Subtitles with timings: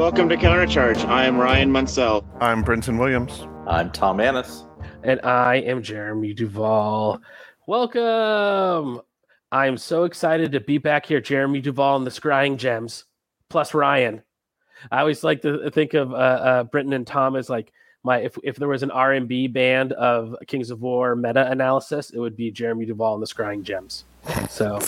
[0.00, 1.04] Welcome to Countercharge.
[1.04, 2.24] I am Ryan Munsell.
[2.40, 3.46] I'm Brenton Williams.
[3.66, 4.64] I'm Tom Annis.
[5.02, 7.20] And I am Jeremy Duvall.
[7.66, 9.02] Welcome.
[9.52, 13.04] I'm so excited to be back here, Jeremy Duvall and the Scrying Gems,
[13.50, 14.22] plus Ryan.
[14.90, 17.70] I always like to think of uh, uh, Brenton and Tom as like
[18.02, 22.18] my if, if there was an R&B band of Kings of War meta analysis, it
[22.18, 24.04] would be Jeremy Duvall and the Scrying Gems.
[24.48, 24.80] So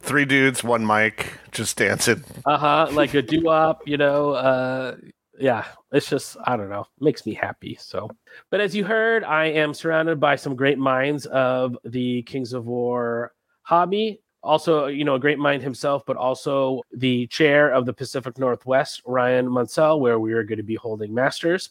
[0.00, 2.24] three, dudes, one mic, just dancing.
[2.44, 2.88] Uh huh.
[2.92, 4.32] Like a doo wop, you know.
[4.32, 4.96] Uh,
[5.38, 7.76] yeah, it's just I don't know, makes me happy.
[7.80, 8.10] So,
[8.50, 12.66] but as you heard, I am surrounded by some great minds of the Kings of
[12.66, 14.20] War hobby.
[14.42, 19.02] Also, you know, a great mind himself, but also the chair of the Pacific Northwest,
[19.04, 21.70] Ryan Munsell, where we are going to be holding masters.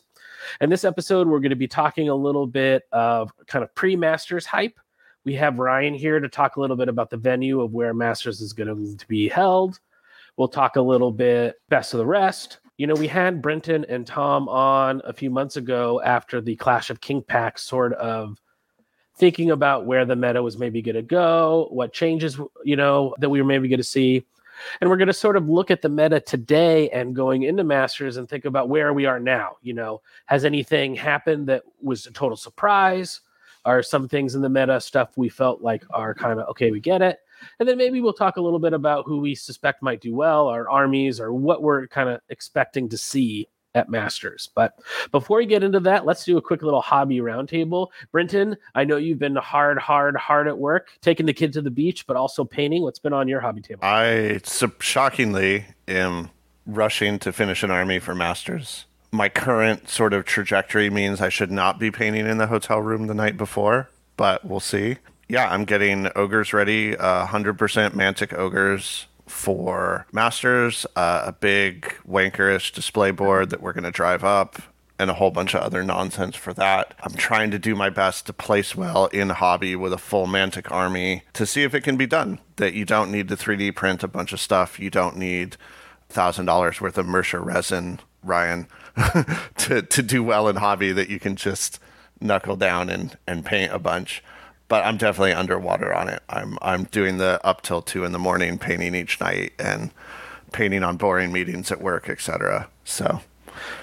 [0.61, 3.95] In this episode, we're going to be talking a little bit of kind of pre
[3.95, 4.79] Masters hype.
[5.29, 8.41] We have Ryan here to talk a little bit about the venue of where Masters
[8.41, 9.79] is going to be held.
[10.37, 12.57] We'll talk a little bit best of the rest.
[12.77, 16.89] You know, we had Brenton and Tom on a few months ago after the Clash
[16.89, 18.41] of King Pack sort of
[19.17, 23.29] thinking about where the meta was maybe going to go, what changes, you know, that
[23.29, 24.25] we were maybe going to see.
[24.81, 28.17] And we're going to sort of look at the meta today and going into Masters
[28.17, 29.57] and think about where we are now.
[29.61, 33.21] You know, has anything happened that was a total surprise?
[33.65, 36.79] Are some things in the meta stuff we felt like are kind of okay, we
[36.79, 37.19] get it.
[37.59, 40.47] And then maybe we'll talk a little bit about who we suspect might do well,
[40.47, 44.49] our armies, or what we're kind of expecting to see at Masters.
[44.55, 44.73] But
[45.11, 47.87] before we get into that, let's do a quick little hobby roundtable.
[48.11, 51.71] Brenton, I know you've been hard, hard, hard at work, taking the kid to the
[51.71, 52.83] beach, but also painting.
[52.83, 53.81] What's been on your hobby table?
[53.83, 54.41] I
[54.79, 56.29] shockingly am
[56.65, 58.85] rushing to finish an army for Masters.
[59.11, 63.07] My current sort of trajectory means I should not be painting in the hotel room
[63.07, 64.97] the night before, but we'll see.
[65.27, 67.55] Yeah, I'm getting ogres ready, uh, 100%
[67.93, 74.23] Mantic ogres for Masters, uh, a big wankerish display board that we're going to drive
[74.23, 74.61] up,
[74.97, 76.93] and a whole bunch of other nonsense for that.
[77.01, 80.69] I'm trying to do my best to place well in hobby with a full Mantic
[80.71, 82.39] army to see if it can be done.
[82.57, 84.79] That you don't need to 3D print a bunch of stuff.
[84.79, 85.55] You don't need
[86.11, 88.67] $1,000 worth of Mercer resin, Ryan,
[89.57, 91.79] to, to do well in hobby that you can just
[92.19, 94.23] knuckle down and, and paint a bunch
[94.69, 96.23] but I'm definitely underwater on it.
[96.29, 99.91] I'm I'm doing the up till two in the morning painting each night and
[100.53, 102.69] painting on boring meetings at work, etc.
[102.85, 103.19] So.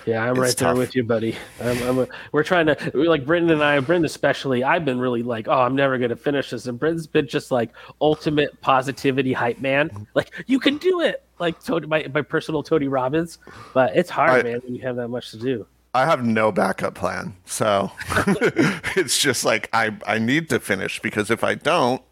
[0.06, 1.36] Yeah, I'm right there with you, buddy.
[1.60, 4.64] I'm, I'm a, we're trying to we're like Brenton and I, Brenton especially.
[4.64, 7.72] I've been really like, oh, I'm never gonna finish this, and Brenton's been just like
[8.00, 9.90] ultimate positivity hype man.
[9.90, 10.04] Mm-hmm.
[10.14, 13.38] Like you can do it, like Tony, my my personal Tony Robbins.
[13.74, 15.66] But it's hard, I, man, when you have that much to do.
[15.94, 17.36] I have no backup plan.
[17.46, 17.90] So
[18.96, 22.02] it's just like I I need to finish because if I don't,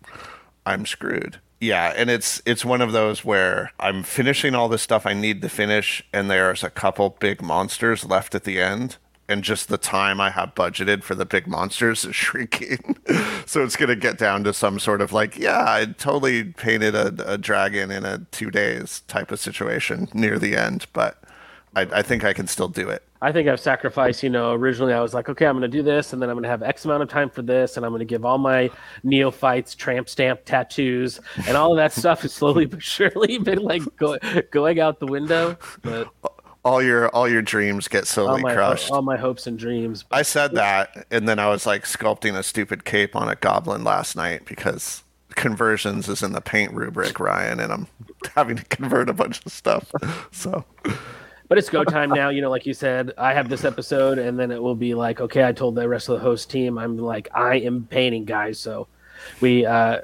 [0.64, 1.38] I'm screwed.
[1.60, 5.42] Yeah, and it's it's one of those where I'm finishing all the stuff I need
[5.42, 8.96] to finish and there's a couple big monsters left at the end
[9.28, 12.96] and just the time I have budgeted for the big monsters is shrinking.
[13.46, 16.94] so it's going to get down to some sort of like, yeah, I totally painted
[16.94, 21.22] a, a dragon in a two days type of situation near the end, but
[21.76, 23.02] I, I think I can still do it.
[23.22, 25.82] I think I've sacrificed, you know, originally I was like, okay, I'm going to do
[25.82, 27.90] this and then I'm going to have X amount of time for this and I'm
[27.90, 28.70] going to give all my
[29.02, 33.82] neophytes tramp stamp tattoos and all of that stuff has slowly but surely been like
[33.96, 34.18] go,
[34.50, 35.56] going out the window.
[35.80, 36.08] But
[36.64, 38.90] all your all your dreams get slowly all my, crushed.
[38.90, 40.04] All my hopes and dreams.
[40.10, 43.84] I said that and then I was like sculpting a stupid cape on a goblin
[43.84, 45.02] last night because
[45.34, 47.86] conversions is in the paint rubric, Ryan, and I'm
[48.34, 49.90] having to convert a bunch of stuff.
[50.32, 50.64] So
[51.48, 52.30] but it's go time now.
[52.30, 55.20] You know, like you said, I have this episode, and then it will be like,
[55.20, 58.58] okay, I told the rest of the host team, I'm like, I am painting, guys.
[58.58, 58.88] So
[59.40, 60.00] we uh,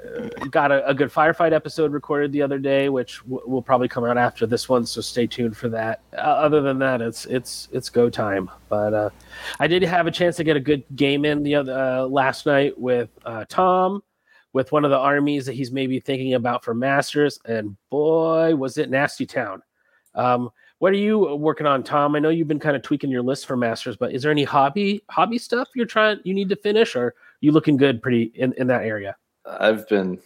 [0.49, 4.03] got a, a, good firefight episode recorded the other day, which w- will probably come
[4.03, 4.85] out after this one.
[4.85, 6.01] So stay tuned for that.
[6.13, 8.49] Uh, other than that, it's it's it's go time.
[8.69, 9.09] But uh,
[9.59, 12.45] I did have a chance to get a good game in the other uh, last
[12.45, 14.03] night with uh, Tom.
[14.53, 18.77] With one of the armies that he's maybe thinking about for Masters, and boy, was
[18.77, 19.63] it nasty town.
[20.13, 20.49] Um,
[20.81, 22.15] what are you working on, Tom?
[22.15, 24.43] I know you've been kind of tweaking your list for masters, but is there any
[24.43, 28.53] hobby hobby stuff you're trying you need to finish, or you looking good pretty in,
[28.53, 29.15] in that area?
[29.45, 30.19] I've been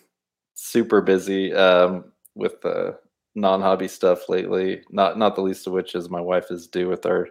[0.54, 2.98] super busy um, with the
[3.36, 4.84] non-hobby stuff lately.
[4.92, 7.28] Not not the least of which is my wife is due with our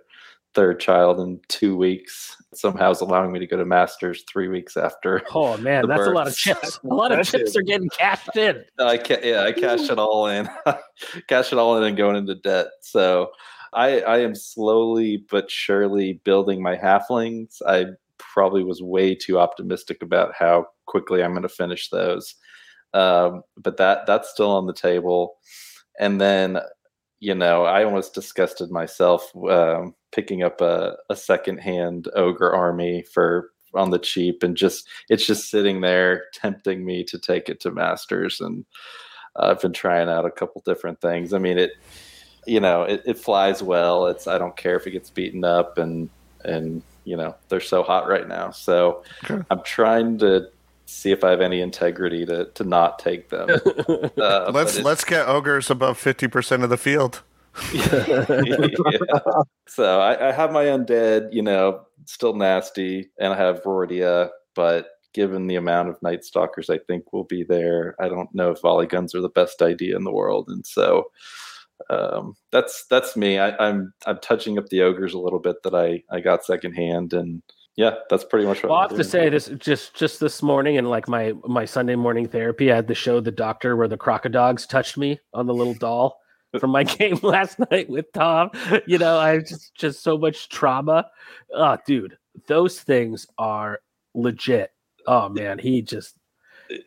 [0.54, 2.36] third child in two weeks.
[2.54, 5.22] Somehow is allowing me to go to Masters three weeks after.
[5.34, 6.78] Oh man, that's a lot of chips.
[6.84, 8.64] A lot of chips are getting cashed in.
[8.78, 10.48] I ca- yeah, I cash it all in,
[11.28, 12.68] cash it all in and going into debt.
[12.80, 13.32] So
[13.72, 17.60] I I am slowly but surely building my halflings.
[17.66, 17.86] I
[18.34, 22.34] probably was way too optimistic about how quickly I'm going to finish those,
[22.92, 25.36] um, but that that's still on the table.
[26.00, 26.58] And then
[27.20, 33.50] you know I almost disgusted myself um, picking up a, a secondhand ogre army for
[33.72, 37.70] on the cheap and just it's just sitting there tempting me to take it to
[37.70, 38.40] masters.
[38.40, 38.64] And
[39.36, 41.32] uh, i've been trying out a couple different things.
[41.32, 41.70] I mean it
[42.46, 44.08] you know it, it flies well.
[44.08, 46.10] It's i don't care if it gets beaten up and
[46.44, 49.42] and you know they're so hot right now so Okay.
[49.50, 50.48] i'm trying to
[50.86, 53.48] see if i have any integrity to to not take them
[54.18, 57.22] uh, Let's let's get ogres above fifty percent of the field.
[57.72, 58.24] Yeah.
[59.66, 64.88] So I, I have my undead, you know, still nasty, and I have Rhordia, but
[65.14, 68.60] given the amount of Night Stalkers I think will be there, I don't know if
[68.60, 71.10] volley guns are the best idea in the world, and so
[71.90, 73.38] um, that's that's me.
[73.38, 77.12] I, I'm I'm touching up the ogres a little bit that I I got secondhand,
[77.12, 77.42] and
[77.76, 80.78] yeah, that's pretty much what Well, I have to say this just just this morning
[80.78, 83.96] and like my my Sunday morning therapy, I had to show the doctor where the
[83.96, 86.18] crocodiles touched me on the little doll
[86.60, 88.50] from my game last night with Tom.
[88.86, 91.06] You know, I just just so much trauma.
[91.52, 92.16] Oh, dude,
[92.46, 93.80] those things are
[94.14, 94.70] legit.
[95.06, 96.16] Oh man, he just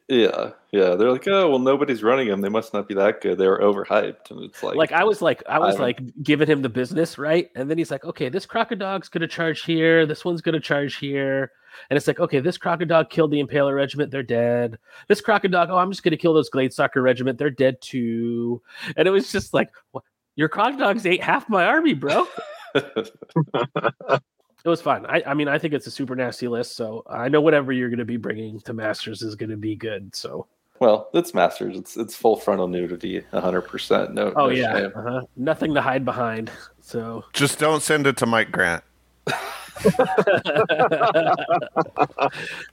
[0.08, 0.96] Yeah, yeah.
[0.96, 2.42] They're like, oh well, nobody's running them.
[2.42, 3.38] They must not be that good.
[3.38, 6.48] They were overhyped, and it's like, like I was like I was I- like giving
[6.48, 7.50] him the business, right?
[7.56, 11.52] And then he's like, okay, this crocodile's gonna charge here, this one's gonna charge here.
[11.90, 14.80] And it's like, okay, this crocodile killed the Impaler Regiment, they're dead.
[15.08, 18.62] This crocodile, oh, I'm just gonna kill those Glade Stalker Regiment, they're dead too.
[18.96, 20.04] And it was just like, what?
[20.36, 22.28] your crocodiles ate half my army, bro.
[24.66, 25.06] It was fun.
[25.06, 27.90] I, I mean, I think it's a super nasty list, so I know whatever you're
[27.90, 30.16] gonna be bringing to Masters is gonna be good.
[30.16, 30.48] So,
[30.80, 31.78] well, it's masters.
[31.78, 34.14] It's it's full frontal nudity, hundred percent.
[34.14, 35.22] No, oh no yeah, uh-huh.
[35.36, 36.52] nothing to hide behind.
[36.82, 38.84] So, Just don't send it to Mike Grant.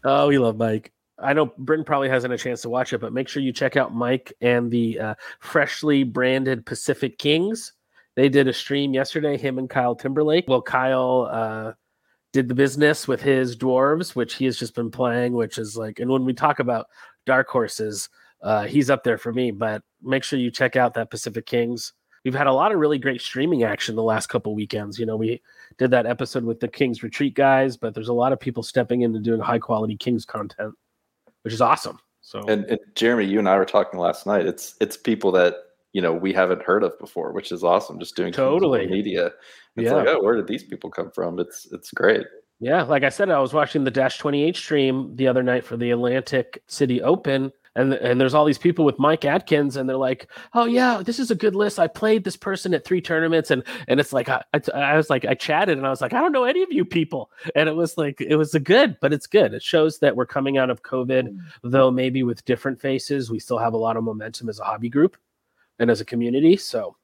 [0.05, 0.93] oh, we love Mike.
[1.19, 3.77] I know Britton probably hasn't a chance to watch it, but make sure you check
[3.77, 7.73] out Mike and the uh, freshly branded Pacific Kings.
[8.17, 10.47] They did a stream yesterday, him and Kyle Timberlake.
[10.47, 11.73] Well, Kyle uh,
[12.33, 15.99] did the business with his dwarves, which he has just been playing, which is like,
[15.99, 16.87] and when we talk about
[17.27, 18.09] dark horses,
[18.43, 19.51] uh, he's up there for me.
[19.51, 21.93] But make sure you check out that Pacific Kings.
[22.25, 24.99] We've had a lot of really great streaming action the last couple weekends.
[24.99, 25.43] You know, we
[25.77, 29.03] did that episode with the Kings Retreat guys, but there's a lot of people stepping
[29.03, 30.75] into doing high quality Kings content,
[31.43, 31.99] which is awesome.
[32.23, 34.47] So And, and Jeremy, you and I were talking last night.
[34.47, 35.57] It's it's people that
[35.95, 37.99] you know we haven't heard of before, which is awesome.
[37.99, 38.87] Just doing Totally.
[38.87, 39.31] media.
[39.77, 39.95] It's Yeah.
[39.95, 41.39] like, oh, where did these people come from?
[41.39, 42.27] It's it's great.
[42.61, 45.77] Yeah, like I said, I was watching the Dash 28 stream the other night for
[45.77, 49.97] the Atlantic City Open, and and there's all these people with Mike Atkins, and they're
[49.97, 51.79] like, "Oh yeah, this is a good list.
[51.79, 55.11] I played this person at three tournaments, and and it's like I, I, I was
[55.11, 57.69] like I chatted, and I was like, I don't know any of you people, and
[57.69, 59.55] it was like it was a good, but it's good.
[59.55, 61.39] It shows that we're coming out of COVID, mm.
[61.63, 64.89] though maybe with different faces, we still have a lot of momentum as a hobby
[64.89, 65.17] group
[65.79, 66.57] and as a community.
[66.57, 66.97] So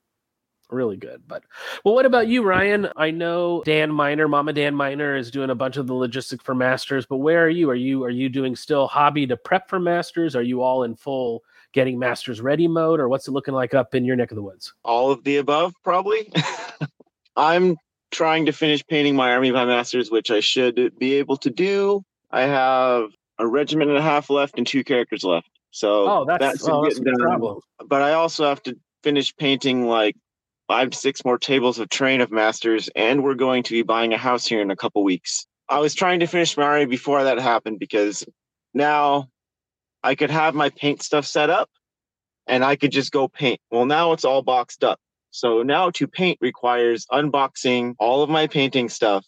[0.72, 1.22] really good.
[1.26, 1.44] But
[1.84, 2.88] well, what about you, Ryan?
[2.96, 6.54] I know Dan Miner, Mama Dan Miner, is doing a bunch of the logistics for
[6.54, 7.06] Masters.
[7.06, 7.70] But where are you?
[7.70, 10.36] Are you are you doing still hobby to prep for Masters?
[10.36, 11.42] Are you all in full
[11.72, 14.42] getting Masters ready mode, or what's it looking like up in your neck of the
[14.42, 14.72] woods?
[14.84, 16.32] All of the above, probably.
[17.36, 17.76] I'm
[18.10, 22.04] trying to finish painting my army by masters, which I should be able to do.
[22.30, 25.48] I have a regiment and a half left and two characters left.
[25.70, 27.60] So Oh, that's, that should oh, that's no problem.
[27.86, 30.16] But I also have to finish painting like
[30.68, 34.12] five to six more tables of train of masters, and we're going to be buying
[34.12, 35.46] a house here in a couple weeks.
[35.68, 38.24] I was trying to finish my army before that happened because
[38.74, 39.28] now
[40.02, 41.70] I could have my paint stuff set up
[42.46, 43.60] and I could just go paint.
[43.70, 44.98] Well, now it's all boxed up.
[45.30, 49.24] So now to paint requires unboxing all of my painting stuff,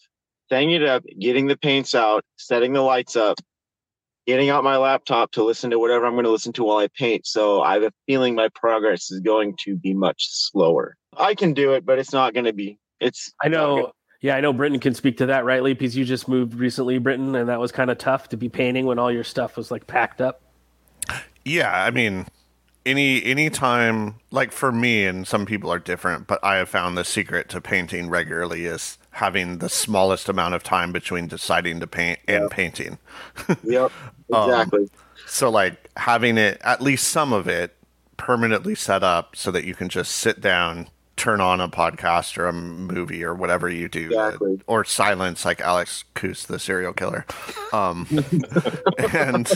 [0.48, 3.38] setting it up, getting the paints out, setting the lights up,
[4.26, 6.88] getting out my laptop to listen to whatever I'm going to listen to while I
[6.88, 7.26] paint.
[7.26, 10.96] So I have a feeling my progress is going to be much slower.
[11.16, 12.78] I can do it, but it's not going to be.
[13.00, 13.92] It's I know.
[14.20, 17.34] Yeah, I know Britain can speak to that, right, Because you just moved recently, Britain,
[17.34, 19.88] and that was kind of tough to be painting when all your stuff was like
[19.88, 20.42] packed up.
[21.44, 22.26] Yeah, I mean,
[22.86, 26.96] any any time like for me and some people are different, but I have found
[26.96, 31.86] the secret to painting regularly is having the smallest amount of time between deciding to
[31.86, 32.98] paint and painting.
[33.62, 33.92] Yep,
[34.32, 34.90] Um, exactly.
[35.26, 37.76] So like having it at least some of it
[38.16, 40.88] permanently set up so that you can just sit down,
[41.22, 44.60] turn on a podcast or a movie or whatever you do, Exactly.
[44.66, 47.24] or silence like Alex Coos, the serial killer.
[47.72, 48.08] Um,
[49.12, 49.48] and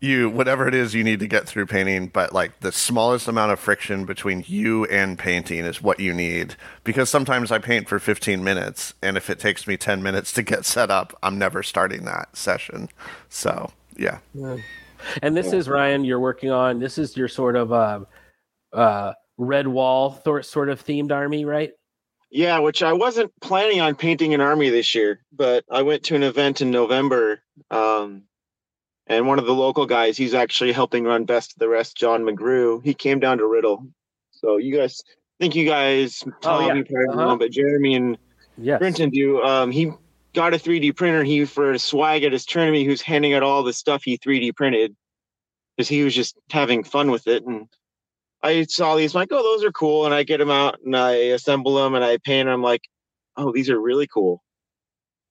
[0.00, 3.50] you, whatever it is you need to get through painting, but like the smallest amount
[3.50, 6.54] of friction between you and painting is what you need.
[6.84, 10.42] Because sometimes I paint for 15 minutes, and if it takes me 10 minutes to
[10.42, 12.90] get set up, I'm never starting that session.
[13.30, 14.18] So, yeah.
[15.22, 16.04] And this is Ryan.
[16.04, 16.78] You're working on.
[16.78, 18.00] This is your sort of uh,
[18.74, 21.72] uh, red wall sort of themed army, right?
[22.30, 26.16] Yeah, which I wasn't planning on painting an army this year, but I went to
[26.16, 27.40] an event in November.
[27.70, 28.22] Um,
[29.06, 32.22] and one of the local guys, he's actually helping run Best of the Rest, John
[32.24, 32.82] McGrew.
[32.84, 33.86] He came down to Riddle.
[34.32, 36.82] So you guys, I think you guys, Tom, yeah.
[36.82, 37.36] probably Uh-huh.
[37.36, 38.18] but Jeremy and
[38.58, 38.78] Yes.
[38.78, 39.42] Brenton do.
[39.42, 39.92] Um, he
[40.34, 41.22] got a 3D printer.
[41.22, 44.16] He for a swag at his tournament, he was handing out all the stuff he
[44.18, 44.96] 3D printed
[45.76, 47.44] because he was just having fun with it.
[47.44, 47.68] And
[48.46, 50.04] I saw these, I'm like, oh, those are cool.
[50.06, 52.48] And I get them out and I assemble them and I paint.
[52.48, 52.54] 'em.
[52.54, 52.82] I'm like,
[53.36, 54.42] oh, these are really cool.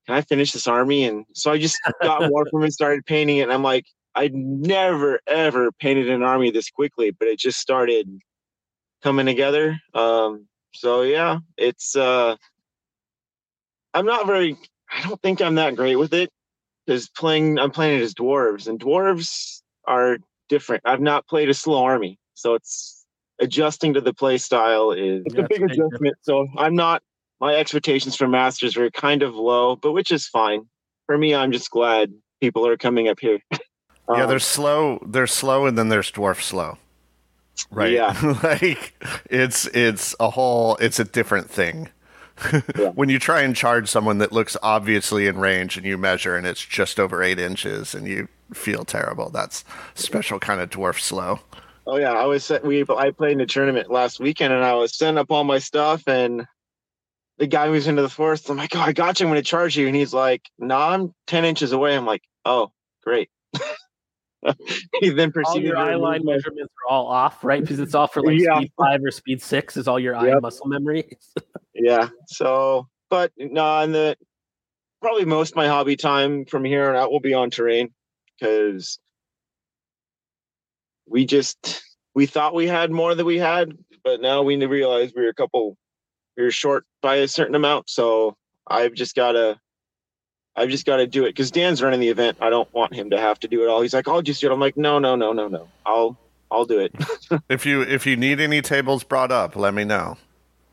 [0.06, 1.06] Can I finish this army?
[1.06, 3.44] And so I just got more from it, started painting it.
[3.44, 8.08] And I'm like, I'd never ever painted an army this quickly, but it just started
[9.04, 9.80] coming together.
[9.94, 12.36] Um, so yeah, it's uh
[13.94, 14.58] I'm not very
[14.92, 16.30] I don't think I'm that great with it
[16.86, 20.18] because playing I'm playing it as dwarves and dwarves are
[20.50, 20.84] different.
[20.86, 22.95] I've not played a slow army, so it's
[23.40, 26.16] adjusting to the play style is it's Yeah, a big a adjustment.
[26.22, 27.04] So I'm not
[27.42, 30.66] my expectations for masters were kind of low, but which is fine.
[31.06, 33.40] For me, I'm just glad people are coming up here.
[34.08, 36.78] Yeah, Um, there's slow, They're slow, and then there's dwarf slow.
[37.72, 37.92] Right.
[37.94, 38.14] Yeah.
[38.44, 38.94] like
[39.32, 41.90] it's it's a whole it's a different thing.
[42.78, 42.90] Yeah.
[42.90, 46.46] when you try and charge someone that looks obviously in range and you measure and
[46.46, 49.64] it's just over eight inches and you feel terrible, that's
[49.96, 51.40] special kind of dwarf slow.
[51.88, 54.98] Oh yeah, I was we I played in a tournament last weekend and I was
[54.98, 56.46] setting up all my stuff and
[57.38, 58.50] the guy moves into the forest.
[58.50, 59.26] I'm like, oh, I got you.
[59.26, 61.96] I'm going to charge you, and he's like, No, I'm ten inches away.
[61.96, 62.72] I'm like, Oh,
[63.04, 63.30] great.
[65.00, 65.68] he then all proceeded.
[65.68, 67.62] your eye line measurements are all off, right?
[67.62, 68.58] Because it's all for like Yeah.
[68.58, 70.42] speed five or speed six is all your eye Yep.
[70.42, 71.18] muscle memory.
[71.78, 72.08] Yeah.
[72.28, 74.16] So, but no, and the
[75.02, 77.94] probably most of my hobby time from here on out will be on terrain
[78.40, 78.98] because
[81.08, 81.82] we just
[82.14, 85.34] we thought we had more than we had, but now we realize we were a
[85.34, 85.78] couple
[86.38, 87.90] we were short by a certain amount.
[87.90, 88.36] So
[88.68, 89.60] I've just gotta
[90.56, 92.38] I've just got to do it because Dan's running the event.
[92.40, 93.82] I don't want him to have to do it all.
[93.82, 95.68] He's like, "I'll just do it." I'm like, "No, no, no, no, no.
[95.86, 96.18] I'll,
[96.50, 96.94] I'll do it."
[97.50, 100.18] If you if you need any tables brought up, let me know.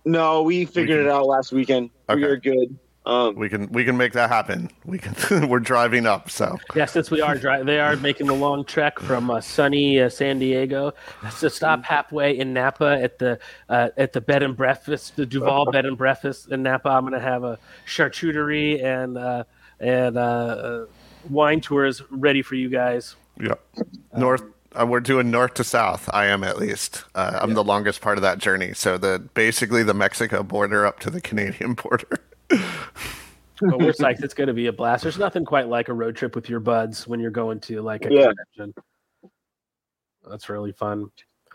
[0.04, 1.90] no, we figured can- it out last weekend.
[2.14, 2.78] We are good.
[3.04, 4.70] Um, We can we can make that happen.
[4.84, 8.34] We can we're driving up, so yeah, since we are driving, they are making the
[8.34, 10.94] long trek from uh, sunny uh, San Diego
[11.40, 15.72] to stop halfway in Napa at the uh, at the bed and breakfast, the Duval
[15.72, 16.90] bed and breakfast in Napa.
[16.90, 19.44] I'm going to have a charcuterie and uh,
[19.80, 20.86] and uh, uh,
[21.28, 23.16] wine tours ready for you guys.
[23.40, 23.54] yeah.
[24.16, 24.44] North
[24.80, 26.08] uh, we're doing north to south.
[26.12, 27.04] I am at least.
[27.14, 28.72] Uh, I'm the longest part of that journey.
[28.74, 32.20] So the basically the Mexico border up to the Canadian border.
[33.60, 34.24] But we're psyched.
[34.24, 35.04] It's going to be a blast.
[35.04, 38.04] There's nothing quite like a road trip with your buds when you're going to like
[38.04, 38.32] a Yeah.
[38.56, 38.74] convention.
[40.28, 41.10] That's really fun.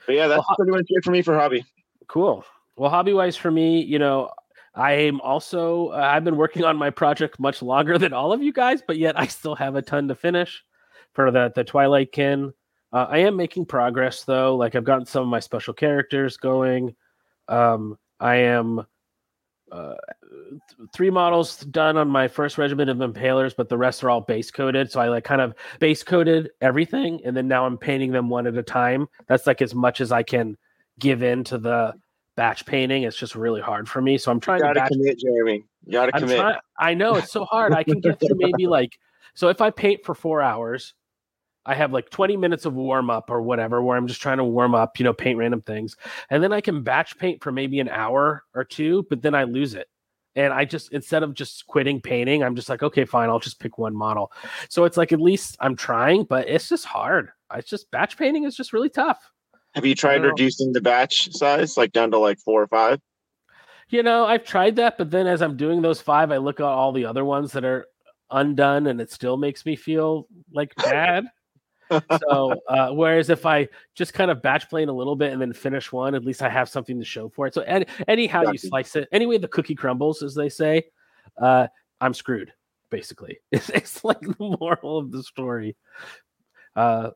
[0.05, 1.65] but yeah, that's Well, pretty much it for me for hobby.
[2.07, 2.45] Cool.
[2.77, 4.29] Well, hobby wise for me, you know,
[4.73, 8.41] I am also uh, I've been working on my project much longer than all of
[8.41, 10.63] you guys, but yet I still have a ton to finish
[11.13, 12.53] for the the Twilight Kin.
[12.93, 14.55] Uh, I am making progress though.
[14.55, 16.95] Like I've gotten some of my special characters going.
[17.49, 18.85] Um, I am
[19.71, 19.95] uh,
[20.49, 24.21] th- three models done on my first regiment of impalers, but the rest are all
[24.21, 24.91] base coated.
[24.91, 28.47] So I like kind of base coated everything, and then now I'm painting them one
[28.47, 29.07] at a time.
[29.27, 30.57] That's like as much as I can
[30.99, 31.93] give in to the
[32.35, 33.03] batch painting.
[33.03, 34.17] It's just really hard for me.
[34.17, 34.89] So I'm trying to batch.
[34.89, 35.63] commit, Jeremy.
[35.85, 36.37] You gotta I'm commit.
[36.37, 36.57] trying.
[36.79, 37.73] I know it's so hard.
[37.73, 38.97] I can get through maybe like
[39.33, 40.95] so if I paint for four hours,
[41.67, 44.43] I have like 20 minutes of warm up or whatever where I'm just trying to
[44.45, 45.97] warm up, you know, paint random things.
[46.29, 49.43] And then I can batch paint for maybe an hour or two, but then I
[49.43, 49.87] lose it.
[50.35, 53.59] And I just instead of just quitting painting, I'm just like, okay, fine, I'll just
[53.59, 54.31] pick one model.
[54.69, 57.31] So it's like at least I'm trying, but it's just hard.
[57.53, 59.31] It's just batch painting is just really tough.
[59.75, 63.01] Have you tried reducing the batch size, like down to like four or five?
[63.89, 66.65] You know, I've tried that, but then as I'm doing those five, I look at
[66.65, 67.87] all the other ones that are
[68.31, 71.25] undone and it still makes me feel like bad.
[71.89, 75.53] So uh, whereas if I just kind of batch plane a little bit and then
[75.53, 77.53] finish one, at least I have something to show for it.
[77.53, 80.85] So any, anyhow you slice it, anyway the cookie crumbles, as they say,
[81.41, 81.67] uh,
[82.01, 82.53] I'm screwed.
[82.89, 85.75] Basically, it's, it's like the moral of the story.
[86.75, 87.11] Uh,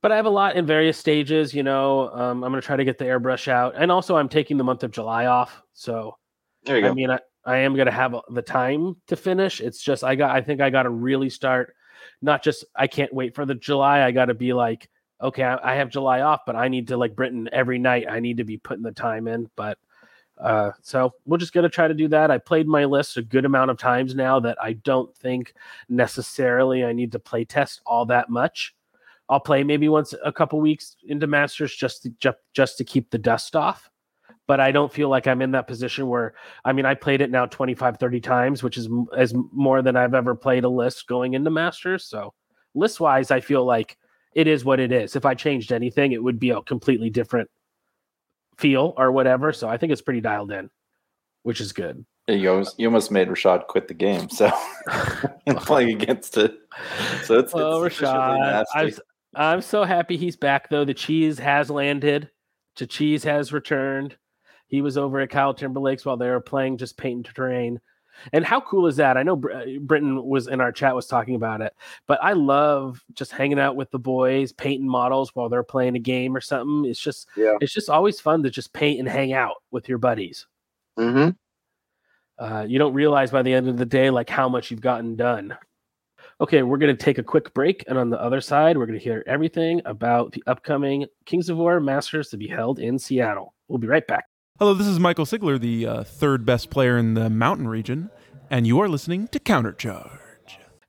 [0.00, 1.52] but I have a lot in various stages.
[1.54, 4.28] You know, um, I'm going to try to get the airbrush out, and also I'm
[4.28, 5.62] taking the month of July off.
[5.72, 6.16] So,
[6.64, 6.90] There you go.
[6.90, 9.60] I mean, I, I am going to have the time to finish.
[9.60, 10.34] It's just I got.
[10.34, 11.74] I think I got to really start.
[12.22, 14.02] Not just I can't wait for the July.
[14.02, 14.88] I got to be like,
[15.20, 18.06] okay, I, I have July off, but I need to like Britain every night.
[18.08, 19.50] I need to be putting the time in.
[19.56, 19.78] But
[20.38, 22.30] uh, so we're just gonna try to do that.
[22.30, 25.54] I played my list a good amount of times now that I don't think
[25.88, 28.74] necessarily I need to play test all that much.
[29.28, 33.10] I'll play maybe once a couple weeks into Masters just to just, just to keep
[33.10, 33.90] the dust off.
[34.46, 36.34] But I don't feel like I'm in that position where
[36.64, 40.14] I mean I played it now 25 30 times, which is as more than I've
[40.14, 42.04] ever played a list going into Masters.
[42.04, 42.32] So
[42.74, 43.96] list wise, I feel like
[44.34, 45.16] it is what it is.
[45.16, 47.50] If I changed anything, it would be a completely different
[48.56, 49.52] feel or whatever.
[49.52, 50.70] So I think it's pretty dialed in,
[51.42, 52.04] which is good.
[52.28, 54.50] You almost, you almost made Rashad quit the game, so
[55.58, 56.58] playing against it.
[57.24, 58.92] So it's, it's Rashad, I'm.
[59.36, 60.86] I'm so happy he's back though.
[60.86, 62.30] The cheese has landed.
[62.76, 64.16] The cheese has returned.
[64.68, 67.80] He was over at Kyle Timberlake's while they were playing just paint and terrain.
[68.32, 69.18] And how cool is that?
[69.18, 71.74] I know Br- uh, Britton was in our chat was talking about it,
[72.06, 76.00] but I love just hanging out with the boys, painting models while they're playing a
[76.00, 76.90] game or something.
[76.90, 77.56] It's just Yeah.
[77.60, 80.46] it's just always fun to just paint and hang out with your buddies.
[80.96, 81.28] hmm
[82.38, 85.16] uh, you don't realize by the end of the day like how much you've gotten
[85.16, 85.56] done.
[86.38, 88.98] Okay, we're going to take a quick break, and on the other side, we're going
[88.98, 93.54] to hear everything about the upcoming Kings of War Masters to be held in Seattle.
[93.68, 94.26] We'll be right back.
[94.58, 98.08] Hello, this is Michael Sigler, the uh, third best player in the mountain region,
[98.48, 100.18] and you are listening to Countercharge.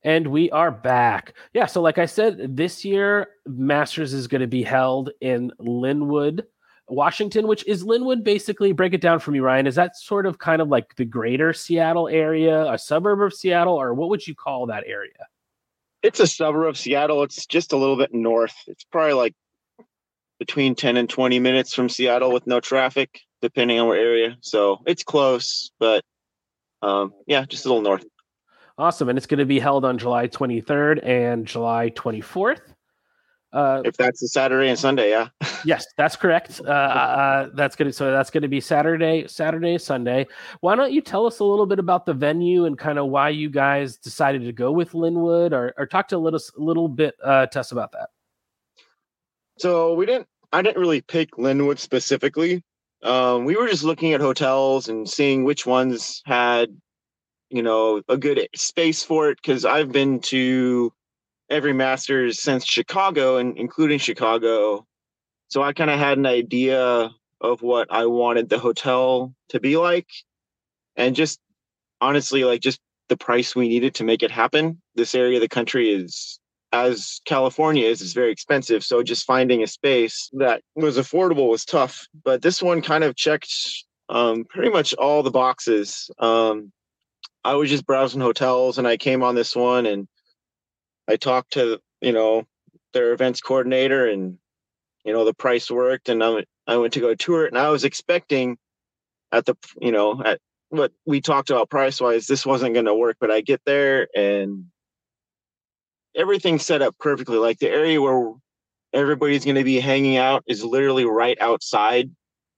[0.03, 1.33] And we are back.
[1.53, 6.43] Yeah, so like I said, this year Masters is going to be held in Lynnwood,
[6.88, 8.71] Washington, which is Lynnwood basically.
[8.71, 9.67] Break it down for me, Ryan.
[9.67, 13.75] Is that sort of kind of like the greater Seattle area, a suburb of Seattle,
[13.75, 15.27] or what would you call that area?
[16.01, 17.21] It's a suburb of Seattle.
[17.24, 18.55] It's just a little bit north.
[18.67, 19.36] It's probably like
[20.39, 24.38] between 10 and 20 minutes from Seattle with no traffic, depending on what area.
[24.41, 26.03] So it's close, but
[26.82, 28.06] um, yeah, just a little north.
[28.77, 29.10] Awesome.
[29.10, 32.62] And it's going to be held on July 23rd and July 24th.
[33.54, 35.30] Uh, If that's a Saturday and Sunday, yeah.
[35.65, 36.62] yes, that's correct.
[36.63, 40.28] Uh, uh, that's going to so that's going to be Saturday, Saturday, Sunday.
[40.60, 43.30] Why don't you tell us a little bit about the venue and kind of why
[43.30, 46.89] you guys decided to go with Lynnwood, or, or talk to a little a little
[46.89, 48.10] bit uh, to us about that.
[49.58, 50.28] So we didn't.
[50.52, 52.63] I didn't really pick Lynnwood specifically.
[53.03, 56.69] Um, we were just looking at hotels and seeing which ones had,
[57.49, 59.38] you know, a good space for it.
[59.41, 60.91] Because I've been to
[61.49, 64.86] every Masters since Chicago, and including Chicago.
[65.49, 69.77] So I kind of had an idea of what I wanted the hotel to be
[69.77, 70.07] like,
[70.95, 71.39] and just
[72.01, 72.79] honestly, like just
[73.10, 74.81] the price we needed to make it happen.
[74.95, 76.39] This area of the country is
[76.71, 78.84] as California is, is very expensive.
[78.84, 82.08] So just finding a space that was affordable was tough.
[82.23, 83.53] But this one kind of checked
[84.10, 86.10] um, pretty much all the boxes.
[86.19, 86.71] Um,
[87.43, 90.08] I was just browsing hotels and I came on this one and
[91.08, 92.45] I talked to, you know,
[92.93, 94.38] their events coordinator and,
[95.06, 97.69] you know, the price worked and I I went to go tour it and I
[97.69, 98.58] was expecting
[99.32, 102.95] at the, you know, at what we talked about price wise, this wasn't going to
[102.95, 104.65] work, but I get there and
[106.17, 107.38] everything's set up perfectly.
[107.38, 108.34] Like the area where
[108.93, 112.10] everybody's going to be hanging out is literally right outside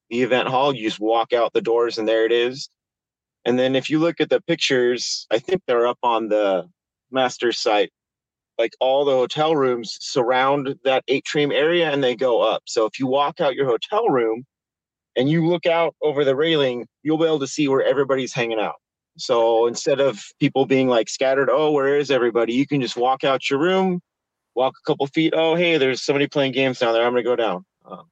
[0.10, 0.74] the event hall.
[0.74, 2.69] You just walk out the doors and there it is.
[3.45, 6.69] And then if you look at the pictures, I think they're up on the
[7.12, 7.91] master site.
[8.58, 12.63] Like all the hotel rooms surround that atrium area and they go up.
[12.65, 14.45] So if you walk out your hotel room
[15.15, 18.60] and you look out over the railing, you'll be able to see where everybody's hanging
[18.60, 18.76] out.
[19.19, 22.53] So instead of people being like scattered, oh, where is everybody?
[22.53, 24.01] You can just walk out your room,
[24.55, 25.34] walk a couple feet.
[25.36, 27.05] Oh, hey, there's somebody playing games down there.
[27.05, 27.65] I'm going to go down.
[27.86, 28.10] Um,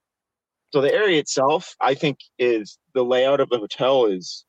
[0.73, 4.45] so the area itself, I think, is the layout of the hotel is,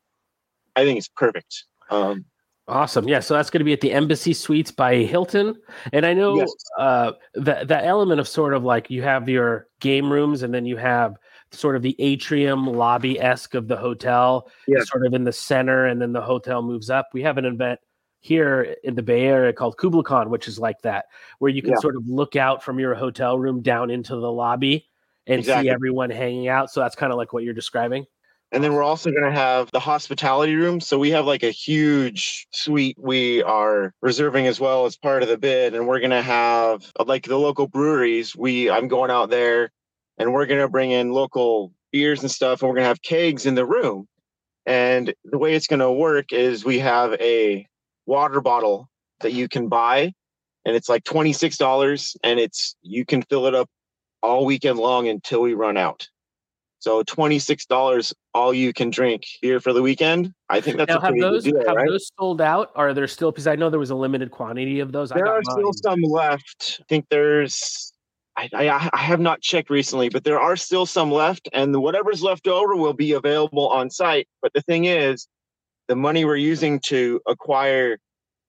[0.77, 1.65] I think, it's perfect.
[1.91, 2.25] Um,
[2.69, 3.09] Awesome.
[3.09, 3.21] Yeah.
[3.21, 5.55] So that's going to be at the Embassy Suites by Hilton.
[5.95, 6.55] And I know Yes.
[6.79, 10.67] uh, that that element of sort of like you have your game rooms and then
[10.67, 11.17] you have
[11.53, 14.81] sort of the atrium lobby esque of the hotel, Yeah.
[14.85, 17.09] sort of in the center, and then the hotel moves up.
[17.13, 17.81] We have an event
[18.21, 21.07] here in the Bay Area called KublaCon, which is like that,
[21.39, 21.79] where you can Yeah.
[21.79, 24.87] sort of look out from your hotel room down into the lobby
[25.27, 26.71] and see everyone hanging out.
[26.71, 28.07] So that's kind of like what you're describing.
[28.51, 30.81] And then we're also going to have the hospitality room.
[30.81, 35.29] So we have like a huge suite we are reserving as well as part of
[35.29, 35.75] the bid.
[35.75, 38.35] And we're going to have like the local breweries.
[38.35, 39.71] We I'm going out there
[40.19, 42.63] and we're going to bring in local beers and stuff.
[42.63, 44.07] And we're going to have kegs in the room.
[44.67, 47.67] And the way it's going to work is we have a
[48.07, 48.89] water bottle
[49.21, 50.13] that you can buy
[50.69, 53.69] and it's like twenty six dollars, and it's you can fill it up
[54.23, 56.07] all weekend long until we run out.
[56.81, 60.35] So twenty six dollars, all you can drink here for the weekend.
[60.51, 61.89] I think that's now, a have those good deal, have right?
[61.89, 62.71] those sold out?
[62.77, 63.33] Are there still?
[63.33, 65.11] Because I know there was a limited quantity of those.
[65.11, 66.81] I there are still some left.
[66.81, 67.93] I think there's.
[68.39, 72.23] I, I I have not checked recently, but there are still some left, and whatever's
[72.23, 74.29] left over will be available on site.
[74.41, 75.27] But the thing is,
[75.89, 77.99] the money we're using to acquire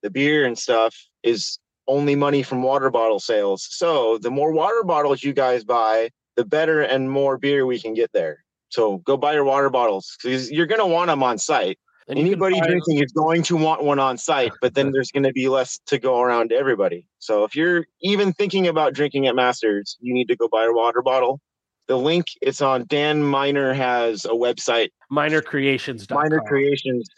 [0.02, 3.66] the beer and stuff is only money from water bottle sales.
[3.70, 7.94] So the more water bottles you guys buy, the better and more beer we can
[7.94, 8.44] get there.
[8.68, 11.78] So go buy your water bottles because you're going to want them on site.
[12.10, 15.32] And Anybody drinking is going to want one on site, but then there's going to
[15.32, 17.06] be less to go around to everybody.
[17.20, 20.72] So if you're even thinking about drinking at Masters, you need to go buy a
[20.72, 21.40] water bottle.
[21.86, 26.10] The link it's on Dan Miner has a website, Miner Creations.
[26.10, 27.08] Miner Creations.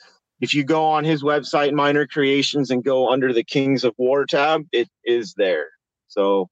[0.43, 4.27] If you go on his website, Miner Creations, and go under the Kings of War
[4.27, 5.71] tab, it is there.
[6.09, 6.51] So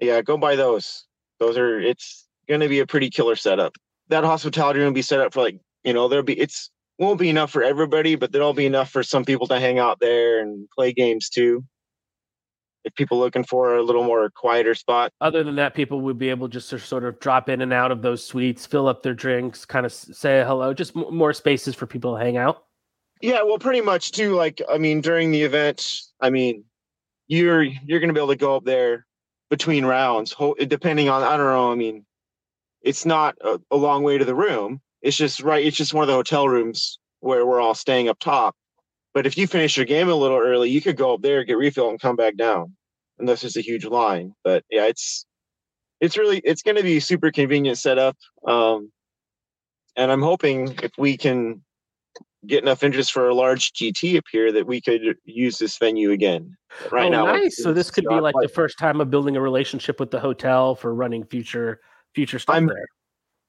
[0.00, 1.04] yeah, go buy those.
[1.40, 3.74] Those are it's going to be a pretty killer setup.
[4.08, 7.18] That hospitality room will be set up for like you know there'll be it's won't
[7.18, 10.40] be enough for everybody, but there'll be enough for some people to hang out there
[10.40, 11.64] and play games too.
[12.84, 16.30] If people looking for a little more quieter spot, Other than that, people would be
[16.30, 19.14] able just to sort of drop in and out of those suites, fill up their
[19.14, 22.64] drinks, kind of say hello, just m- more spaces for people to hang out.
[23.20, 24.34] Yeah, well, pretty much too.
[24.34, 26.64] Like, I mean, during the event, I mean,
[27.28, 29.06] you're you're gonna be able to go up there
[29.50, 31.72] between rounds, ho- depending on I don't know.
[31.72, 32.06] I mean,
[32.82, 34.80] it's not a, a long way to the room.
[35.02, 35.64] It's just right.
[35.64, 38.54] It's just one of the hotel rooms where we're all staying up top.
[39.12, 41.56] But if you finish your game a little early, you could go up there, get
[41.56, 42.76] refill, and come back down.
[43.18, 44.34] Unless there's a huge line.
[44.44, 45.26] But yeah, it's
[46.00, 48.16] it's really it's going to be super convenient setup.
[48.46, 48.90] Um,
[49.96, 51.62] and I'm hoping if we can
[52.46, 56.10] get enough interest for a large GT up here that we could use this venue
[56.10, 56.56] again.
[56.90, 57.62] Right oh, now, nice.
[57.62, 60.74] So this could be like the first time of building a relationship with the hotel
[60.74, 61.80] for running future
[62.14, 62.86] future stuff I'm- there.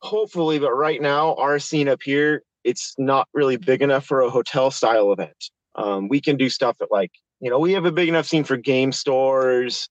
[0.01, 4.29] Hopefully, but right now our scene up here, it's not really big enough for a
[4.29, 5.49] hotel style event.
[5.75, 8.43] Um, we can do stuff that like, you know, we have a big enough scene
[8.43, 9.89] for game stores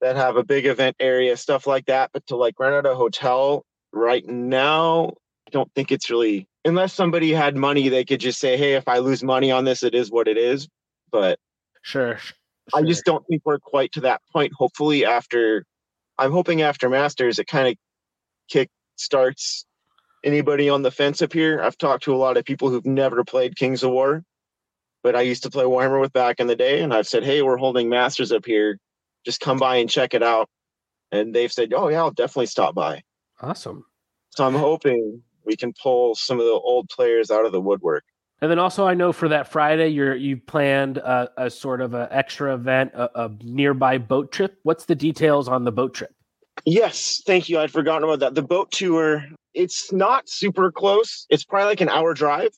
[0.00, 2.10] that have a big event area, stuff like that.
[2.12, 5.14] But to like rent out a hotel right now,
[5.46, 8.86] I don't think it's really unless somebody had money, they could just say, Hey, if
[8.88, 10.68] I lose money on this, it is what it is.
[11.10, 11.38] But
[11.82, 12.18] Sure.
[12.18, 12.32] sh-
[12.74, 14.52] I just don't think we're quite to that point.
[14.52, 15.64] Hopefully, after
[16.18, 17.74] I'm hoping after Masters, it kind of
[18.48, 18.68] kick
[19.00, 19.66] starts
[20.24, 21.60] anybody on the fence up here.
[21.62, 24.24] I've talked to a lot of people who've never played Kings of War,
[25.02, 27.42] but I used to play Warhammer with back in the day, and I've said, "Hey,
[27.42, 28.78] we're holding Masters up here.
[29.24, 30.48] Just come by and check it out."
[31.12, 33.02] And they've said, "Oh yeah, I'll definitely stop by."
[33.40, 33.84] awesome.
[34.30, 38.04] So I'm hoping we can pull some of the old players out of the woodwork.
[38.40, 41.94] And then also, I know for that Friday, you're you planned a, a sort of
[41.94, 44.58] an extra event, a, a nearby boat trip.
[44.62, 46.14] What's the details on the boat trip?
[46.70, 47.58] Yes, thank you.
[47.58, 48.34] I'd forgotten about that.
[48.34, 51.26] The boat tour, it's not super close.
[51.30, 52.50] It's probably like an hour drive,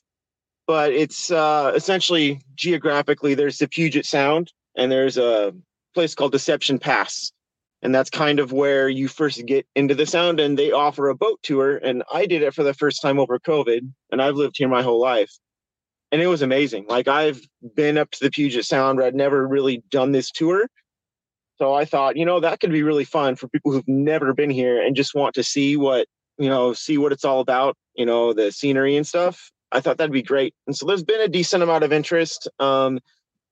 [0.66, 5.55] but it's uh, essentially geographically there's the Puget Sound and there's a
[5.94, 7.31] place called Deception Pass.
[7.83, 11.14] And that's kind of where you first get into the sound and they offer a
[11.14, 11.77] boat tour.
[11.77, 14.83] And I did it for the first time over COVID and I've lived here my
[14.83, 15.31] whole life.
[16.11, 16.87] And it was amazing.
[16.88, 17.40] Like I've
[17.77, 20.66] been up to the Puget Sound, but I'd never really done this tour.
[21.61, 24.49] So I thought, you know, that could be really fun for people who've never been
[24.49, 26.07] here and just want to see what,
[26.38, 29.51] you know, see what it's all about, you know, the scenery and stuff.
[29.70, 30.55] I thought that'd be great.
[30.66, 32.49] And so there's been a decent amount of interest.
[32.61, 32.99] Um,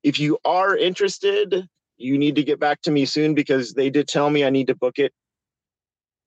[0.03, 1.67] if you are interested,
[1.99, 4.69] you need to get back to me soon because they did tell me I need
[4.69, 5.13] to book it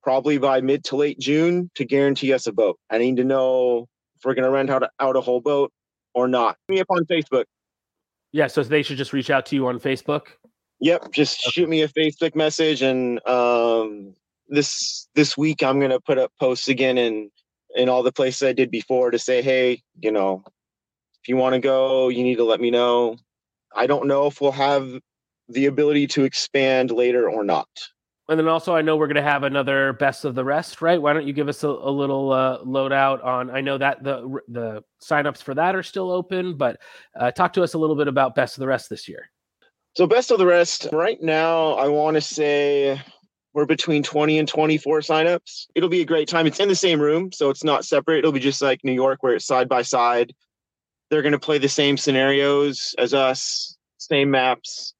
[0.03, 2.77] probably by mid to late June to guarantee us a boat.
[2.91, 5.71] I need to know if we're going to rent out a, out a whole boat
[6.13, 6.57] or not.
[6.69, 7.45] Me up on Facebook.
[8.31, 10.27] Yeah, so they should just reach out to you on Facebook.
[10.81, 14.15] Yep, just shoot me a Facebook message, and um,
[14.49, 17.29] this this week I'm gonna put up posts again in
[17.75, 20.43] in all the places I did before to say, hey, you know,
[21.21, 23.17] if you want to go, you need to let me know.
[23.75, 24.99] I don't know if we'll have
[25.47, 27.69] the ability to expand later or not.
[28.27, 31.01] And then also, I know we're going to have another best of the rest, right?
[31.01, 33.49] Why don't you give us a, a little uh, loadout on?
[33.49, 36.79] I know that the the signups for that are still open, but
[37.19, 39.29] uh, talk to us a little bit about best of the rest this year.
[39.95, 40.87] So best of the rest.
[40.93, 43.01] Right now, I want to say
[43.53, 45.67] we're between 20 and 24 signups.
[45.75, 46.47] It'll be a great time.
[46.47, 48.19] It's in the same room, so it's not separate.
[48.19, 50.33] It'll be just like New York, where it's side by side.
[51.09, 54.93] They're going to play the same scenarios as us, same maps,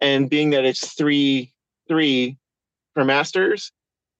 [0.00, 1.52] and being that it's three
[1.88, 2.38] three
[2.94, 3.72] for masters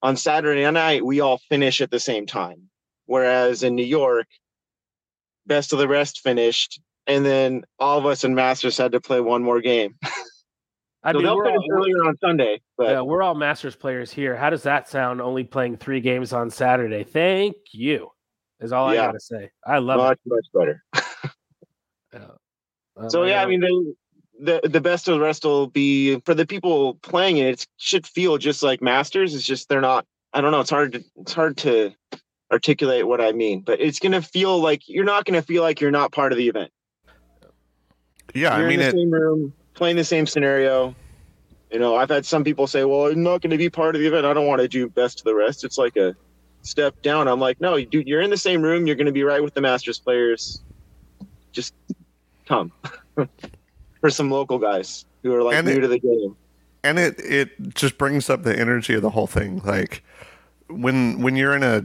[0.02, 2.68] on Saturday night, we all finish at the same time.
[3.06, 4.26] Whereas in New York,
[5.46, 9.20] best of the rest finished and then all of us in masters had to play
[9.20, 9.94] one more game
[11.06, 14.34] I so mean, they'll finish earlier on Sunday, but yeah, we're all Masters players here.
[14.34, 15.20] How does that sound?
[15.20, 17.04] Only playing three games on Saturday.
[17.04, 18.10] Thank you.
[18.58, 19.50] Is all I gotta say.
[19.64, 20.82] I love much much better.
[22.12, 22.22] it.
[22.96, 23.94] Um, So yeah, I mean the
[24.40, 27.46] the the best of the rest will be for the people playing it.
[27.46, 29.32] It should feel just like Masters.
[29.32, 30.06] It's just they're not.
[30.32, 30.60] I don't know.
[30.60, 31.92] It's hard to it's hard to
[32.50, 35.92] articulate what I mean, but it's gonna feel like you're not gonna feel like you're
[35.92, 36.72] not part of the event.
[38.34, 38.92] Yeah, I you're mean in the it.
[38.92, 40.94] same room, playing the same scenario.
[41.72, 44.00] You know, I've had some people say, "Well, I'm not going to be part of
[44.00, 44.24] the event.
[44.26, 46.14] I don't want to do best of the rest." It's like a
[46.62, 47.28] step down.
[47.28, 48.86] I'm like, "No, dude, you're in the same room.
[48.86, 50.60] You're going to be right with the Masters players.
[51.52, 51.74] Just
[52.46, 52.70] come."
[54.00, 56.36] For some local guys who are like And new it- to the game.
[56.84, 60.04] and it it just brings up the energy of the whole thing like
[60.68, 61.82] when when you're in a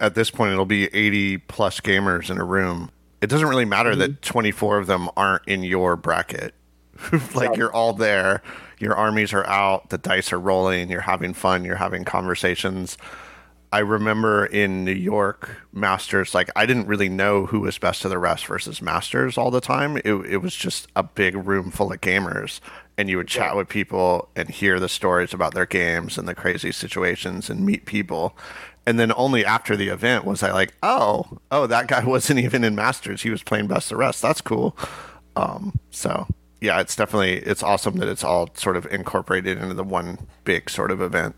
[0.00, 2.90] at this point it'll be 80 plus gamers in a room
[3.26, 4.20] it doesn't really matter that mm-hmm.
[4.20, 6.54] 24 of them aren't in your bracket.
[7.34, 7.56] Like Yeah.
[7.56, 8.40] you're all there.
[8.78, 9.90] Your armies are out.
[9.90, 10.90] The dice are rolling.
[10.90, 11.64] You're having fun.
[11.64, 12.96] You're having conversations.
[13.72, 18.10] I remember in New York Masters, like I didn't really know who was best of
[18.12, 19.96] the rest versus Masters all the time.
[19.98, 22.60] It, it was just a big room full of gamers,
[22.96, 26.34] and you would chat with people and hear the stories about their games and the
[26.34, 28.36] crazy situations and meet people.
[28.86, 32.64] And then only after the event was I like, oh, oh, that guy wasn't even
[32.64, 33.22] in Masters.
[33.22, 34.22] He was playing best of rest.
[34.22, 34.76] That's cool.
[35.34, 36.26] Um, so
[36.60, 40.70] yeah, it's definitely it's awesome that it's all sort of incorporated into the one big
[40.70, 41.34] sort of event.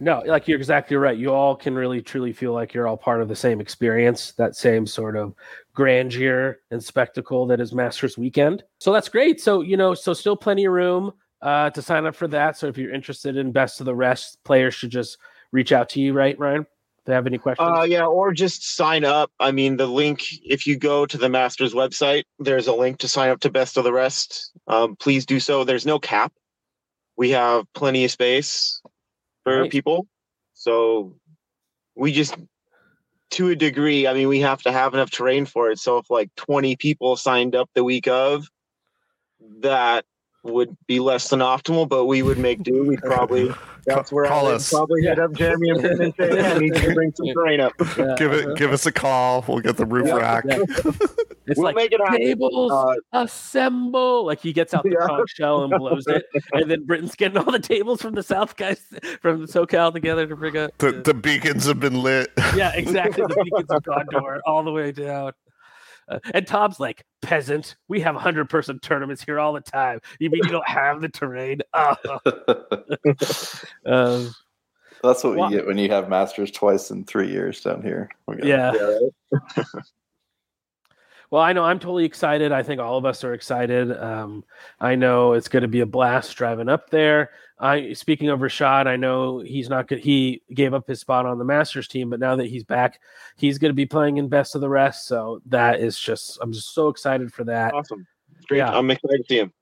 [0.00, 1.16] No, like you're exactly right.
[1.16, 4.56] You all can really truly feel like you're all part of the same experience, that
[4.56, 5.34] same sort of
[5.72, 8.64] grandeur and spectacle that is Masters Weekend.
[8.78, 9.40] So that's great.
[9.40, 12.56] So, you know, so still plenty of room uh, to sign up for that.
[12.56, 15.16] So if you're interested in best of the rest, players should just
[15.54, 16.62] reach out to you, right, Ryan?
[16.62, 17.70] If they have any questions?
[17.70, 19.30] Uh, yeah, or just sign up.
[19.38, 23.08] I mean, the link, if you go to the Masters website, there's a link to
[23.08, 24.50] sign up to Best of the Rest.
[24.66, 25.64] Um, please do so.
[25.64, 26.32] There's no cap.
[27.16, 28.82] We have plenty of space
[29.44, 30.08] for people.
[30.54, 31.14] So
[31.94, 32.36] we just,
[33.30, 35.78] to a degree, I mean, we have to have enough terrain for it.
[35.78, 38.48] So if like 20 people signed up the week of,
[39.60, 40.04] that
[40.44, 42.84] would be less than optimal, but we would make do.
[42.86, 43.50] We'd probably,
[43.86, 44.70] that's where Call I would us.
[44.70, 47.26] probably hit up Jeremy and Brenton and say, yeah, I need you to bring some
[47.34, 47.72] terrain up.
[47.98, 48.14] Yeah.
[48.18, 50.14] give it give us a call we'll get the roof Yeah.
[50.16, 50.58] rack Yeah.
[51.46, 52.20] It's We'll like make it happen.
[52.20, 54.24] tables Uh, assemble.
[54.24, 55.06] Like he gets out the Yeah.
[55.06, 58.56] conch shell and blows it, and then Britain's getting all the tables from the South
[58.56, 58.80] guys
[59.20, 60.70] from the SoCal together to bring up.
[60.78, 63.24] the, the beacons have been lit yeah, exactly.
[63.26, 65.32] The beacons of Gondor all the way down.
[66.08, 70.00] Uh, and Tom's like, peasant, we have 100 person tournaments here all the time.
[70.18, 71.60] You mean you don't have the terrain?
[71.74, 71.96] Oh.
[73.86, 74.34] Um,
[75.02, 78.10] That's what Wha- you get when you have masters twice in three years down here.
[78.26, 78.72] We got- yeah.
[78.72, 79.64] yeah.
[81.30, 82.52] Well, I know I'm totally excited.
[82.52, 83.90] I think all of us are excited.
[83.98, 84.44] Um,
[84.78, 87.30] I know it's going to be a blast driving up there.
[87.58, 90.00] I speaking of Rashad, I know he's not good.
[90.00, 93.00] He gave up his spot on the Masters team, but now that he's back,
[93.36, 95.06] he's going to be playing in best of the rest.
[95.06, 97.72] So that is just I'm just so excited for that.
[97.72, 98.06] Awesome.
[98.48, 98.58] Great.
[98.58, 98.76] Yeah.
[98.76, 99.52] I'm excited to see him.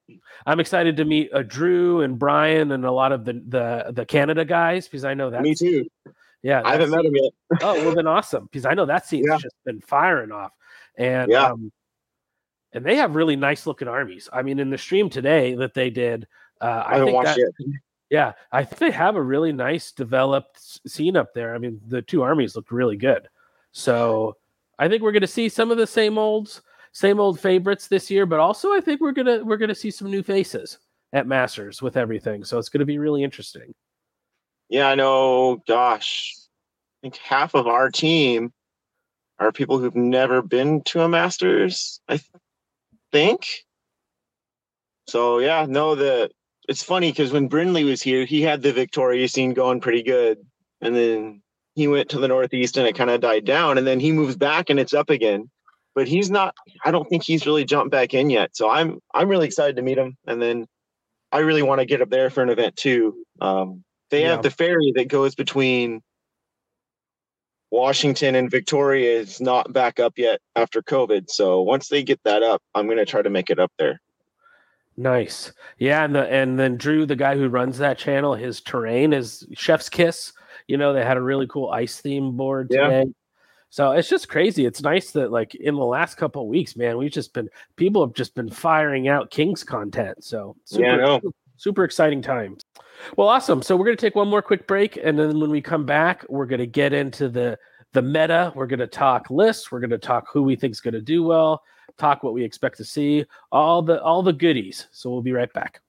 [0.47, 4.07] I'm excited to meet uh, Drew and Brian and a lot of the the the
[4.07, 5.43] Canada guys because I know that.
[5.43, 5.87] Me too.
[6.43, 7.33] Yeah, I haven't met him yet.
[7.63, 9.39] oh, well, then awesome because I know that scene's Yeah.
[9.39, 10.51] just been firing off,
[10.97, 11.51] and Yeah.
[11.53, 11.71] um,
[12.73, 14.29] and they have really nice looking armies.
[14.33, 16.27] I mean, in the stream today that they did,
[16.63, 17.53] uh, I I, haven't think watched that,
[18.11, 21.55] yeah, I think they have a really nice developed scene up there.
[21.55, 23.29] I mean, the two armies look really good,
[23.73, 24.37] so
[24.79, 28.11] I think we're going to see some of the same olds, same old favorites this
[28.11, 30.79] year, but also I think we're gonna we're gonna see some new faces
[31.13, 32.45] at Masters with everything.
[32.45, 33.75] So it's going to be really interesting.
[34.69, 35.63] Yeah, I know.
[35.69, 38.53] Gosh, I think half of our team
[39.39, 42.01] are people who've never been to a Masters.
[42.09, 42.31] I th-
[43.11, 43.47] think.
[45.09, 45.95] So yeah, no.
[45.95, 46.31] The
[46.69, 50.39] it's funny because when Brindley was here, he had the Victoria scene going pretty good,
[50.81, 51.43] and then
[51.75, 54.37] he went to the Northeast and it kind of died down, and then he moves
[54.37, 55.51] back and it's up again.
[55.95, 56.55] But he's not.
[56.85, 58.57] I don't think he's really jumped back in yet.
[58.57, 60.67] So I'm I'm really excited to meet him, and then
[61.33, 63.25] I really want to get up there for an event too.
[63.41, 64.33] Um, they Yeah.
[64.33, 66.01] have the ferry that goes between
[67.71, 71.31] Washington and Victoria is not back up yet after COVID.
[71.31, 73.99] So once they get that up, I'm going to try to make it up there.
[74.97, 75.53] Nice.
[75.79, 79.47] Yeah, and the and then Drew, the guy who runs that channel, his terrain is
[79.55, 80.33] Chef's Kiss.
[80.69, 82.89] You know, they had a really cool ice theme board Yeah.
[82.89, 83.13] today.
[83.71, 84.67] So it's just crazy.
[84.67, 88.05] It's nice that like in the last couple of weeks, man, we've just been people
[88.07, 90.23] have just been firing out Kings content.
[90.23, 91.19] So super, Yeah,
[91.57, 92.63] super exciting times.
[93.17, 93.63] Well, awesome.
[93.63, 96.45] So we're gonna take one more quick break, and then when we come back, we're
[96.47, 97.59] gonna get into the
[97.95, 98.53] the meta.
[98.55, 99.73] We're gonna talk lists.
[99.73, 101.63] We're gonna talk who we think is gonna do well.
[101.99, 104.87] Talk what we expect to see, all the all the goodies.
[104.93, 105.81] So we'll be right back.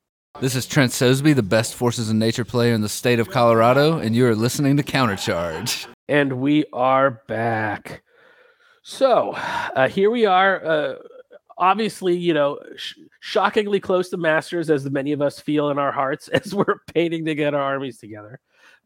[0.41, 3.99] This is Trent Sosby, the best Forces in Nature player in the state of Colorado,
[3.99, 5.85] and you are listening to Countercharge.
[6.09, 8.01] And we are back.
[8.81, 10.65] So uh, here we are.
[10.65, 10.95] Uh,
[11.57, 15.91] obviously, you know, sh- shockingly close to Masters, as many of us feel in our
[15.91, 18.39] hearts as we're painting to get our armies together.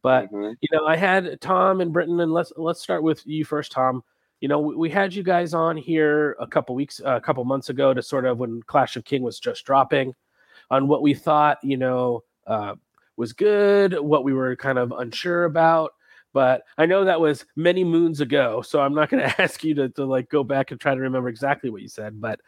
[0.04, 0.56] But Mhm.
[0.62, 4.04] you know, I had Tom and Britton, and let's let's start with you first, Tom.
[4.40, 7.70] You know, we, we had you guys on here a couple weeks, a couple months
[7.70, 10.14] ago to sort of when Clash of King was just dropping,
[10.70, 12.76] on what we thought, you know, uh,
[13.16, 15.94] was good, what we were kind of unsure about.
[16.34, 19.74] But I know that was many moons ago, so I'm not going to ask you
[19.76, 22.22] to, to like go back and try to remember exactly what you said.
[22.22, 22.42] But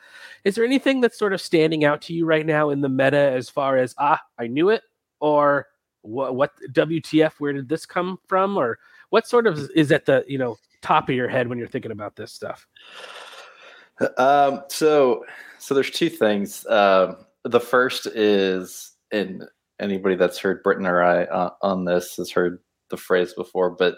[0.44, 3.18] is there anything that's sort of standing out to you right now in the meta
[3.18, 4.84] as far as ah, I knew it,
[5.20, 5.68] or
[6.02, 6.36] what?
[6.36, 7.34] What WTF?
[7.40, 8.78] Where did this come from, or
[9.10, 11.92] what sort of is at the you know top of your head when you're thinking
[11.92, 12.68] about this stuff?
[14.18, 15.26] Um, so,
[15.58, 16.66] so there's two things.
[16.68, 19.44] Um, the first is, and
[19.80, 23.98] anybody that's heard Brenton or I uh, on this has heard the phrase before, but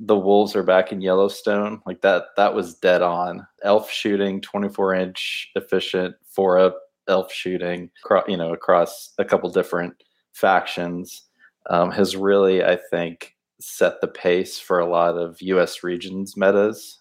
[0.00, 1.80] the wolves are back in Yellowstone.
[1.86, 3.46] Like that, that was dead on.
[3.62, 7.90] Elf shooting, 24 inch efficient, four up elf shooting,
[8.26, 9.94] you know, across a couple different
[10.32, 11.24] factions,
[11.70, 15.82] um, has really, I think, set the pace for a lot of U.S.
[15.82, 17.00] regions metas.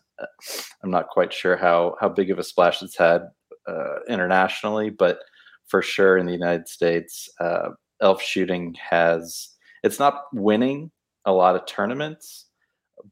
[0.84, 3.24] I'm not quite sure how how big of a splash it's had
[3.68, 5.20] uh, internationally, but
[5.68, 7.70] for sure in the United States, uh,
[8.02, 9.50] elf shooting has.
[9.84, 10.92] It's not winning
[11.26, 12.46] a lot of tournaments,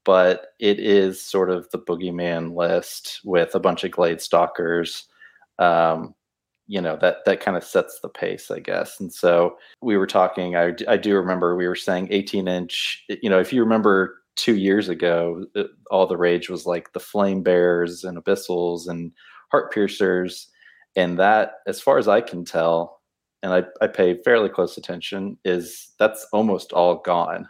[0.03, 5.05] but it is sort of the boogeyman list with a bunch of glade stalkers.
[5.57, 6.13] Um,
[6.69, 8.99] you know that that kind of sets the pace, I guess.
[8.99, 10.55] And so we were talking.
[10.55, 13.03] I I do remember we were saying 18 inch.
[13.09, 16.99] You know, if you remember two years ago, uh, all the rage was like the
[16.99, 19.11] flame bears and abyssals and
[19.51, 20.47] heart piercers,
[20.95, 23.01] and that, as far as I can tell,
[23.41, 27.49] and I, I pay fairly close attention, is that's almost all gone.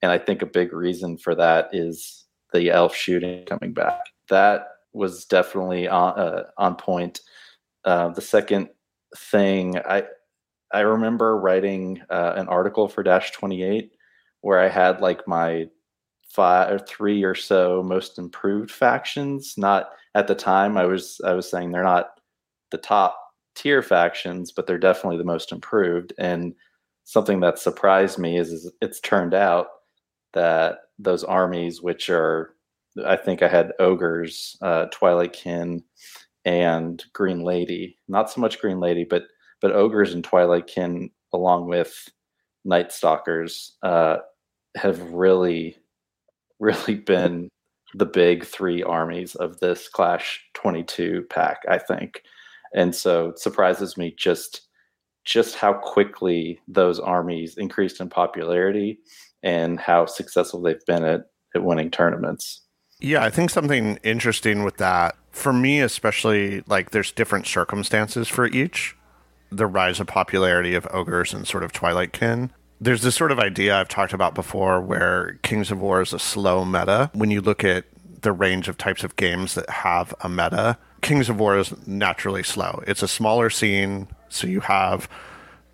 [0.00, 2.24] And I think a big reason for that is
[2.54, 3.98] the elf shooting coming back.
[4.30, 7.20] That was definitely on uh, on point.
[7.84, 8.68] Uh, the second
[9.16, 10.04] thing, I
[10.72, 13.92] I remember writing uh, an article for Dash Twenty Eight
[14.40, 15.68] where I had like my
[16.28, 19.54] five or three or so most improved factions.
[19.56, 22.20] Not at the time, I was I was saying they're not
[22.70, 23.18] the top
[23.54, 26.12] tier factions, but they're definitely the most improved.
[26.18, 26.54] And
[27.04, 29.68] something that surprised me is, is it's turned out
[30.32, 32.54] that those armies, which are,
[33.06, 35.82] I think I had ogres, uh, Twilight Kin,
[36.44, 37.98] and Green Lady.
[38.08, 39.24] Not so much Green Lady, but
[39.60, 42.10] but ogres and Twilight Kin, along with
[42.64, 44.16] Night Stalkers, uh,
[44.76, 45.76] have really,
[46.60, 47.48] really been
[47.94, 52.22] the big three armies of this Clash 22 pack, I think.
[52.74, 54.62] And so it surprises me just
[55.24, 58.98] just how quickly those armies increased in popularity
[59.42, 61.22] and how successful they've been at,
[61.54, 62.62] at winning tournaments.
[63.00, 68.46] Yeah, I think something interesting with that, for me especially, like there's different circumstances for
[68.46, 68.96] each.
[69.50, 72.50] The rise of popularity of ogres and sort of Twilight Kin.
[72.80, 76.18] There's this sort of idea I've talked about before where Kings of War is a
[76.18, 77.10] slow meta.
[77.14, 77.84] When you look at
[78.22, 82.42] the range of types of games that have a meta, Kings of War is naturally
[82.42, 82.82] slow.
[82.86, 85.08] It's a smaller scene, so you have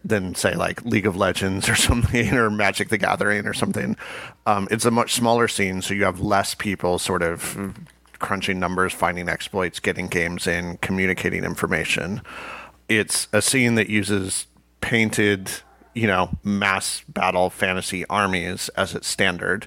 [0.03, 3.97] than say like League of Legends or something or Magic the Gathering or something.
[4.47, 7.77] Um, it's a much smaller scene, so you have less people sort of
[8.21, 12.23] crunching numbers, finding exploits, getting games in, communicating information.
[12.89, 14.47] It's a scene that uses
[14.81, 15.51] painted,
[15.95, 19.67] you know, mass battle fantasy armies as its standard.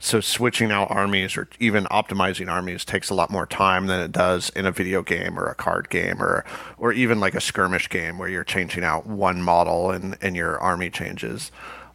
[0.00, 4.12] So switching out armies or even optimizing armies takes a lot more time than it
[4.12, 6.44] does in a video game or a card game or
[6.76, 10.58] or even like a skirmish game where you're changing out one model and, and your
[10.60, 11.50] army changes.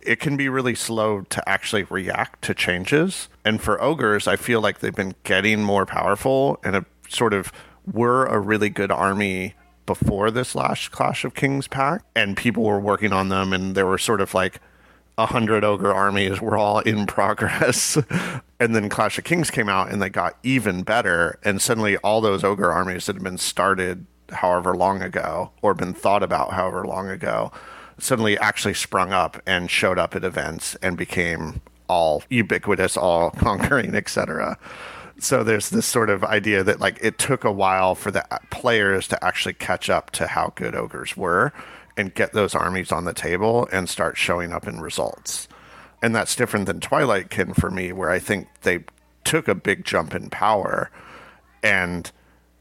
[0.06, 3.30] It can be really slow to actually react to changes.
[3.46, 7.52] And for ogres, I feel like they've been getting more powerful and a sort of
[7.92, 12.04] were a really good army before this last Clash of Kings pack.
[12.16, 14.60] And people were working on them and there were sort of like
[15.18, 17.98] a hundred ogre armies were all in progress.
[18.60, 21.40] and then Clash of Kings came out and they got even better.
[21.44, 25.94] And suddenly all those ogre armies that had been started however long ago or been
[25.94, 27.52] thought about however long ago
[28.00, 33.96] suddenly actually sprung up and showed up at events and became all ubiquitous, all conquering,
[33.96, 34.58] etc.
[35.20, 39.08] So there's this sort of idea that like it took a while for the players
[39.10, 41.54] to actually catch up to how good ogres were
[41.96, 45.48] and get those armies on the table and start showing up in results.
[46.02, 48.84] And that's different than Twilight Kin for me, where I think they
[49.24, 50.92] took a big jump in power
[51.62, 52.12] and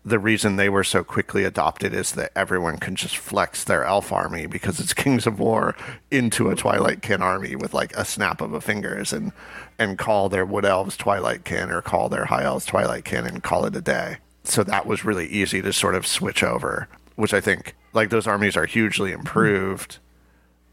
[0.05, 4.13] the reason they were so quickly adopted is that everyone can just flex their elf
[4.13, 5.77] army because it's Kings of War
[6.11, 9.33] into a Twilight Kin army with like a snap of a fingers and
[9.79, 13.43] and call their Wood Elves Twilight Kin or call their High Elves Twilight Kin and
[13.43, 14.19] call it a day.
[14.45, 18.27] So that was really easy to sort of switch over, which I think like those
[18.27, 19.99] armies are hugely improved,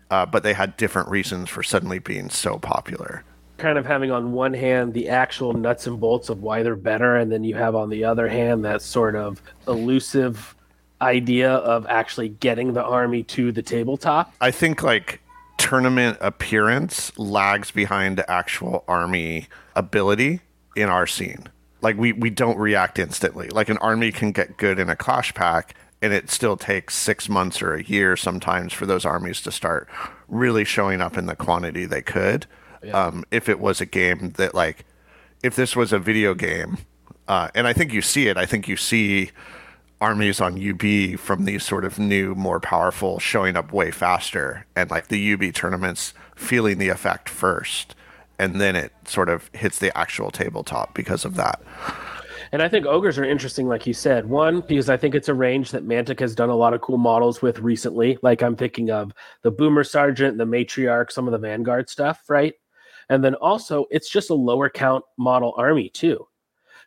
[0.09, 3.23] uh, but they had different reasons for suddenly being so popular
[3.59, 7.15] kind of having on one hand the actual nuts and bolts of why they're better,
[7.15, 10.55] and then you have on the other hand that sort of elusive
[11.01, 14.33] idea of actually getting the army to the tabletop.
[14.41, 15.21] I think like
[15.57, 20.41] tournament appearance lags behind actual army ability
[20.75, 21.47] in our scene.
[21.81, 23.49] Like we we don't react instantly.
[23.49, 27.27] Like an army can get good in a clash pack and it still takes 6
[27.29, 29.87] months or a year sometimes for those armies to start
[30.27, 32.45] really showing up in the quantity they could.
[32.83, 33.05] Yeah.
[33.05, 34.85] Um, if it was a game that like
[35.43, 36.77] if this was a video game,
[37.27, 38.37] uh, and I think you see it.
[38.37, 39.31] I think you see
[40.01, 44.89] armies on UB from these sort of new, more powerful, showing up way faster, and
[44.89, 47.95] like the UB tournaments feeling the effect first,
[48.37, 51.61] and then it sort of hits the actual tabletop because of that.
[52.51, 54.27] And I think ogres are interesting, like you said.
[54.27, 56.97] One, because I think it's a range that Mantic has done a lot of cool
[56.97, 58.17] models with recently.
[58.23, 59.11] Like I'm thinking of
[59.43, 62.55] the Boomer Sergeant, the Matriarch, some of the Vanguard stuff, right?
[63.09, 66.27] And then also, it's just a lower count model army too.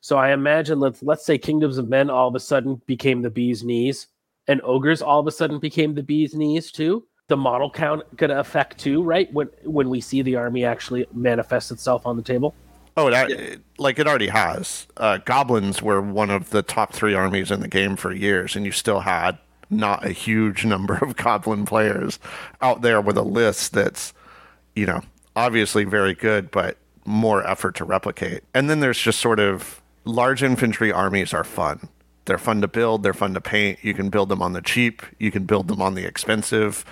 [0.01, 3.31] So I imagine let's let's say Kingdoms of Men all of a sudden became the
[3.31, 4.09] bee's knees,
[4.49, 7.07] and ogres all of a sudden became the bee's knees too.
[7.29, 9.33] The model count gonna affect too, right?
[9.33, 12.55] When when we see the army actually manifest itself on the table.
[12.97, 13.57] Oh, that, yeah.
[13.79, 14.87] like it already has.
[14.99, 18.67] Uh, goblins were one of the top three armies in the game for years, and
[18.67, 19.39] you still had
[19.71, 22.19] not a huge number of goblin players
[22.61, 24.13] out there with a list that's,
[24.77, 25.01] you know,
[25.37, 28.43] obviously very good, but more effort to replicate.
[28.55, 31.89] And then there's just sort of large infantry armies are fun.
[32.25, 33.81] They're fun to build, they're fun to paint.
[33.83, 36.85] You can build them on the cheap, you can build them on the expensive.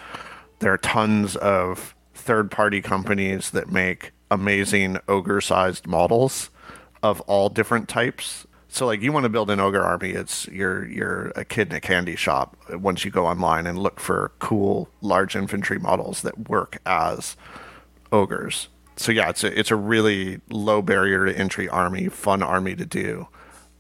[0.59, 6.51] There are tons of third party companies that make amazing ogre sized models
[7.03, 8.47] of all different types.
[8.69, 11.75] So like you want to build an ogre army, it's you're you're a kid in
[11.75, 16.49] a candy shop once you go online and look for cool large infantry models that
[16.49, 17.37] work as
[18.13, 18.69] ogres.
[18.97, 22.85] So yeah, it's a it's a really low barrier to entry army, fun army to
[22.85, 23.29] do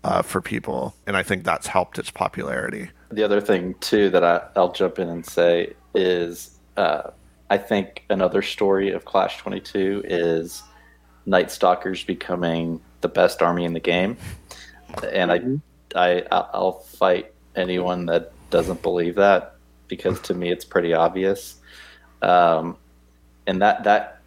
[0.02, 2.90] uh, for people, and I think that's helped its popularity.
[3.10, 7.10] The other thing too that I, will jump in and say is uh,
[7.50, 10.62] I think another story of Clash Twenty Two is
[11.26, 14.16] Night Stalkers becoming the best army in the game,
[15.12, 15.56] and mm-hmm.
[15.96, 19.56] I I I'll fight anyone that doesn't believe that
[19.88, 21.56] because to me it's pretty obvious.
[22.22, 22.78] Um,
[23.46, 24.19] and that that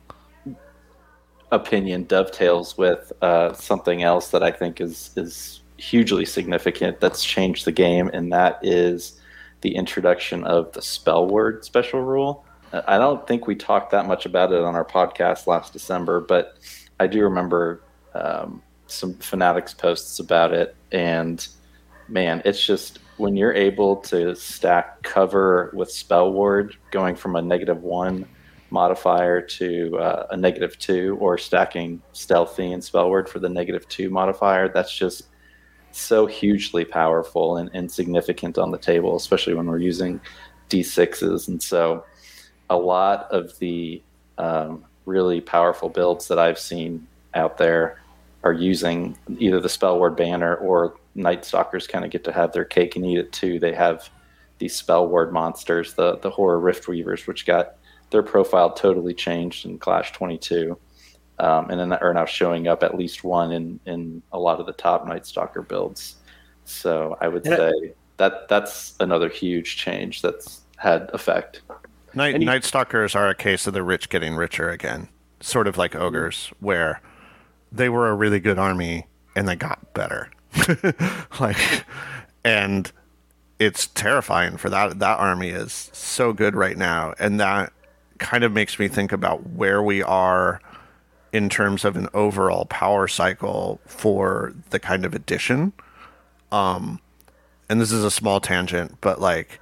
[1.53, 7.65] opinion dovetails with uh, something else that I think is is hugely significant that's changed
[7.65, 9.19] the game, and that is
[9.61, 12.45] the introduction of the spell word special rule.
[12.87, 16.57] I don't think we talked that much about it on our podcast last December, but
[16.99, 17.83] I do remember
[18.15, 21.47] um, some fanatics posts about it, and
[22.07, 27.41] man, it's just when you're able to stack cover with spell word, going from a
[27.41, 28.25] negative one
[28.74, 33.88] modifier to uh, a negative two, or stacking stealthy and spell word for the negative
[33.88, 34.67] two modifier.
[34.67, 35.28] That's just
[35.91, 40.19] so hugely powerful and, and significant on the table, especially when we're using
[40.69, 41.47] d6s.
[41.47, 42.03] And so,
[42.71, 44.01] a lot of the
[44.39, 47.99] um, really powerful builds that I've seen out there
[48.43, 52.53] are using either the spell word banner or Night Stalkers kind of get to have
[52.53, 53.59] their cake and eat it too.
[53.59, 54.09] They have
[54.57, 57.76] these spell word monsters, the the horror rift weavers, which got
[58.14, 60.78] their profile totally changed in Clash 22,
[61.39, 64.66] um, and then are now showing up at least one in in a lot of
[64.66, 66.16] the top Night Stalker builds.
[66.64, 71.61] So I would say that that's another huge change that's had effect.
[72.14, 75.09] Night you, Night Stalkers are a case of the rich getting richer again,
[75.41, 77.01] sort of like ogres, where
[77.72, 80.30] they were a really good army and they got better.
[81.39, 81.86] like,
[82.45, 82.91] and
[83.59, 84.99] it's terrifying for that.
[84.99, 87.74] That army is so good right now, and that
[88.24, 90.59] kind of makes me think about where we are
[91.32, 95.74] in terms of an overall power cycle for the kind of edition.
[96.51, 96.99] Um,
[97.69, 99.59] and this is a small tangent, but like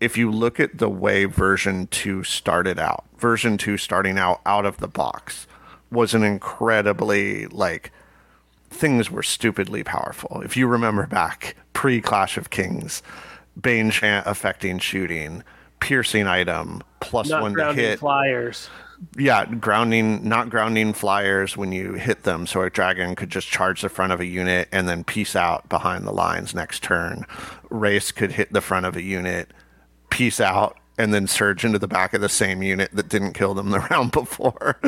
[0.00, 4.64] if you look at the way version 2 started out, version 2 starting out out
[4.64, 5.46] of the box
[5.90, 7.90] was an incredibly like
[8.70, 10.40] things were stupidly powerful.
[10.42, 13.02] If you remember back pre Clash of Kings,
[13.60, 15.42] Bane chant affecting shooting,
[15.80, 17.98] piercing item, plus Not one to hit.
[17.98, 18.68] Flyers.
[19.16, 23.80] Yeah, grounding, not grounding flyers when you hit them, so a dragon could just charge
[23.80, 27.24] the front of a unit and then peace out behind the lines next turn.
[27.70, 29.52] Race could hit the front of a unit,
[30.10, 33.54] peace out, and then surge into the back of the same unit that didn't kill
[33.54, 34.78] them the round before.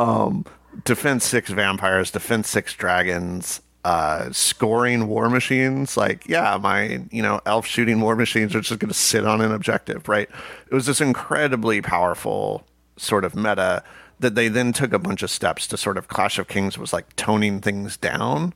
[0.00, 0.44] um,
[0.84, 5.96] defense six vampires, defense six dragons, uh, scoring war machines.
[5.96, 9.40] Like, yeah, my you know elf shooting war machines are just going to sit on
[9.40, 10.28] an objective, right?
[10.70, 12.66] It was this incredibly powerful
[12.96, 13.82] sort of meta
[14.20, 16.92] that they then took a bunch of steps to sort of Clash of Kings was
[16.92, 18.54] like toning things down,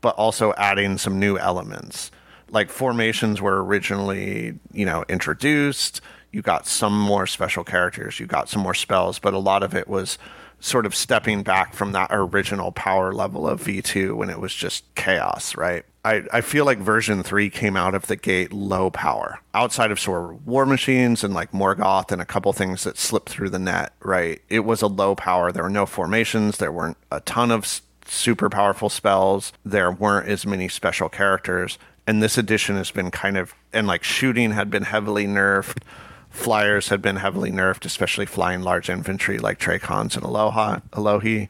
[0.00, 2.10] but also adding some new elements.
[2.50, 6.00] Like formations were originally, you know, introduced.
[6.30, 9.74] You got some more special characters, you got some more spells, but a lot of
[9.74, 10.18] it was
[10.60, 14.84] sort of stepping back from that original power level of V2 when it was just
[14.94, 15.84] chaos, right?
[16.04, 19.40] I, I feel like version 3 came out of the gate low power.
[19.54, 23.28] Outside of sort of war machines and like Morgoth and a couple things that slipped
[23.28, 24.40] through the net, right?
[24.48, 25.52] It was a low power.
[25.52, 30.46] There were no formations, there weren't a ton of super powerful spells, there weren't as
[30.46, 31.78] many special characters.
[32.06, 35.82] And this edition has been kind of, and like shooting had been heavily nerfed
[36.30, 41.48] flyers had been heavily nerfed, especially flying large infantry like Drakons and Aloha, Alohi.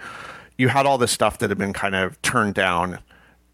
[0.57, 2.99] You had all this stuff that had been kind of turned down,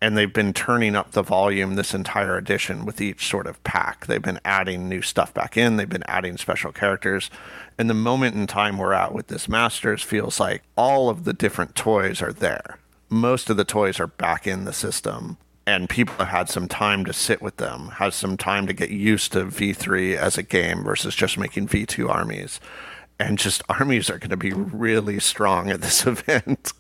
[0.00, 4.06] and they've been turning up the volume this entire edition with each sort of pack.
[4.06, 7.30] They've been adding new stuff back in, they've been adding special characters.
[7.78, 11.32] And the moment in time we're at with this Masters feels like all of the
[11.32, 12.78] different toys are there.
[13.08, 17.04] Most of the toys are back in the system and people have had some time
[17.06, 20.84] to sit with them, had some time to get used to V3 as a game
[20.84, 22.60] versus just making V2 armies.
[23.18, 26.72] And just armies are going to be really strong at this event.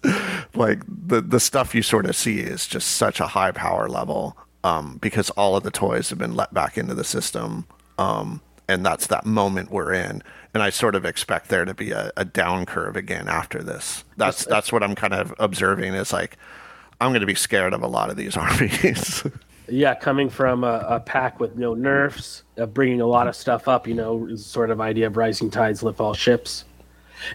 [0.54, 4.36] like the the stuff you sort of see is just such a high power level
[4.62, 7.66] um, because all of the toys have been let back into the system.
[7.98, 10.22] Um, and that's that moment we're in.
[10.52, 14.04] And I sort of expect there to be a, a down curve again after this.
[14.16, 16.36] That's that's what I'm kind of observing is like
[17.04, 19.22] I'm going to be scared of a lot of these armies.
[19.68, 23.68] yeah, coming from a, a, pack with no nerfs, uh, bringing a lot of stuff
[23.68, 26.64] up, you know, sort of idea of rising tides lift all ships.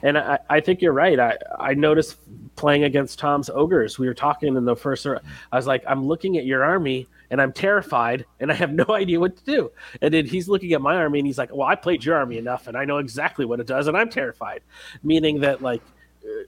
[0.02, 1.20] And I, I think you're right.
[1.20, 2.18] I, I noticed
[2.56, 4.00] playing against Tom's ogres.
[4.00, 5.06] We were talking in the first.
[5.06, 5.20] I
[5.56, 9.20] was like, I'm looking at your army and I'm terrified and I have no idea
[9.20, 9.72] what to do.
[10.02, 12.38] And then he's looking at my army and he's like, Well, I played your army
[12.38, 14.62] enough and I know exactly what it does and I'm terrified.
[15.04, 15.82] Meaning that like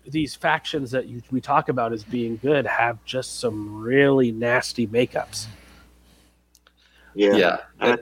[0.08, 4.88] these factions that you, we talk about as being good have just some really nasty
[4.88, 5.48] makeups.
[7.14, 7.36] Yeah.
[7.36, 7.58] Yeah.
[7.80, 7.98] I,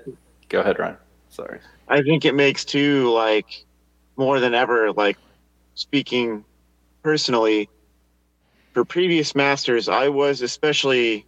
[0.50, 0.98] Go ahead, Ryan.
[1.30, 1.60] Sorry.
[1.88, 3.66] I think it makes too like
[4.18, 4.92] more than ever.
[4.92, 5.18] Like
[5.76, 6.44] speaking
[7.04, 7.70] personally,
[8.74, 11.26] for previous masters, I was especially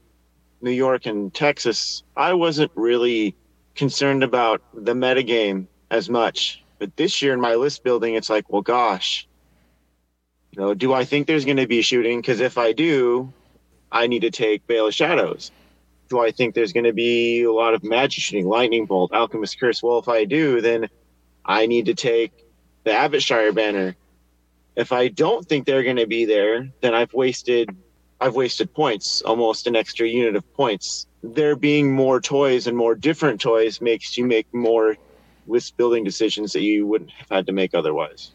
[0.62, 2.04] New York and Texas.
[2.16, 3.36] I wasn't really
[3.76, 6.64] concerned about the metagame as much.
[6.80, 9.28] But this year in my list building, it's like, well, gosh,
[10.52, 12.20] you know, do I think there's going to be shooting?
[12.20, 13.32] Because if I do,
[13.92, 15.52] I need to take Veil of Shadows.
[16.10, 19.60] Do I think there's going to be a lot of magic shooting, Lightning Bolt, Alchemist
[19.60, 19.82] Curse?
[19.82, 20.90] Well, if I do, then
[21.46, 22.34] I need to take
[22.84, 23.96] the Abbottshire banner.
[24.76, 27.76] If I don't think they're going to be there, then I've wasted
[28.20, 31.08] I've wasted points, almost an extra unit of points.
[31.24, 34.96] There being more toys and more different toys makes you make more
[35.48, 38.32] list building decisions that you wouldn't have had to make otherwise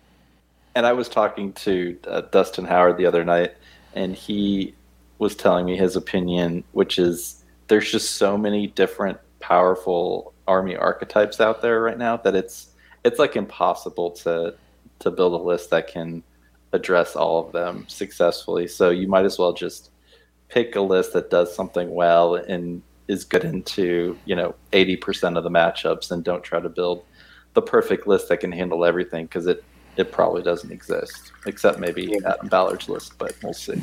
[0.77, 3.55] and I was talking to uh, Dustin Howard the other night,
[3.95, 4.75] and he
[5.19, 11.41] was telling me his opinion, which is there's just so many different powerful army archetypes
[11.41, 12.69] out there right now that it's
[13.05, 14.55] it's like impossible to
[14.99, 16.23] to build a list that can
[16.75, 18.69] address all of them successfully.
[18.69, 19.91] So you might as well just
[20.49, 25.45] pick a list that does something well and is good into you know 80% of
[25.45, 27.03] the matchups and don't try to build
[27.55, 29.65] the perfect list that can handle everything because it
[29.97, 32.33] it probably doesn't exist, except maybe yeah.
[32.33, 33.83] Adam Ballard's list, but we'll see.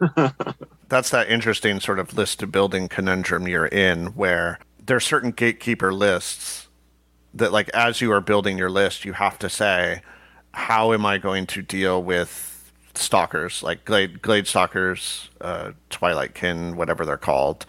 [0.88, 5.30] That's that interesting sort of list to building conundrum you're in, where there are certain
[5.30, 6.68] gatekeeper lists
[7.34, 10.02] that, like, as you are building your list, you have to say,
[10.52, 16.76] how am I going to deal with stalkers, like Glade, Glade Stalkers, uh, Twilight Kin,
[16.76, 17.66] whatever they're called,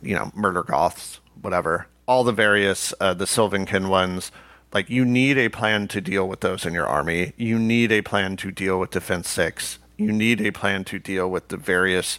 [0.00, 1.86] you know, Murder Goths, whatever.
[2.06, 4.32] All the various, uh, the Sylvankin ones
[4.72, 7.32] like you need a plan to deal with those in your army.
[7.36, 9.78] You need a plan to deal with defense six.
[9.96, 12.18] You need a plan to deal with the various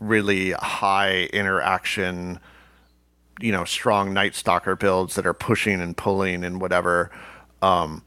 [0.00, 2.40] really high interaction,
[3.40, 7.10] you know, strong Night Stalker builds that are pushing and pulling and whatever.
[7.60, 8.02] Um,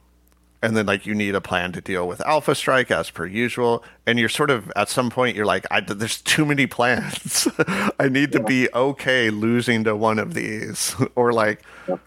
[0.62, 3.84] and then like you need a plan to deal with alpha strike as per usual
[4.08, 7.48] and you're sort of at some point you're like there's too many plans.
[8.00, 11.64] I need to be okay losing to one of these or like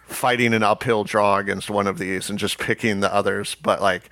[0.07, 3.55] fighting an uphill draw against one of these and just picking the others.
[3.55, 4.11] But like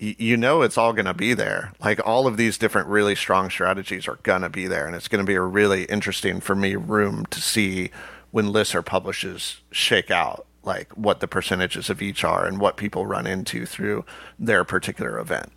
[0.00, 1.72] y- you know it's all going to be there.
[1.80, 5.08] Like all of these different really strong strategies are going to be there, and it's
[5.08, 7.90] going to be a really interesting for me room to see
[8.30, 12.76] when lists or publishes shake out, like what the percentages of each are and what
[12.76, 14.04] people run into through
[14.38, 15.50] their particular event.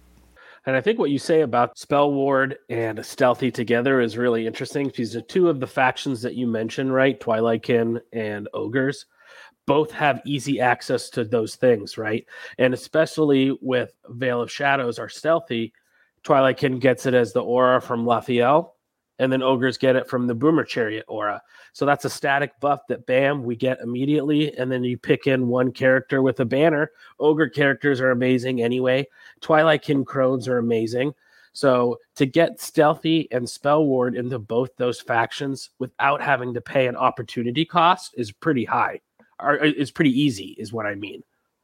[0.66, 4.88] And I think what you say about Spell Ward and Stealthy together is really interesting
[4.88, 7.20] because the two of the factions that you mentioned, right?
[7.20, 9.06] Twilightkin and Ogres,
[9.68, 12.26] both have easy access to those things, right?
[12.58, 15.74] And especially with Veil of Shadows or Stealthy,
[16.24, 18.72] Twilightkin gets it as the aura from Lathiel,
[19.22, 21.44] and then Ogres get it from the Boomer Chariot aura.
[21.74, 24.58] So that's a static buff that bam, we get immediately.
[24.58, 26.90] And then you pick in one character with a banner.
[27.20, 29.08] Ogre characters are amazing anyway.
[29.40, 31.14] Twilightkin crones are amazing.
[31.54, 36.88] So to get stealthy and spell ward into both those factions without having to pay
[36.88, 39.02] an opportunity cost is pretty high.
[39.40, 41.22] Or uh, is pretty easy, is what I mean.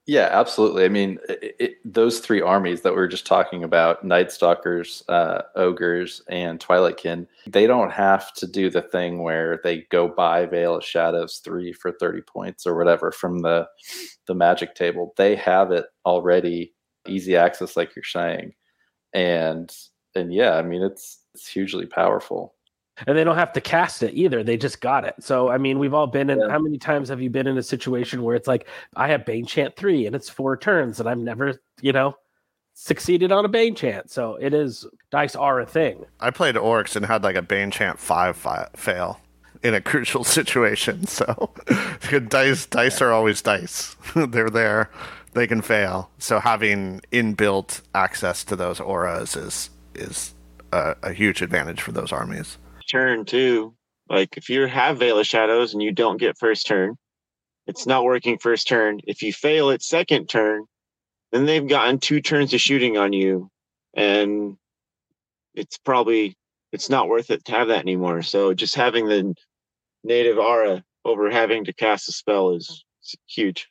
[0.09, 0.85] Yeah, absolutely.
[0.85, 5.03] I mean, it, it, those three armies that we are just talking about Night Stalkers,
[5.09, 10.45] uh, Ogres, and Twilightkin they don't have to do the thing where they go buy
[10.45, 13.67] Veil of Shadows 3 for 30 points or whatever from the,
[14.27, 15.13] the magic table.
[15.17, 16.73] They have it already,
[17.05, 18.53] easy access, like you're saying.
[19.13, 19.75] And
[20.15, 22.55] and yeah, I mean, it's it's hugely powerful
[23.05, 24.43] and they don't have to cast it either.
[24.43, 25.15] They just got it.
[25.19, 26.39] So I mean, we've all been in.
[26.39, 26.49] Yeah.
[26.49, 29.45] How many times have you been in a situation where it's like I have Bane
[29.45, 32.15] Chant three and it's four turns and I've never, you know,
[32.73, 34.09] succeeded on a Bane Chant.
[34.09, 36.05] So it is dice are a thing.
[36.19, 39.19] I played Orcs and had like a Bane Chant five fi- fail
[39.63, 41.05] in a crucial situation.
[41.05, 41.51] So
[42.29, 43.95] dice dice are always dice.
[44.15, 44.89] They're there.
[45.33, 46.09] They can fail.
[46.17, 50.33] So having inbuilt access to those auras is is
[50.71, 52.57] a, a huge advantage for those armies
[52.87, 53.75] turn too.
[54.09, 56.95] Like if you have Veil of Shadows and you don't get first turn,
[57.67, 59.01] it's not working first turn.
[59.05, 60.65] If you fail it second turn,
[61.31, 63.49] then they've gotten two turns of shooting on you,
[63.93, 64.57] and
[65.53, 66.37] it's probably
[66.71, 68.21] it's not worth it to have that anymore.
[68.21, 69.35] So just having the
[70.03, 72.85] native aura over having to cast a spell is
[73.27, 73.67] huge.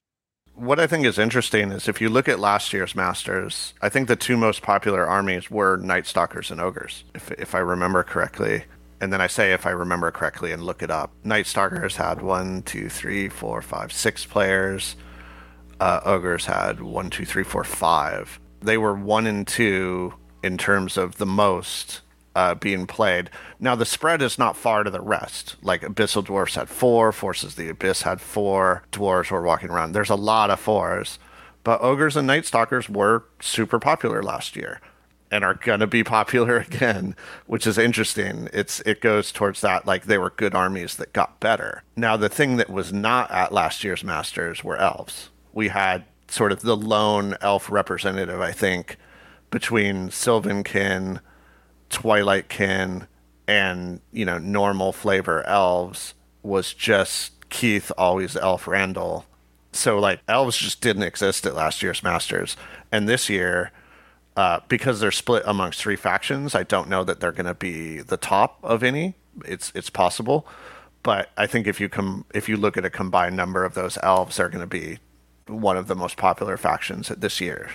[0.55, 4.09] What I think is interesting is if you look at last year's Masters, I think
[4.09, 8.65] the two most popular armies were Night Stalkers and Ogres, if if I remember correctly
[9.01, 11.13] and then I say if I remember correctly and look it up.
[11.23, 14.97] Night Stalkers had one, two, three, four, five, six players.
[15.79, 18.41] Uh, Ogres had one, two, three, four, five.
[18.61, 22.01] They were one and two in terms of the most
[22.35, 23.31] uh, being played.
[23.61, 25.57] Now the spread is not far to the rest.
[25.63, 29.93] Like Abyssal Dwarfs had four, Forces the Abyss had four, Dwarves were walking around.
[29.93, 31.19] There's a lot of fours,
[31.65, 34.81] but Ogres and Night Stalkers were super popular last year
[35.31, 37.15] and are going to be popular again,
[37.47, 38.49] which is interesting.
[38.53, 41.83] It's it goes towards that like they were good armies that got better.
[41.97, 45.31] Now the thing that was not at last year's Masters were elves.
[45.53, 48.97] We had sort of the lone elf representative, I think,
[49.51, 51.21] between Sylvankin,
[51.91, 53.07] Twilightkin,
[53.49, 59.25] and you know normal flavor elves was just Keith, always Elf Randall.
[59.73, 62.57] So like elves just didn't exist at last year's Masters,
[62.91, 63.73] and this year
[64.37, 68.01] uh, because they're split amongst three factions, I don't know that they're going to be
[68.01, 69.15] the top of any.
[69.45, 70.47] It's it's possible,
[71.03, 73.99] but I think if you come if you look at a combined number of those
[74.03, 74.99] elves, they're going to be
[75.47, 77.71] one of the most popular factions this year.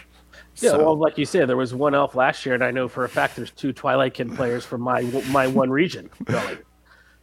[0.58, 0.78] Yeah, so.
[0.80, 3.10] well, like you said, there was one elf last year, and I know for a
[3.10, 6.10] fact there's two Twilightkin players from my my one region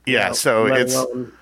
[0.07, 0.97] yeah, know, so it's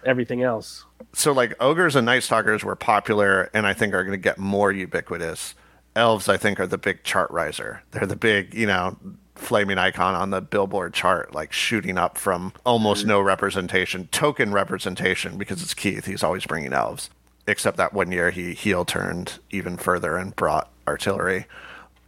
[0.04, 0.84] everything else.
[1.12, 4.38] So like ogres and night stalkers were popular, and I think are going to get
[4.38, 5.54] more ubiquitous
[5.96, 7.82] elves, I think, are the big chart riser.
[7.90, 8.96] They're the big, you know,
[9.34, 13.10] flaming icon on the billboard chart, like shooting up from almost mm-hmm.
[13.10, 16.06] no representation, token representation, because it's Keith.
[16.06, 17.10] He's always bringing elves.
[17.48, 21.46] Except that one year he heel turned even further and brought artillery.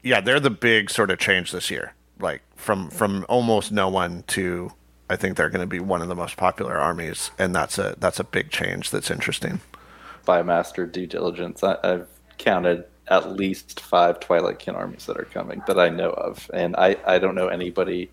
[0.02, 1.94] Yeah, they're the big sort of change this year.
[2.18, 4.72] Like from from almost no one to
[5.10, 7.94] I think they're going to be one of the most popular armies, and that's a
[7.98, 8.90] that's a big change.
[8.90, 9.60] That's interesting.
[10.24, 15.24] By master due diligence, I, I've counted at least five Twilight Kin armies that are
[15.24, 18.10] coming that I know of, and I I don't know anybody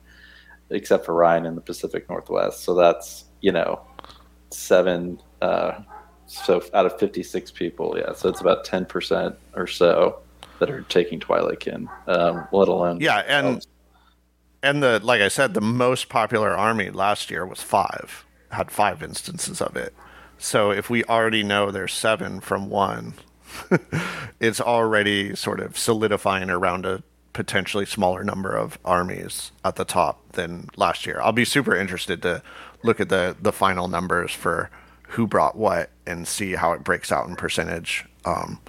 [0.69, 2.63] except for Ryan in the Pacific Northwest.
[2.63, 3.81] So that's you know
[4.51, 5.21] seven.
[5.41, 5.81] Uh,
[6.27, 8.13] so out of 56 people, yeah.
[8.13, 10.21] So it's about 10% or so
[10.57, 13.65] that are taking Twilightkin, um, let alone yeah, and
[14.63, 19.03] and the like I said, the most popular army last year was five, had five
[19.03, 19.93] instances of it.
[20.37, 23.13] So if we already know there's seven from one,
[24.39, 27.03] it's already sort of solidifying around a
[27.33, 31.19] potentially smaller number of armies at the top than last year.
[31.21, 32.41] I'll be super interested to
[32.83, 34.69] look at the the final numbers for
[35.09, 38.05] who brought what and see how it breaks out in percentage.
[38.25, 38.59] Um,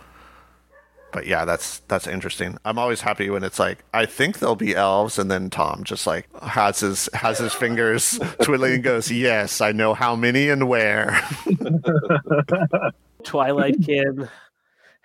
[1.12, 2.58] but yeah, that's that's interesting.
[2.64, 6.06] I'm always happy when it's like I think there'll be elves, and then Tom just
[6.06, 10.68] like has his has his fingers twiddling and goes, "Yes, I know how many and
[10.68, 11.20] where."
[13.24, 14.28] Twilight Kid,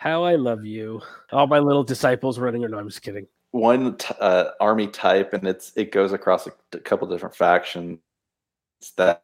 [0.01, 0.99] how I love you.
[1.31, 2.63] All my little disciples running.
[2.63, 3.27] No, I'm just kidding.
[3.51, 7.99] One t- uh, army type, and it's it goes across a, a couple different factions
[8.97, 9.21] that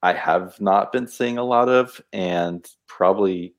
[0.00, 3.56] I have not been seeing a lot of, and probably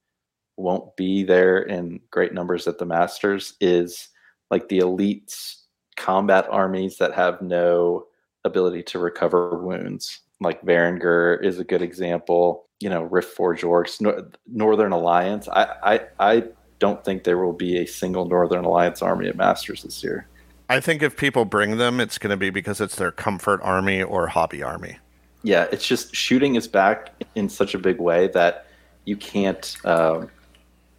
[0.55, 3.55] won't be there in great numbers at the Masters.
[3.59, 4.07] Is
[4.49, 5.63] like the elites
[5.97, 8.05] combat armies that have no
[8.45, 10.21] ability to recover wounds.
[10.39, 12.69] Like Varangur is a good example.
[12.83, 15.47] You know, Riftforged Orcs, Nor- Northern Alliance.
[15.47, 16.43] I, I, I
[16.79, 20.27] don't think there will be a single Northern Alliance army at Masters this year.
[20.67, 24.03] I think if people bring them, it's going to be because it's their comfort army
[24.03, 24.97] or hobby army.
[25.43, 28.65] Yeah, it's just shooting is back in such a big way that
[29.05, 30.29] you can't um,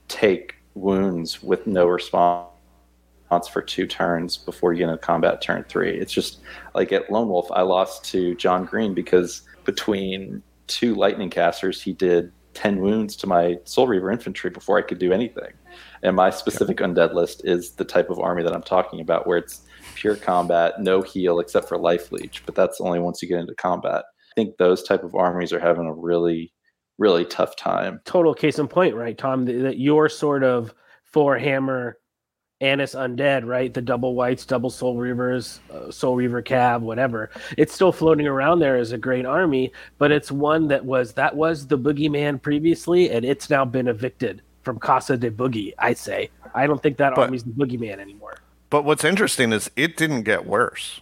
[0.09, 2.49] take wounds with no response
[3.53, 5.99] for two turns before you get into combat turn three.
[5.99, 6.41] It's just
[6.75, 11.93] like at Lone Wolf, I lost to John Green because between two lightning casters, he
[11.93, 15.53] did 10 wounds to my Soul Reaver infantry before I could do anything.
[16.03, 19.39] And my specific undead list is the type of army that I'm talking about, where
[19.39, 19.63] it's
[19.95, 23.55] pure combat, no heal except for life leech, but that's only once you get into
[23.55, 24.05] combat.
[24.33, 26.53] I think those type of armies are having a really,
[26.99, 28.01] really tough time.
[28.05, 29.45] Total case in point, right, Tom?
[29.47, 31.99] That, that your sort of four hammer
[32.65, 33.73] Annis Undead, right?
[33.73, 37.31] The double whites, double Soul Reavers, uh, Soul Reaver cab, whatever.
[37.59, 41.37] It's still floating around there as a great army, but it's one that was that
[41.37, 45.75] was the boogeyman previously, and it's now been evicted from Casa de Boogie.
[45.79, 48.39] I say, I don't think that But- army's the boogeyman anymore.
[48.71, 51.01] But what's interesting is it didn't get worse.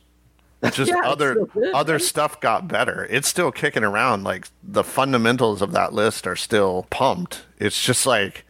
[0.63, 2.03] It's just Yeah, other good, other right?
[2.03, 3.07] stuff got better.
[3.09, 4.25] It's still kicking around.
[4.25, 7.43] Like the fundamentals of that list are still pumped.
[7.59, 8.45] It's just like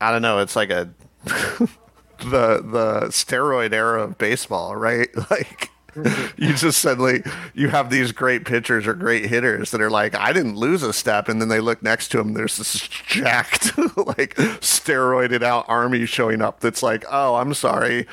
[0.00, 0.38] I don't know.
[0.38, 0.90] It's like a
[2.18, 5.08] the the steroid era of baseball, right?
[5.30, 6.42] Like mm-hmm.
[6.42, 7.22] you just suddenly
[7.54, 10.92] you have these great pitchers or great hitters that are like, I didn't lose a
[10.92, 12.34] step, and then they look next to him.
[12.34, 16.60] There's this jacked, like steroided out army showing up.
[16.60, 18.06] That's like, oh, I'm sorry.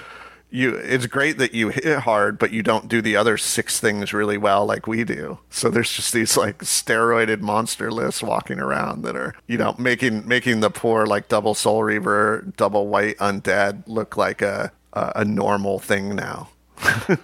[0.54, 4.14] You, it's great that you hit hard, but you don't do the other six things
[4.14, 5.40] really well like we do.
[5.50, 10.28] So there's just these like steroided monster lists walking around that are, you know, making
[10.28, 15.26] making the poor like double soul reaver, double white undead look like a a, a
[15.26, 16.50] normal thing now.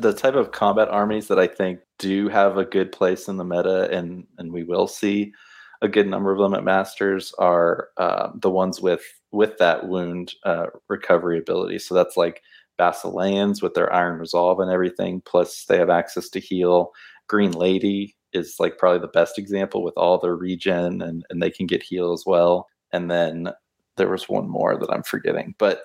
[0.00, 3.44] the type of combat armies that I think do have a good place in the
[3.44, 5.32] meta, and and we will see
[5.80, 10.32] a good number of them at Masters, are uh, the ones with with that wound
[10.44, 11.78] uh, recovery ability.
[11.78, 12.42] So that's like
[12.78, 15.22] Basileans with their Iron Resolve and everything.
[15.24, 16.92] Plus, they have access to heal.
[17.28, 21.50] Green Lady is like probably the best example with all their regen, and and they
[21.50, 22.68] can get heal as well.
[22.92, 23.50] And then
[23.96, 25.84] there was one more that I'm forgetting, but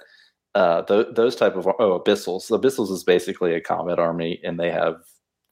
[0.55, 2.47] uh, th- those type of oh abyssals.
[2.47, 4.95] The abyssals is basically a combat army, and they have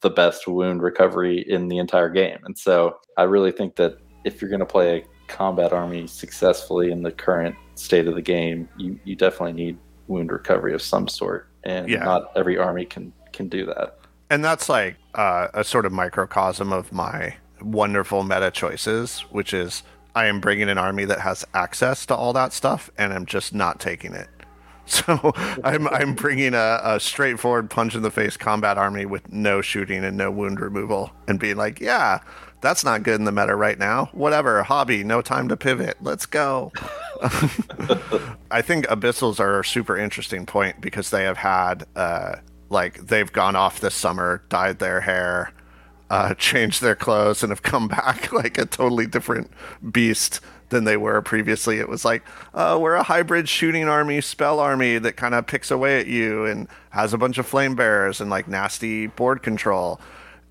[0.02, 2.40] the best wound recovery in the entire game.
[2.44, 6.92] And so I really think that if you're going to play a combat army successfully
[6.92, 9.78] in the current state of the game, you you definitely need
[10.08, 12.04] wound recovery of some sort, and Yeah.
[12.04, 13.98] not every army can can do that.
[14.30, 19.84] And that's like uh, a sort of microcosm of my wonderful meta choices, which is
[20.16, 23.54] I am bringing an army that has access to all that stuff, and I'm just
[23.54, 24.28] not taking it.
[24.90, 25.34] So
[25.66, 30.06] I'm I'm bringing a, a straightforward punch in the face combat army with no shooting
[30.06, 32.20] and no wound removal, and being like, yeah,
[32.62, 34.10] that's not good in the meta right now.
[34.14, 35.98] Whatever, hobby, no time to pivot.
[36.02, 36.72] Let's go.
[38.52, 42.38] I think abyssals are a super interesting point because they have had uh,
[42.70, 45.54] like they've gone off this summer, dyed their hair,
[46.10, 49.52] uh, changed their clothes, and have come back like a totally different
[49.92, 50.40] beast
[50.70, 51.80] than they were previously.
[51.80, 55.72] It was like, uh, we're a hybrid shooting army, spell army that kind of picks
[55.72, 60.02] away at you and has a bunch of flame bearers and like nasty board control.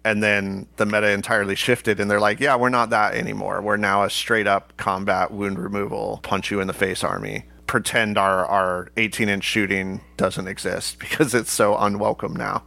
[0.06, 3.60] And then the meta entirely shifted, and they're like, yeah, we're not that anymore.
[3.60, 7.44] We're now a straight up combat wound removal, punch you in the face army.
[7.66, 12.62] Pretend our, our 18 inch shooting doesn't exist because it's so unwelcome now.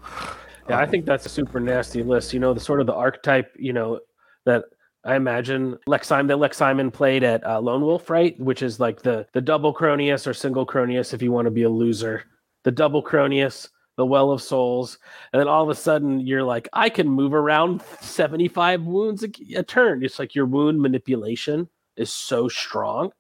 [0.67, 2.33] Yeah, I think that's a super nasty list.
[2.33, 4.01] You know, the sort of the archetype, you know,
[4.45, 4.65] that
[5.05, 8.37] I imagine Lex Simon that Lex Simon played at uh, Lone Wolf, right?
[8.37, 11.63] Which is like the the double Cronius or single Cronius if you want to be
[11.63, 12.25] a loser.
[12.65, 13.69] The double Cronius,
[13.99, 14.97] the Well of Souls,
[15.33, 19.29] and then all of a sudden you're like, I can move around 75 wounds a,
[19.57, 20.05] a turn.
[20.05, 23.11] It's like your wound manipulation is so strong.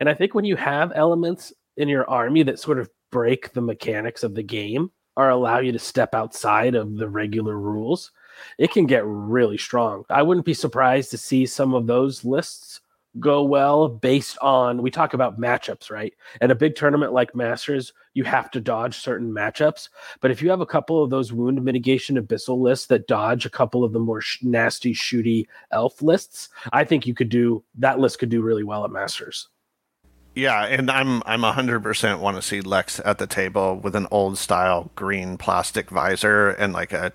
[0.00, 3.60] And I think when you have elements in your army that sort of break the
[3.60, 8.10] mechanics of the game or allow you to step outside of the regular rules,
[8.56, 10.04] it can get really strong.
[10.08, 12.80] I wouldn't be surprised to see some of those lists
[13.20, 16.14] go well based on we talk about matchups, right?
[16.40, 19.88] And a big tournament like Masters, you have to dodge certain matchups.
[20.20, 23.50] But if you have a couple of those wound mitigation abyssal lists that dodge a
[23.50, 27.98] couple of the more sh- nasty shooty elf lists, I think you could do that
[27.98, 29.48] list could do really well at Masters.
[30.34, 34.36] Yeah, and I'm I'm 100% want to see Lex at the table with an old
[34.36, 37.12] style green plastic visor and like a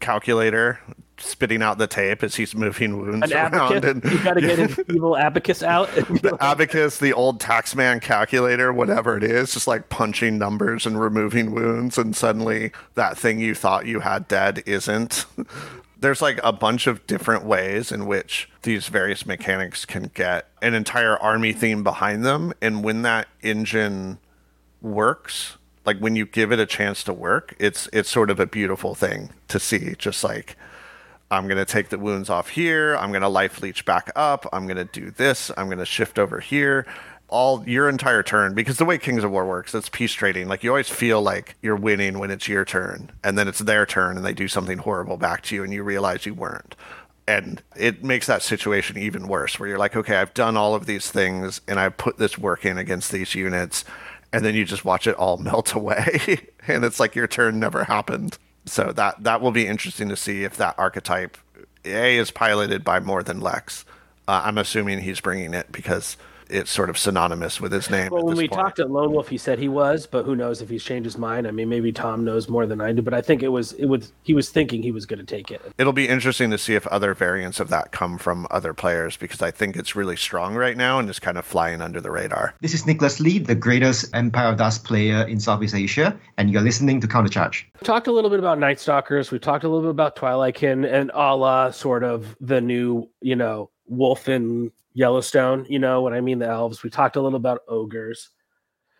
[0.00, 0.80] calculator
[1.18, 3.54] spitting out the tape as he's moving wounds An around.
[3.54, 5.88] abacus, And you got to get his evil abacus out.
[5.94, 11.52] the abacus, the old taxman calculator, whatever it is, just like punching numbers and removing
[11.52, 15.24] wounds, and suddenly that thing you thought you had dead isn't.
[15.98, 20.74] There's like a bunch of different ways in which these various mechanics can get an
[20.74, 22.52] entire army theme behind them.
[22.60, 24.18] And when that engine
[24.82, 25.56] works,
[25.86, 28.94] like when you give it a chance to work, it's it's sort of a beautiful
[28.94, 29.94] thing to see.
[29.96, 30.56] Just like
[31.30, 32.96] I'm going to take the wounds off here.
[32.96, 34.46] I'm going to life leech back up.
[34.52, 35.50] I'm going to do this.
[35.56, 36.86] I'm going to shift over here.
[37.28, 40.46] All your entire turn, because the way Kings of War works, it's peace trading.
[40.46, 43.84] Like you always feel like you're winning when it's your turn, and then it's their
[43.84, 46.76] turn, and they do something horrible back to you, and you realize you weren't.
[47.26, 50.86] And it makes that situation even worse, where you're like, okay, I've done all of
[50.86, 53.84] these things, and I put this work in against these units,
[54.36, 57.84] and then you just watch it all melt away, and it's like your turn never
[57.84, 61.38] happened so that that will be interesting to see if that archetype
[61.84, 63.84] a is piloted by more than Lex.
[64.28, 66.16] Uh, I'm assuming he's bringing it because
[66.50, 68.10] it's sort of synonymous with his name.
[68.10, 68.60] Well, when we point.
[68.60, 71.18] talked at Lone Wolf, he said he was, but who knows if he's changed his
[71.18, 71.46] mind?
[71.46, 73.86] I mean, maybe Tom knows more than I do, but I think it was it
[73.86, 75.60] was he was thinking he was going to take it.
[75.78, 79.42] It'll be interesting to see if other variants of that come from other players because
[79.42, 82.54] I think it's really strong right now and is kind of flying under the radar.
[82.60, 86.62] This is Nicholas Lee, the greatest Empire of Dust player in Southeast Asia, and you're
[86.62, 87.64] listening to Countercharge.
[87.80, 89.30] We talked a little bit about Night Stalkers.
[89.30, 93.36] We talked a little bit about Twilightkin and a la sort of the new, you
[93.36, 95.66] know, wolf in Yellowstone.
[95.68, 96.38] You know what I mean?
[96.38, 96.82] The elves.
[96.82, 98.30] We talked a little about ogres.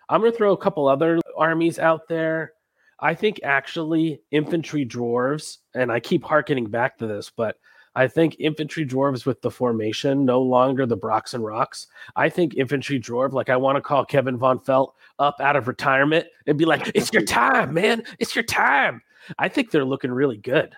[0.09, 2.53] I'm going to throw a couple other armies out there.
[3.01, 7.59] I think actually infantry dwarves, and I keep harkening back to this, but
[7.95, 11.87] I think infantry dwarves with the formation, no longer the Brox and Rocks.
[12.15, 15.67] I think infantry dwarf, like I want to call Kevin Von Felt up out of
[15.67, 18.03] retirement and be like, it's your time, man.
[18.19, 19.03] It's your time.
[19.39, 20.75] I think they're looking really good.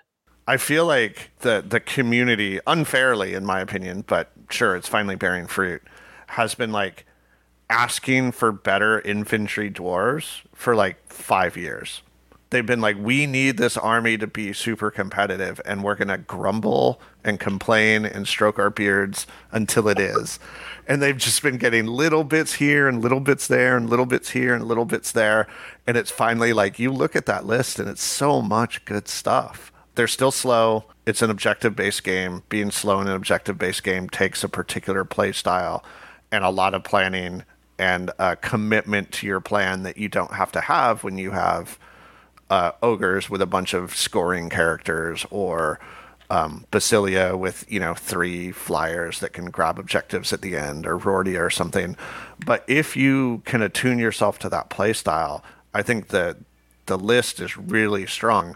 [0.49, 5.45] I feel like the the community, unfairly in my opinion, but sure, it's finally bearing
[5.45, 5.83] fruit,
[6.25, 7.05] has been like
[7.69, 12.01] asking for better infantry dwarves for like five years.
[12.49, 16.99] They've been like, we need this army to be super competitive, and we're gonna grumble
[17.23, 20.39] and complain and stroke our beards until it is.
[20.87, 24.31] And they've just been getting little bits here and little bits there and little bits
[24.31, 25.45] here and little bits there.
[25.85, 29.71] And it's finally like you look at that list and it's so much good stuff
[29.95, 30.85] they're still slow.
[31.05, 32.43] It's an objective based game.
[32.49, 35.83] Being slow in an objective based game takes a particular play style
[36.31, 37.43] and a lot of planning
[37.77, 41.79] and a commitment to your plan that you don't have to have when you have
[42.49, 45.79] uh, ogres with a bunch of scoring characters or
[46.29, 50.97] um, Basilea with you know three flyers that can grab objectives at the end or
[50.97, 51.95] Rhordia or something.
[52.45, 56.37] But if you can attune yourself to that play style, I think that
[56.85, 58.55] the list is really strong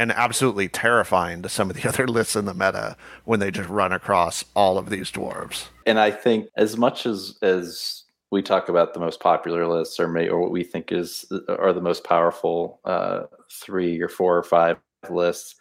[0.00, 2.96] and absolutely terrifying to some of the other lists in the meta
[3.26, 5.66] when they just run across all of these dwarves.
[5.84, 10.08] And I think as much as as we talk about the most popular lists or
[10.08, 14.42] may or what we think is are the most powerful uh, three or four or
[14.42, 14.78] five
[15.10, 15.54] lists,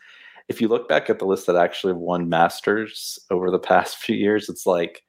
[0.47, 4.15] if you look back at the list that actually won masters over the past few
[4.15, 5.03] years, it's like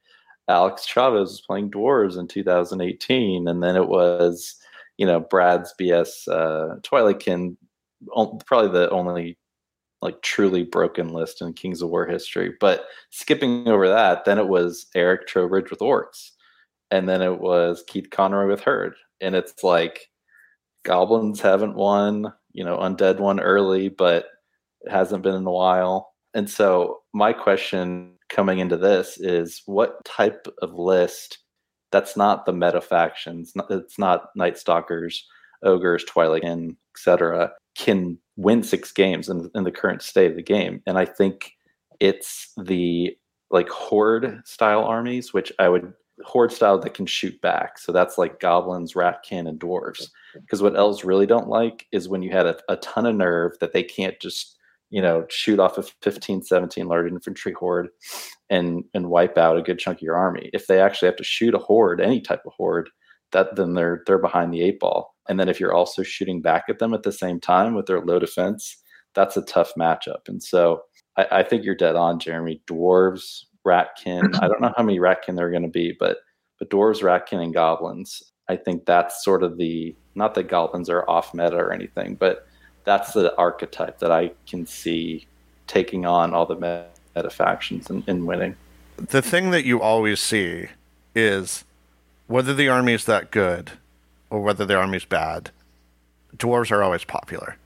[0.49, 4.57] Alex Chavez was playing dwarves in 2018, and then it was
[4.97, 7.55] you know Brad's BS uh, Twilightkin
[8.45, 9.37] probably the only
[10.01, 12.53] like truly broken list in Kings of War history.
[12.59, 16.31] But skipping over that, then it was Eric Trowbridge with Orcs,
[16.89, 20.07] and then it was Keith Conroy with Herd, and it's like
[20.83, 24.25] Goblins haven't won, you know, Undead won early, but
[24.81, 26.13] it hasn't been in a while.
[26.33, 31.39] And so my question coming into this is what type of list
[31.91, 35.27] that's not the meta factions, it's not Night Stalkers,
[35.61, 40.81] Ogres, Twilight, etc can win six games in, in the current state of the game.
[40.85, 41.53] And I think
[41.99, 43.15] it's the
[43.49, 45.93] like horde style armies, which I would
[46.23, 47.77] horde style that can shoot back.
[47.77, 50.09] So that's like goblins, ratkin, and dwarves.
[50.33, 53.53] Because what elves really don't like is when you had a, a ton of nerve
[53.59, 54.57] that they can't just
[54.89, 57.87] you know shoot off a 15 17 large infantry horde
[58.49, 61.23] and and wipe out a good chunk of your army if they actually have to
[61.23, 62.89] shoot a horde any type of horde
[63.31, 65.15] that then they're they're behind the eight ball.
[65.31, 68.01] And then if you're also shooting back at them at the same time with their
[68.01, 68.75] low defense,
[69.13, 70.27] that's a tough matchup.
[70.27, 70.81] And so
[71.15, 72.61] I, I think you're dead on, Jeremy.
[72.67, 74.37] Dwarves ratkin.
[74.41, 76.17] I don't know how many ratkin there are going to be, but
[76.59, 78.21] but dwarves, ratkin, and goblins.
[78.49, 82.45] I think that's sort of the not that goblins are off meta or anything, but
[82.83, 85.27] that's the archetype that I can see
[85.65, 88.57] taking on all the meta factions and, and winning.
[88.97, 90.67] The thing that you always see
[91.15, 91.63] is
[92.27, 93.71] whether the army is that good
[94.31, 95.51] or whether the army's bad,
[96.35, 97.57] dwarves are always popular.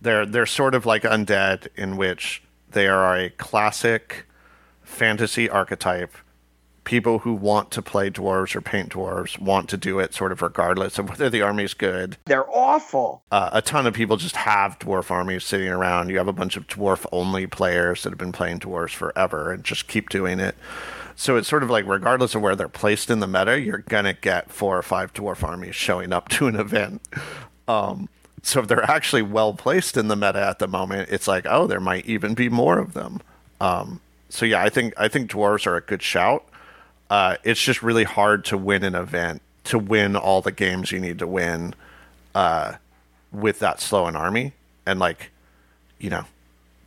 [0.00, 4.26] They're they're sort of like undead in which they are a classic
[4.82, 6.14] fantasy archetype.
[6.84, 10.40] People who want to play dwarves or paint dwarves want to do it sort of
[10.40, 12.16] regardless of whether the army's good.
[12.24, 13.22] They're awful.
[13.30, 16.08] Uh, a ton of people just have dwarf armies sitting around.
[16.08, 19.62] You have a bunch of dwarf only players that have been playing dwarves forever and
[19.62, 20.56] just keep doing it.
[21.20, 24.14] So it's sort of like, regardless of where they're placed in the meta, you're gonna
[24.14, 27.02] get four or five dwarf armies showing up to an event.
[27.68, 28.08] Um,
[28.42, 31.66] so if they're actually well placed in the meta at the moment, it's like, oh,
[31.66, 33.20] there might even be more of them.
[33.60, 34.00] Um,
[34.30, 36.42] so yeah, I think I think dwarves are a good shout.
[37.10, 41.00] Uh, it's just really hard to win an event to win all the games you
[41.00, 41.74] need to win
[42.34, 42.76] uh,
[43.30, 44.54] with that slow an army.
[44.86, 45.32] And like,
[45.98, 46.24] you know,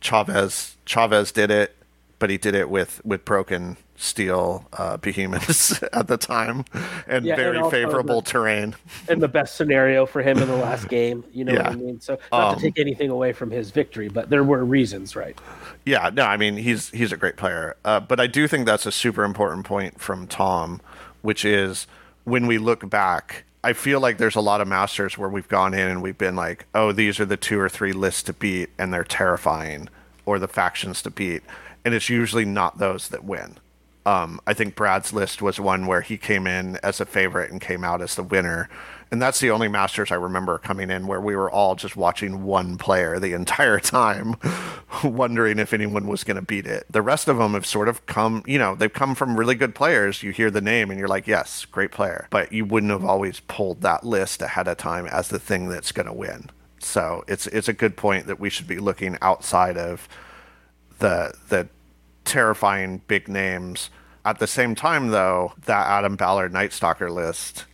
[0.00, 1.76] Chavez Chavez did it,
[2.24, 6.64] but he did it with with broken steel uh, behemoths at the time
[7.06, 8.76] and Yeah, very also favorable the- terrain.
[9.10, 11.22] and the best scenario for him in the last game.
[11.34, 12.00] You know what I mean?
[12.00, 15.38] So not Um, to take anything away from his victory, but there were reasons, right?
[15.84, 18.86] Yeah, no, I mean he's he's a great player, uh, but I do think that's
[18.86, 20.80] a super important point from Tom,
[21.20, 21.86] which is
[22.24, 25.74] when we look back, I feel like there's a lot of masters where we've gone
[25.74, 28.70] in and we've been like, oh, these are the two or three lists to beat,
[28.78, 29.90] and they're terrifying,
[30.24, 31.42] or the factions to beat,
[31.84, 33.58] and it's usually not those that win.
[34.06, 37.60] Um, I think Brad's list was one where he came in as a favorite and
[37.60, 38.68] came out as the winner.
[39.10, 42.42] And that's the only Masters I remember coming in where we were all just watching
[42.42, 44.36] one player the entire time,
[45.04, 46.84] wondering if anyone was going to beat it.
[46.90, 49.74] The rest of them have sort of come, you know, they've come from really good
[49.74, 50.22] players.
[50.22, 52.26] You hear the name and you're like, yes, great player.
[52.28, 55.92] But you wouldn't have always pulled that list ahead of time as the thing that's
[55.92, 56.50] going to win.
[56.78, 60.06] So it's it's a good point that we should be looking outside of
[60.98, 61.68] the the
[62.24, 63.90] terrifying big names.
[64.24, 67.66] At the same time, though, that Adam Ballard Night Stalker list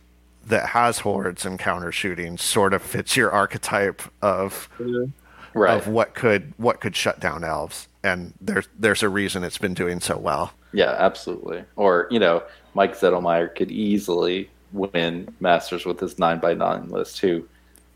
[0.45, 5.11] that has hordes and counter shooting sort of fits your archetype of mm-hmm.
[5.53, 5.77] Right.
[5.77, 9.73] of what could what could shut down elves, and there's there's a reason it's been
[9.73, 10.53] doing so well.
[10.73, 11.63] Yeah, absolutely.
[11.75, 12.43] Or, you know,
[12.73, 17.47] Mike Zettelmeyer could easily win Masters with his 9 by 9 list, too.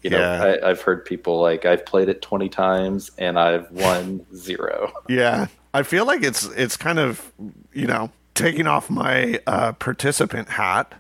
[0.02, 0.58] You know, Yeah.
[0.62, 4.92] I, I've heard people like, I've played it 20 times and I've won zero.
[5.08, 7.34] Yeah, I feel like it's it's kind of
[7.74, 10.94] you know taking off my uh, participant hat,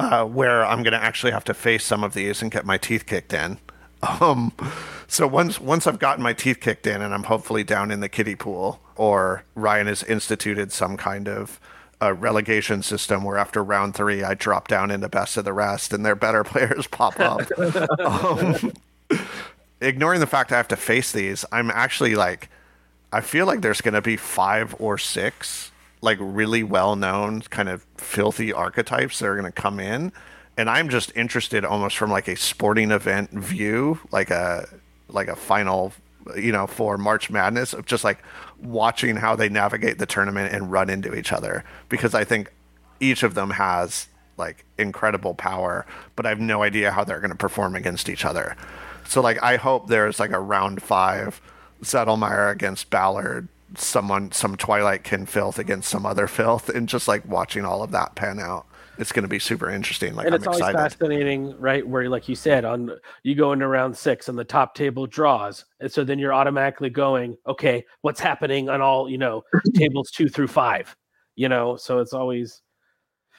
[0.00, 2.78] uh, where I'm going to actually have to face some of these and get my
[2.78, 3.58] teeth kicked in.
[4.00, 4.52] Um,
[5.08, 8.08] so once once I've gotten my teeth kicked in and I'm hopefully down in the
[8.08, 11.58] kiddie pool, or Ryan has instituted some kind of
[12.00, 15.92] uh, relegation system where after round three I drop down into best of the rest
[15.92, 17.40] and their better players pop up.
[17.98, 18.72] um,
[19.80, 22.50] ignoring the fact I have to face these, I'm actually like,
[23.12, 27.68] I feel like there's going to be five or six like really well known kind
[27.68, 30.12] of filthy archetypes that are going to come in,
[30.56, 34.68] and I'm just interested almost from like a sporting event view, like a
[35.08, 35.92] like a final,
[36.36, 38.18] you know, for March Madness of just like
[38.62, 42.52] watching how they navigate the tournament and run into each other because I think
[43.00, 47.30] each of them has like incredible power, but I have no idea how they're going
[47.30, 48.56] to perform against each other.
[49.06, 51.40] So like I hope there's like a round five
[51.82, 57.24] Zettelmeyer against Ballard, someone some Twilight Kin filth against some other filth, and just like
[57.26, 58.66] watching all of that pan out.
[58.98, 60.14] It's going to be super interesting.
[60.14, 60.78] Like and I'm it's always excited.
[60.78, 61.86] fascinating, right?
[61.86, 62.90] Where, like you said, on
[63.22, 66.90] you go into round six and the top table draws, and so then you're automatically
[66.90, 69.42] going, okay, what's happening on all you know
[69.74, 70.96] tables two through five,
[71.36, 71.76] you know?
[71.76, 72.62] So it's always,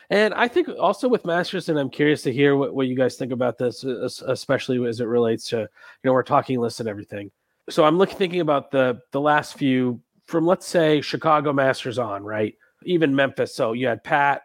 [0.10, 3.18] and I think also with Masters, and I'm curious to hear what, what you guys
[3.18, 5.68] think about this, especially as it relates to you
[6.06, 7.32] know we're talking lists and everything.
[7.70, 12.24] So I'm looking thinking about the the last few from let's say Chicago Masters on,
[12.24, 12.56] right?
[12.84, 13.56] Even Memphis.
[13.56, 14.42] So you had Pat,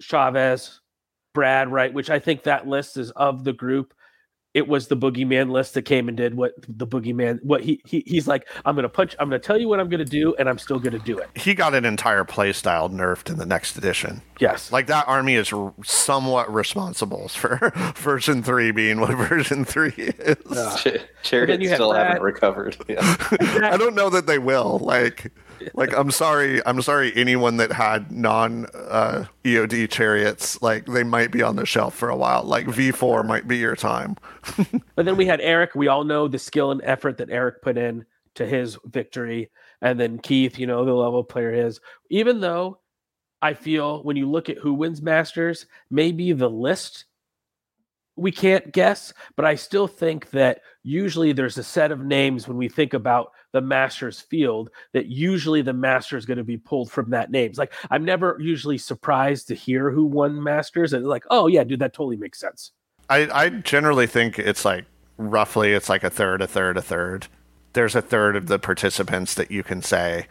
[0.00, 0.80] Chavez,
[1.32, 1.92] Brad, right?
[1.92, 3.94] Which I think that list is of the group.
[4.54, 8.04] It was the boogeyman list that came and did what the boogeyman what he, he
[8.06, 10.58] he's like, I'm gonna punch, I'm gonna tell you what I'm gonna do, and I'm
[10.58, 11.28] still gonna do it.
[11.34, 14.22] he got an entire play style nerfed in the next edition.
[14.38, 14.70] Yes.
[14.70, 20.36] Like that army is r- somewhat responsible for version three being what version three is.
[20.80, 22.06] Ch- Chariots you still Brad.
[22.06, 22.76] haven't recovered.
[22.88, 23.00] Yeah.
[23.62, 24.78] I don't know that they will.
[24.80, 25.32] Like,
[25.74, 27.12] like I'm sorry, I'm sorry.
[27.14, 32.08] Anyone that had non uh, EOD chariots, like they might be on the shelf for
[32.08, 32.42] a while.
[32.42, 34.16] Like V4 might be your time.
[34.94, 35.74] But then we had Eric.
[35.74, 39.50] We all know the skill and effort that Eric put in to his victory.
[39.80, 41.80] and then Keith, you know, the level player is.
[42.10, 42.78] Even though
[43.42, 47.06] I feel when you look at who wins Masters, maybe the list
[48.16, 52.56] we can't guess, but I still think that usually there's a set of names when
[52.56, 56.90] we think about the Masters field that usually the Master is going to be pulled
[56.90, 57.56] from that names.
[57.56, 61.78] Like I'm never usually surprised to hear who won Masters and like, oh yeah, dude,
[61.78, 62.72] that totally makes sense.
[63.08, 64.86] I, I generally think it's like
[65.18, 67.28] roughly it's like a third, a third, a third.
[67.74, 70.26] There's a third of the participants that you can say,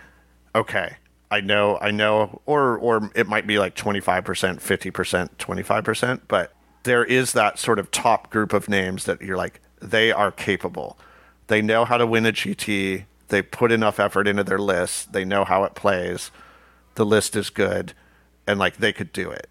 [0.53, 0.97] okay,
[1.32, 6.53] I know, I know, or or it might be like 25%, 50%, 25%, but
[6.84, 10.97] there is that sort of top group of names that you're like, they are capable.
[11.47, 13.05] They know how to win a GT.
[13.34, 15.11] They put enough effort into their list.
[15.11, 16.29] They know how it plays.
[16.93, 17.93] The list is good,
[18.45, 19.49] and like they could do it.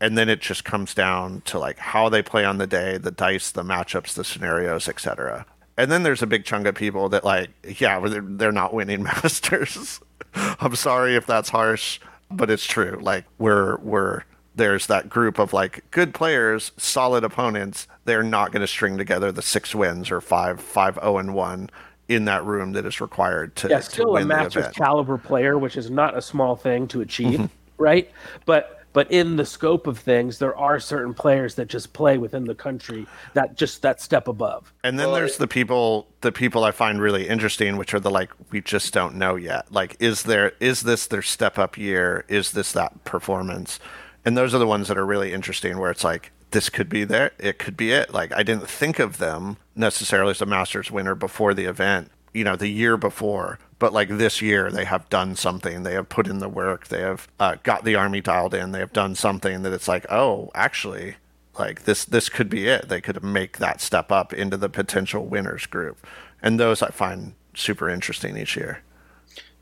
[0.00, 3.10] And then it just comes down to like how they play on the day, the
[3.10, 5.46] dice, the matchups, the scenarios, etc.
[5.76, 9.98] And then there's a big chunk of people that like, yeah, they're, not winning masters.
[10.36, 11.98] I'm sorry if that's harsh,
[12.30, 13.00] but it's true.
[13.02, 14.22] Like we're we're
[14.54, 17.88] there's that group of like good players, solid opponents.
[18.04, 21.68] They're not going to string together the six wins or five five zero and one
[22.08, 23.68] in that room that is required to.
[23.68, 27.00] Yeah, still a win the Masters caliber player, which is not a small thing to
[27.00, 27.46] achieve, Mm-hmm.
[27.82, 28.10] right?
[28.44, 32.44] But but in the scope of things, there are certain players that just play within
[32.44, 34.72] the country that just that step above.
[34.84, 38.30] And then there's the people the people I find really interesting, which are the like
[38.52, 39.72] we just don't know yet.
[39.72, 42.24] Like, is there is this their step up year?
[42.28, 43.80] Is this that performance?
[44.24, 47.04] And those are the ones that are really interesting, where it's like this could be
[47.04, 48.14] there, it could be it.
[48.14, 52.44] Like I didn't think of them necessarily as a Masters winner before the event, you
[52.44, 53.58] know, the year before.
[53.78, 55.82] But like this year, they have done something.
[55.82, 56.88] They have put in the work.
[56.88, 58.72] They have uh, got the army dialed in.
[58.72, 61.16] They have done something that it's like, oh, actually,
[61.58, 65.24] like this this could be it they could make that step up into the potential
[65.24, 66.04] winners group
[66.42, 68.82] and those i find super interesting each year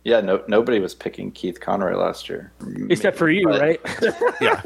[0.05, 2.53] Yeah, no, nobody was picking Keith Conroy last year,
[2.91, 3.81] Except for you, But- right?
[4.41, 4.61] yeah.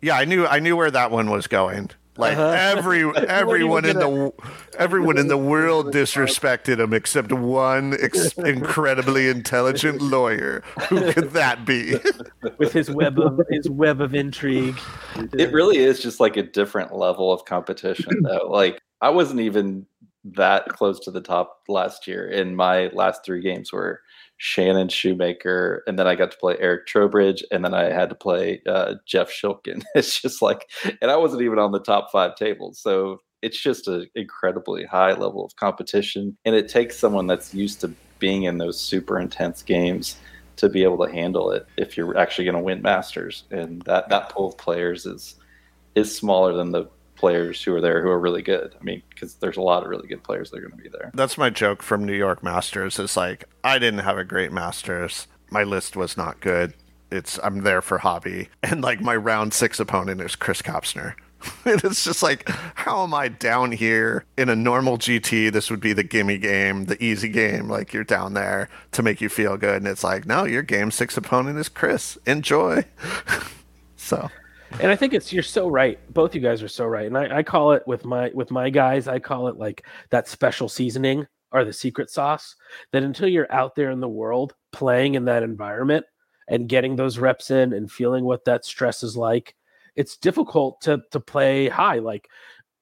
[0.00, 1.90] Yeah i knew i knew where that one was going.
[2.18, 2.78] Like uh-huh.
[2.78, 4.32] every everyone in the
[4.76, 10.62] everyone in the world disrespected him except one ex- incredibly intelligent lawyer.
[10.88, 11.94] Who could that be?
[12.58, 14.78] With his web of his web of intrigue.
[15.32, 18.48] It really is just like a different level of competition, though.
[18.50, 19.86] Like I wasn't even
[20.24, 24.00] that close to the top last year in my last three games were
[24.38, 28.14] Shannon Shoemaker, and then I got to play Eric Trowbridge, and then I had to
[28.14, 29.84] play uh, Jeff Shilkin.
[29.94, 30.70] It's just like,
[31.02, 35.12] and I wasn't even on the top five tables, so it's just an incredibly high
[35.12, 39.62] level of competition, and it takes someone that's used to being in those super intense
[39.62, 40.16] games
[40.56, 44.08] to be able to handle it if you're actually going to win Masters, and that
[44.08, 45.34] that pool of players is
[45.96, 46.86] is smaller than the
[47.18, 48.74] players who are there who are really good.
[48.80, 50.88] I mean, because there's a lot of really good players that are going to be
[50.88, 51.10] there.
[51.14, 52.98] that's my joke from New York Masters.
[52.98, 55.26] Is like I didn't have a great Masters.
[55.50, 56.74] My list was not good.
[57.10, 61.14] It's I'm there for hobby, and like my round six opponent is Chris Kopsner.
[61.64, 65.52] it's just like, how am I down here in a normal GT?
[65.52, 67.68] This would be the gimme game, the easy game.
[67.68, 70.90] Like you're down there to make you feel good, and it's like, no, your game
[70.90, 72.18] six opponent is Chris.
[72.26, 72.84] Enjoy.
[73.96, 74.30] so
[74.80, 75.98] and I think it's you're so right.
[76.12, 77.06] Both you guys are so right.
[77.06, 80.28] And I, I call it with my with my guys, I call it like that
[80.28, 82.54] special seasoning or the secret sauce.
[82.92, 86.06] That until you're out there in the world playing in that environment
[86.48, 89.54] and getting those reps in and feeling what that stress is like,
[89.96, 91.98] it's difficult to to play high.
[91.98, 92.28] Like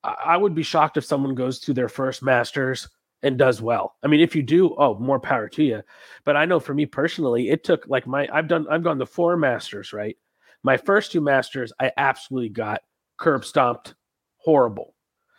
[0.05, 2.89] I would be shocked if someone goes to their first masters
[3.22, 3.97] and does well.
[4.05, 5.82] I mean, if you do, oh, more power to you.
[6.24, 9.07] But I know for me personally, it took like my I've done I've gone to
[9.07, 10.16] four masters, right?
[10.67, 12.83] My first two masters, I absolutely got
[13.19, 13.95] curb stomped
[14.38, 14.97] horrible.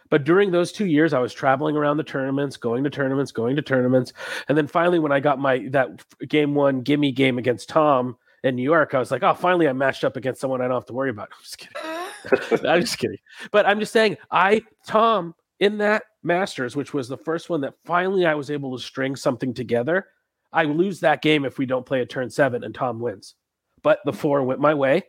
[0.09, 3.57] But during those two years, I was traveling around the tournaments, going to tournaments, going
[3.57, 4.13] to tournaments,
[4.47, 8.55] and then finally, when I got my that game one gimme game against Tom in
[8.55, 10.85] New York, I was like, oh, finally, I matched up against someone I don't have
[10.85, 11.27] to worry about.
[11.37, 12.65] I'm just kidding.
[12.65, 13.17] I'm just kidding.
[13.51, 17.73] But I'm just saying, I Tom in that Masters, which was the first one that
[17.83, 20.07] finally I was able to string something together.
[20.53, 23.35] I lose that game if we don't play a turn seven and Tom wins.
[23.83, 25.03] But the four went my way.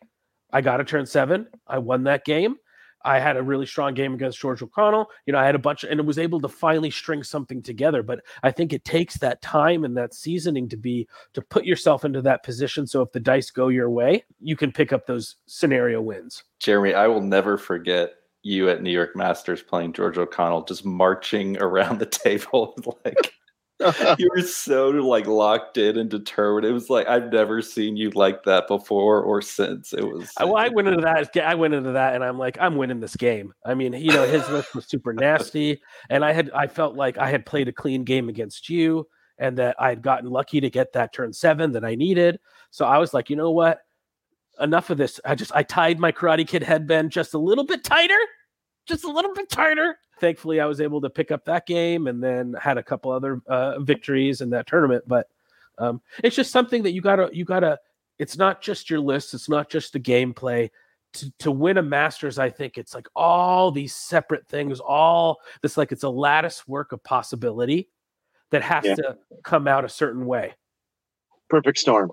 [0.53, 1.47] I got a turn seven.
[1.67, 2.57] I won that game.
[3.05, 5.09] I had a really strong game against George O'Connell.
[5.25, 7.63] You know, I had a bunch, of, and it was able to finally string something
[7.63, 8.03] together.
[8.03, 12.05] But I think it takes that time and that seasoning to be to put yourself
[12.05, 12.87] into that position.
[12.87, 16.43] So if the dice go your way, you can pick up those scenario wins.
[16.59, 21.57] Jeremy, I will never forget you at New York Masters playing George O'Connell, just marching
[21.63, 23.35] around the table like
[24.19, 26.67] you were so like locked in and determined.
[26.67, 29.93] It was like I've never seen you like that before or since.
[29.93, 30.31] It was.
[30.37, 31.37] I, well, I went into that.
[31.45, 33.53] I went into that, and I'm like, I'm winning this game.
[33.65, 35.81] I mean, you know, his list was super nasty,
[36.11, 39.07] and I had, I felt like I had played a clean game against you,
[39.39, 42.41] and that I had gotten lucky to get that turn seven that I needed.
[42.71, 43.81] So I was like, you know what?
[44.61, 45.21] Enough of this.
[45.25, 48.19] I just I tied my Karate Kid headband just a little bit tighter,
[48.87, 49.97] just a little bit tighter.
[50.21, 53.41] Thankfully, I was able to pick up that game and then had a couple other
[53.47, 55.05] uh, victories in that tournament.
[55.07, 55.29] But
[55.79, 57.79] um, it's just something that you gotta you gotta.
[58.19, 59.33] It's not just your list.
[59.35, 60.71] It's not just the gameplay.
[61.15, 65.79] To, to win a masters i think it's like all these separate things all this
[65.79, 67.89] like it's a lattice work of possibility
[68.51, 68.95] that has Yeah.
[68.97, 70.55] to come out a certain way
[71.49, 72.11] Perfect storm.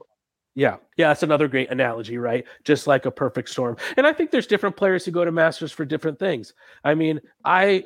[0.55, 4.31] yeah yeah that's another great analogy right just like a perfect storm and i think
[4.31, 6.53] there's different players who go to masters for different things
[6.85, 7.83] i mean i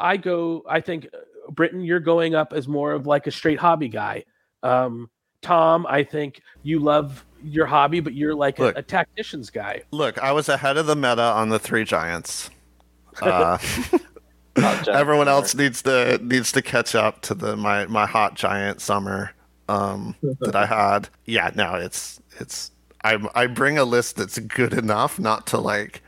[0.00, 3.58] i go i think uh, Brenton you're going up as more of like a straight
[3.58, 4.24] hobby guy
[4.62, 5.08] um
[5.42, 8.78] tom i think you love your hobby but you're like a, Look.
[8.78, 12.50] a tactician's guy Look, I was ahead of the meta on the three giants.
[13.22, 13.58] Uh,
[14.56, 15.30] everyone Miller.
[15.30, 19.32] else needs to needs to catch up to the my my hot giant summer
[19.68, 21.08] um, that I had.
[21.24, 22.70] Yeah, no, it's it's
[23.04, 26.02] I I bring a list that's good enough not to like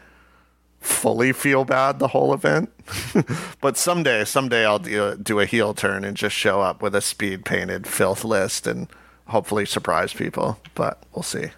[0.83, 2.71] fully feel bad the whole event.
[3.61, 7.01] but someday, someday I'll do, do a heel turn and just show up with a
[7.01, 8.89] speed painted filth list and
[9.27, 10.59] hopefully surprise people.
[10.75, 11.51] But we'll see.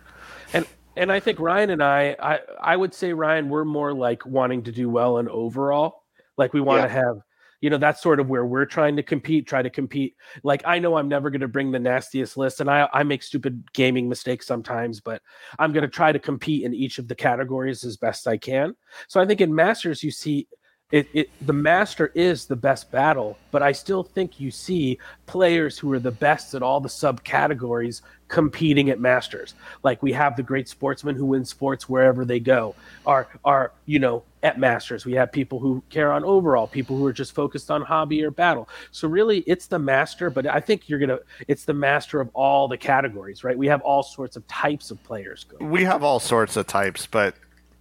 [0.52, 4.24] and and I think Ryan and I, I I would say Ryan, we're more like
[4.26, 6.02] wanting to do well in overall.
[6.36, 7.16] Like we want to have,
[7.64, 10.16] you know, that's sort of where we're trying to compete, try to compete.
[10.42, 13.22] Like I know I'm never going to bring the nastiest list, and I I make
[13.22, 15.22] stupid gaming mistakes sometimes, but
[15.58, 18.76] I'm going to try to compete in each of the categories as best I can.
[19.08, 20.46] So I think in Masters you see.
[20.94, 25.76] It, it the master is the best battle, but I still think you see players
[25.76, 29.54] who are the best at all the subcategories competing at masters.
[29.82, 32.76] Like we have the great sportsmen who win sports wherever they go.
[33.06, 35.04] Are are you know at masters?
[35.04, 38.30] We have people who care on overall, people who are just focused on hobby or
[38.30, 38.68] battle.
[38.92, 40.30] So really, it's the master.
[40.30, 41.18] But I think you're gonna
[41.48, 43.58] it's the master of all the categories, right?
[43.58, 45.56] We have all sorts of types of players go.
[45.66, 47.34] we have all sorts of types, but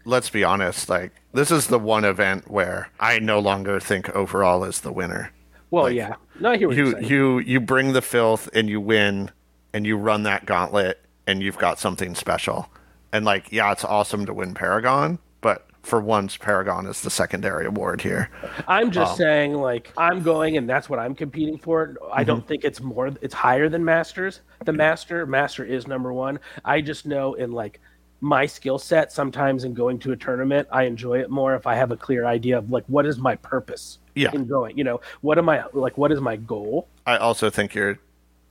[0.05, 4.63] let's be honest, like this is the one event where I no longer think overall
[4.63, 5.31] is the winner.
[5.71, 6.15] Well, Like, yeah.
[6.39, 9.31] No, I hear what You you you bring the filth and you win
[9.73, 12.69] and you run that gauntlet and you've got something special.
[13.11, 17.65] And like, yeah, it's awesome to win Paragon, but for once Paragon is the secondary
[17.65, 18.29] award here.
[18.67, 19.17] I'm just Oh.
[19.17, 21.95] saying, like, I'm going, and that's what I'm competing for.
[22.11, 22.27] I Mm-hmm.
[22.27, 24.41] don't think it's more, it's higher than Masters.
[24.65, 26.39] The Master, Master is number one.
[26.65, 27.81] I just know in like
[28.23, 31.75] my skill set, sometimes in going to a tournament, I enjoy it more if I
[31.75, 34.31] have a clear idea of like, what is my purpose Yeah.
[34.33, 34.77] in going?
[34.77, 36.87] You know, what am I, like, what is my goal?
[37.05, 37.99] I also think you're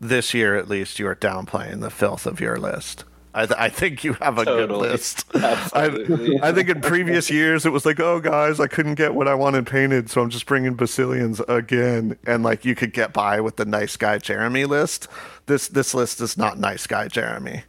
[0.01, 3.05] this year at least you are downplaying the filth of your list.
[3.35, 5.25] I, th- I think you have a good list.
[5.35, 6.39] Absolutely.
[6.41, 9.27] I, I think in previous years it was like, oh guys, I couldn't get what
[9.27, 13.41] I wanted painted, so I'm just bringing Basileans again, and like you could get by
[13.41, 15.09] with the nice guy Jeremy list.
[15.47, 17.63] This this list is not nice guy Jeremy.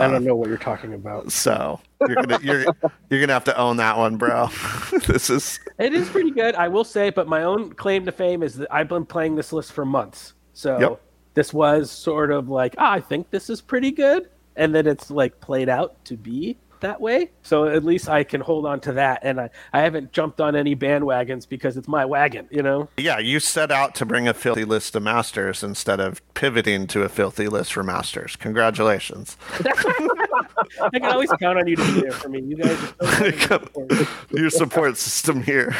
[0.00, 1.30] I don't know what you're talking about.
[1.32, 2.64] So you're gonna you're
[3.10, 4.48] you're gonna have to own that one, bro.
[5.06, 8.42] this is It is pretty good, I will say, but my own claim to fame
[8.42, 10.34] is that I've been playing this list for months.
[10.54, 11.00] So Yep.
[11.34, 14.28] this was sort of like, ah, I think this is pretty good.
[14.56, 17.30] And then it's like played out to be that way.
[17.42, 19.20] So at least I can hold on to that.
[19.22, 22.88] And I, I haven't jumped on any bandwagons because it's my wagon, you know?
[22.96, 23.18] yeah.
[23.18, 27.08] You set out to bring a filthy list to masters instead of pivoting to a
[27.08, 28.36] filthy list for masters.
[28.36, 29.36] Congratulations.
[29.52, 32.40] I can always count on you to be there for me.
[32.40, 34.26] You guys are so supportive.
[34.30, 35.74] Your support system here.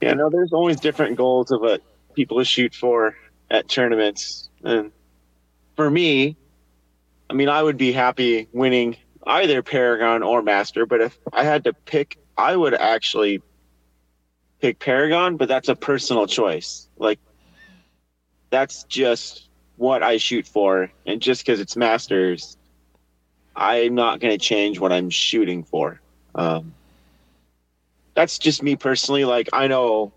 [0.00, 1.82] Yeah, no, there's always different goals of what
[2.14, 3.16] people shoot for
[3.50, 4.48] at tournaments.
[4.62, 4.92] And
[5.76, 6.36] for me,
[7.30, 11.64] I mean, I would be happy winning either Paragon or Master, but if I had
[11.64, 13.42] to pick, I would actually
[14.60, 16.88] pick Paragon, but that's a personal choice.
[16.96, 17.18] Like,
[18.50, 20.90] that's just what I shoot for.
[21.06, 22.56] And just because it's Masters,
[23.56, 26.00] I'm not going to change what I'm shooting for.
[26.34, 26.74] Um,
[28.14, 29.24] that's just me personally.
[29.24, 30.12] Like I know,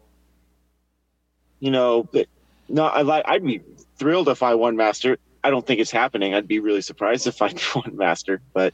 [1.59, 2.27] you know, but
[2.69, 3.25] no, I like.
[3.27, 3.61] I'd be
[3.97, 5.17] thrilled if I won master.
[5.43, 6.33] I don't think it's happening.
[6.33, 8.73] I'd be really surprised if I won master, but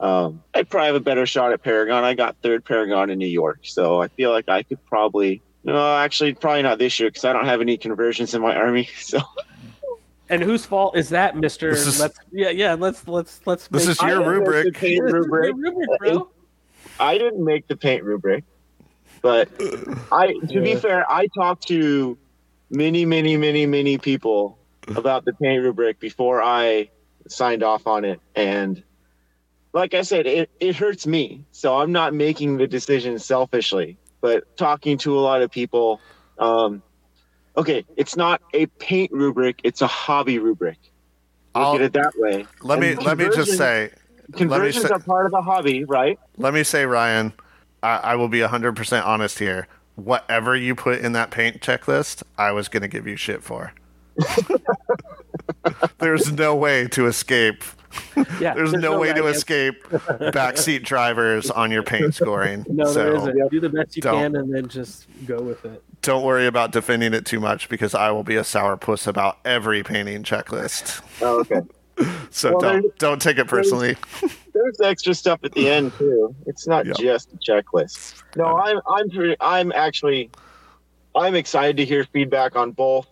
[0.00, 2.02] um, I'd probably have a better shot at Paragon.
[2.04, 5.42] I got third Paragon in New York, so I feel like I could probably.
[5.64, 8.88] No, actually, probably not this year because I don't have any conversions in my army.
[9.00, 9.20] So
[10.28, 11.68] And whose fault is that, Mister?
[11.70, 12.74] Is- Let's yeah yeah.
[12.74, 13.68] Let's let's let's.
[13.68, 14.74] This make- is your I rubric.
[14.74, 15.54] paint rubric.
[15.56, 16.30] rubric, bro.
[16.98, 18.44] I didn't make the paint rubric,
[19.20, 19.48] but
[20.12, 22.18] I to be fair, I talked to
[22.70, 24.58] many, many, many, many people
[24.88, 26.88] about the paint rubric before I
[27.28, 28.20] signed off on it.
[28.34, 28.82] And
[29.72, 31.44] like I said, it, it hurts me.
[31.52, 36.00] So I'm not making the decision selfishly, but talking to a lot of people,
[36.38, 36.82] um,
[37.56, 40.78] okay, it's not a paint rubric; it's a hobby rubric.
[41.54, 42.46] Look I'll- at it that way.
[42.62, 43.90] Let me let me just say
[44.34, 46.18] conversions say- are part of the hobby, right?
[46.38, 47.32] let me say Ryan,
[47.82, 49.68] I, I will be hundred percent honest here.
[49.96, 53.74] Whatever you put in that paint checklist, I was gonna give you shit for.
[55.98, 57.62] There's no way to escape.
[58.40, 62.64] Yeah, There's, no, way to escape backseat drivers on your paint scoring.
[62.68, 63.50] No, so isn't.
[63.50, 65.82] Do the best you can, and then just go with it.
[66.02, 69.82] don't worry about defending it too much because I will be a sourpuss about every
[69.82, 71.02] painting checklist.
[71.20, 71.60] Oh, okay.
[72.30, 73.96] So Well, don't don't take it personally.
[74.52, 76.34] There's extra stuff at the end too.
[76.46, 76.94] It's not Yeah.
[76.98, 78.22] just a checklist.
[78.36, 80.30] No, I'm I'm I'm actually
[81.14, 83.06] I'm excited to hear feedback on both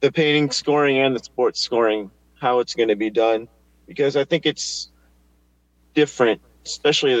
[0.00, 2.10] the painting scoring and the sports scoring,
[2.44, 3.48] how it's going to be done,
[3.86, 4.90] because I think it's
[5.94, 7.14] different, especially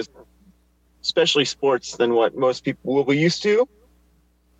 [1.02, 3.66] especially sports than what most people will be used to.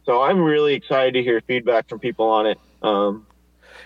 [0.06, 2.58] So I'm really excited to hear feedback from people on it.
[2.82, 3.26] Um,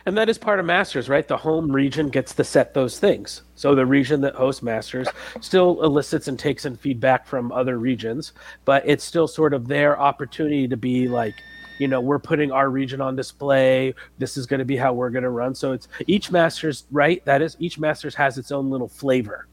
[0.07, 1.27] And that is part of Masters, right?
[1.27, 3.43] The home region gets to set those things.
[3.55, 5.09] So the region that hosts Masters
[5.41, 8.33] still elicits and takes in feedback from other regions,
[8.65, 11.35] but it's still sort of their opportunity to be like,
[11.79, 13.95] you know, we're putting our region on display.
[14.19, 15.55] This is going to be how we're going to run.
[15.55, 17.25] So it's each Masters, right?
[17.25, 19.47] That is, each Masters has its own little flavor.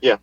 [0.00, 0.16] Yeah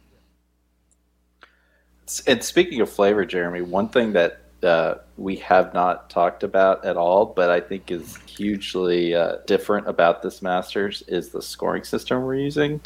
[2.28, 6.98] and speaking of flavor, Jeremy, one thing that uh, we have not talked about at
[6.98, 12.24] all, but I think is hugely uh, different about this Masters is the scoring system
[12.24, 12.82] we're using,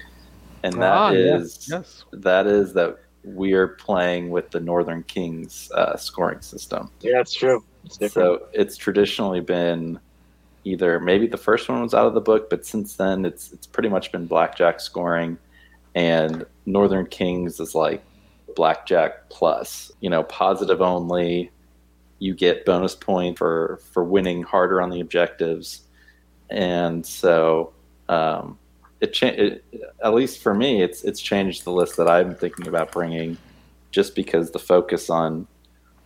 [0.64, 2.04] and that Ah, is yes, yes.
[2.12, 6.90] that is that we are playing with the Northern Kings uh, scoring system.
[7.02, 7.64] yeah, that's true.
[7.90, 8.42] It's different.
[8.42, 10.00] So it's traditionally been
[10.64, 13.66] either maybe the first one was out of the book, but since then it's it's
[13.66, 15.40] pretty much been blackjack scoring,
[15.96, 18.04] and Northern Kings is like
[18.56, 19.92] blackjack plus.
[20.02, 21.50] You know, positive only.
[22.20, 25.82] You get bonus point for for winning harder on the objectives,
[26.52, 27.74] and so
[28.08, 28.60] um,
[29.02, 29.64] it, cha- it
[30.04, 33.36] at least for me, it's it's changed the list that I'm thinking about bringing,
[33.90, 35.48] just because the focus on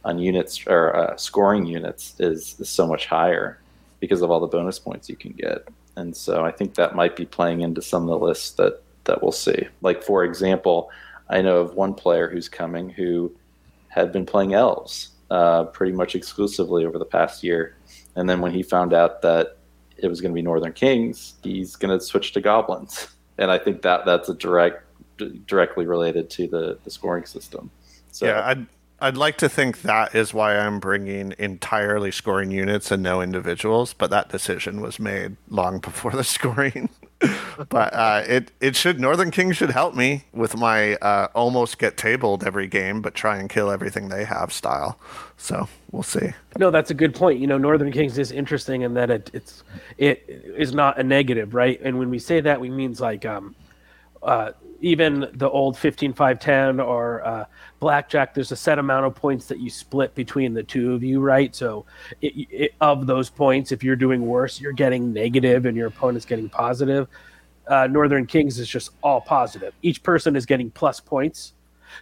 [0.06, 3.60] on units or uh, scoring units is, is so much higher
[4.00, 5.68] because of all the bonus points you can get.
[5.96, 9.22] And so I think that might be playing into some of the lists that, that
[9.22, 9.68] we'll see.
[9.82, 10.90] Like, for example,
[11.30, 13.34] I know of one player who's coming who
[13.88, 17.78] had been playing elves uh, pretty much exclusively over the past year.
[18.16, 19.58] And then when he found out that
[19.98, 23.08] it was going to be Northern Kings, he's going to switch to goblins.
[23.38, 24.84] And I think that that's a direct,
[25.48, 27.72] directly related to the, the scoring system.
[28.12, 28.68] So yeah, I'd
[29.04, 33.94] I'd like to think that is why I'm bringing entirely scoring units and no individuals,
[33.94, 36.88] but that decision was made long before the scoring.
[37.68, 41.98] but uh, it it should Northern King should help me with my uh, almost get
[41.98, 44.98] tabled every game, but try and kill everything they have style.
[45.36, 46.32] So we'll see.
[46.58, 47.42] No, that's a good point.
[47.42, 49.64] You know, Northern Kings is interesting in that it, it's
[49.98, 50.24] it
[50.56, 51.78] is not a negative, right?
[51.84, 53.54] And when we say that, we means like um,
[54.22, 54.54] uh,
[54.84, 57.46] even the old 15 5 10 or uh,
[57.84, 61.20] blackjack there's a set amount of points that you split between the two of you
[61.20, 61.54] right?
[61.54, 61.86] So
[62.22, 66.26] it, it, of those points if you're doing worse you're getting negative and your opponent's
[66.26, 67.08] getting positive.
[67.68, 69.74] Uh, northern kings is just all positive.
[69.82, 71.54] Each person is getting plus points.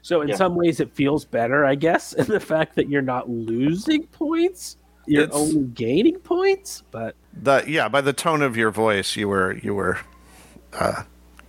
[0.03, 0.35] So in Yeah.
[0.35, 4.77] some ways it feels better i guess in the fact that you're not losing points.
[5.07, 9.27] You're It's- only gaining points but The yeah, by the tone of your voice, you
[9.27, 9.97] were you were
[10.73, 11.03] uh,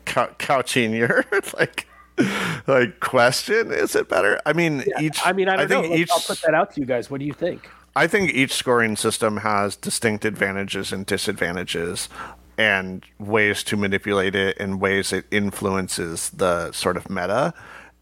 [0.07, 1.25] cou- couching your
[1.59, 1.87] like
[2.67, 3.73] like question.
[3.73, 4.41] Is it better?
[4.45, 5.21] I mean, each.
[5.25, 6.11] i mean i don't think know each.
[6.11, 8.97] i'll put that out to you guys what do you think I think each scoring
[8.97, 12.09] system has distinct advantages and disadvantages
[12.57, 17.53] and ways to manipulate it and ways it influences the sort of meta.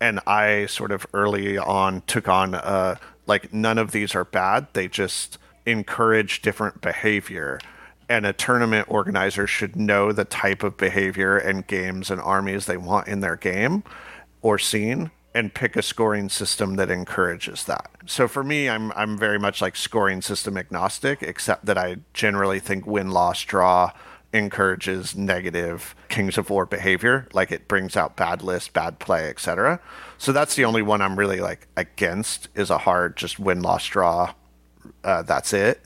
[0.00, 2.96] And I sort of early on took on uh
[3.26, 4.68] like none of these are bad.
[4.74, 7.58] They just encourage different behavior.
[8.10, 12.76] And a tournament organizer should know the type of behavior and games and armies they
[12.76, 13.84] want in their game
[14.42, 17.88] or scene and pick a scoring system that encourages that.
[18.06, 22.58] So for me, I'm I'm very much like scoring system agnostic, except that I generally
[22.58, 23.92] think win, loss, draw
[24.32, 29.80] encourages negative Kings of War behavior, like it brings out bad lists, bad play, etc.
[30.18, 33.86] So that's the only one I'm really like against is a hard just win, loss,
[33.86, 34.34] draw.
[35.04, 35.80] Uh, that's it.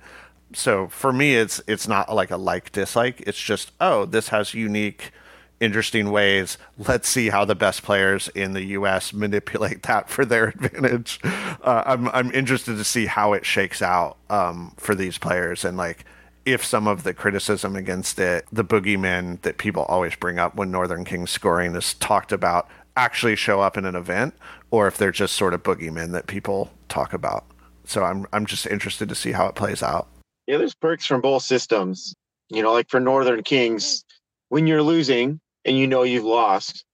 [0.54, 3.22] So for me, it's it's not like a like dislike.
[3.26, 5.12] It's just oh, this has unique
[5.60, 6.58] interesting ways.
[6.78, 9.12] Let's see how the best players in the U.S.
[9.12, 11.20] manipulate that for their advantage.
[11.24, 15.76] Uh, I'm I'm interested to see how it shakes out um, for these players and
[15.76, 16.04] like
[16.44, 20.70] if some of the criticism against it, the boogeymen that people always bring up when
[20.70, 24.34] Northern Kings scoring is talked about, actually show up in an event,
[24.70, 27.44] or if they're just sort of boogeymen that people talk about.
[27.86, 30.08] So I'm I'm just interested to see how it plays out.
[30.46, 32.14] Yeah, there's perks from both systems.
[32.48, 34.04] You know, like for Northern Kings,
[34.48, 36.84] when you're losing and you know you've lost,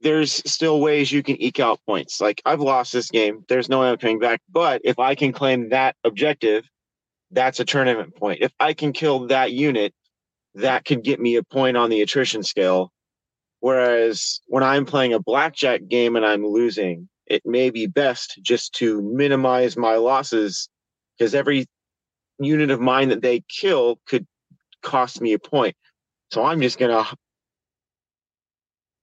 [0.00, 2.20] there's still ways you can eke out points.
[2.20, 4.40] Like I've lost this game, there's no way I'm coming back.
[4.50, 6.68] But if I can claim that objective,
[7.30, 8.40] that's a tournament point.
[8.42, 9.94] If I can kill that unit,
[10.54, 12.92] that could get me a point on the attrition scale.
[13.60, 18.74] Whereas when I'm playing a blackjack game and I'm losing, it may be best just
[18.74, 20.68] to minimize my losses
[21.16, 21.66] because every
[22.44, 24.26] unit of mine that they kill could
[24.82, 25.76] cost me a point.
[26.30, 27.04] So I'm just gonna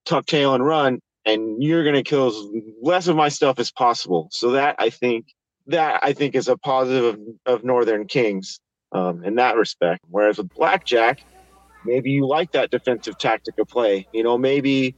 [0.04, 2.36] tuck tail and run, and you're gonna kill as
[2.82, 4.28] less of my stuff as possible.
[4.32, 5.26] So that I think
[5.66, 8.60] that I think is a positive of, of Northern Kings
[8.92, 10.00] um, in that respect.
[10.08, 11.18] Whereas with Blackjack,
[11.84, 14.08] maybe you like that defensive tactic of play.
[14.12, 14.96] You know, maybe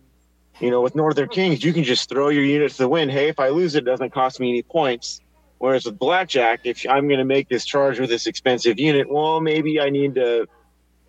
[0.61, 3.13] you know with Northern Kings you can just throw your units to the wind.
[3.13, 5.22] Hey, if I lose, it doesn't cost me any points.
[5.63, 9.41] Whereas with Blackjack, if I'm going to make this charge with this expensive unit, well,
[9.41, 10.49] maybe I need to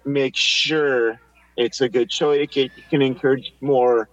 [0.05, 1.19] make sure
[1.57, 2.47] it's a good choice.
[2.55, 4.09] It can encourage more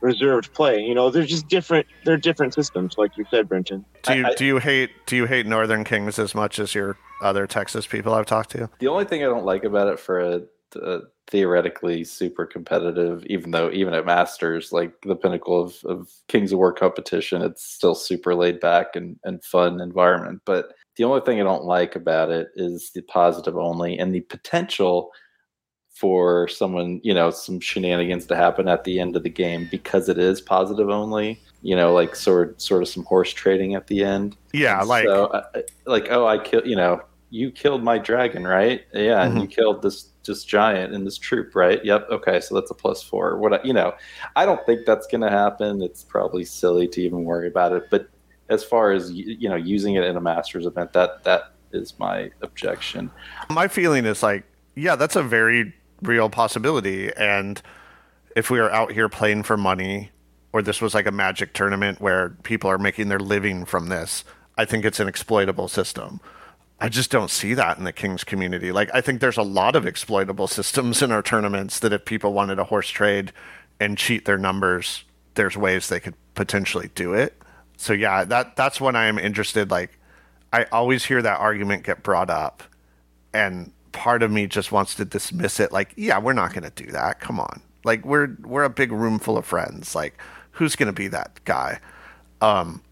[0.00, 0.78] reserved play.
[0.78, 1.88] You know, they're just different.
[2.04, 3.84] They're different systems, like you said, Brenton.
[4.04, 6.96] Do you I- do you hate do you hate Northern Kings as much as your
[7.20, 8.70] other Texas people I've talked to?
[8.78, 10.42] The only thing I don't like about it for a,
[10.76, 16.52] a theoretically super competitive, even though even at Masters, like the pinnacle of, of Kings
[16.52, 20.42] of War competition, it's still super laid back and, and fun environment.
[20.44, 24.20] But the only thing I don't like about it is the positive only and the
[24.22, 25.12] potential
[26.00, 30.08] for someone, you know, some shenanigans to happen at the end of the game because
[30.08, 31.38] it is positive only.
[31.62, 34.34] You know, like sort sort of some horse trading at the end.
[34.54, 36.66] Yeah, And like so, uh, like oh, I killed.
[36.66, 38.82] You know, you killed my dragon, right?
[38.94, 41.84] Yeah, and you killed this this giant in this troop, right?
[41.84, 42.08] Yep.
[42.10, 43.36] Okay, so that's a plus four.
[43.38, 43.94] What you know,
[44.36, 45.82] I don't think that's going to happen.
[45.82, 47.84] It's probably silly to even worry about it.
[47.90, 48.08] But
[48.48, 52.30] as far as you know, using it in a Masters event, that that is my
[52.42, 53.10] objection.
[53.48, 54.44] my feeling is like,
[54.74, 55.72] yeah, that's a very
[56.02, 57.12] real possibility.
[57.14, 57.60] And
[58.36, 60.10] if we are out here playing for money,
[60.52, 64.24] or this was like a magic tournament where people are making their living from this,
[64.58, 66.20] I think it's an exploitable system.
[66.80, 68.72] I just don't see that in the Kings community.
[68.72, 72.32] Like, I think there's a lot of exploitable systems in our tournaments that if people
[72.32, 73.32] wanted a horse trade
[73.78, 75.04] and cheat their numbers,
[75.34, 77.40] there's ways they could potentially do it.
[77.76, 79.70] So yeah, that that's when I am interested.
[79.70, 79.98] Like,
[80.52, 82.62] I always hear that argument get brought up,
[83.32, 86.84] and part of me just wants to dismiss it like yeah we're not going to
[86.84, 90.20] do that come on like we're we're a big room full of friends like
[90.52, 91.78] who's going to be that guy
[92.40, 92.82] um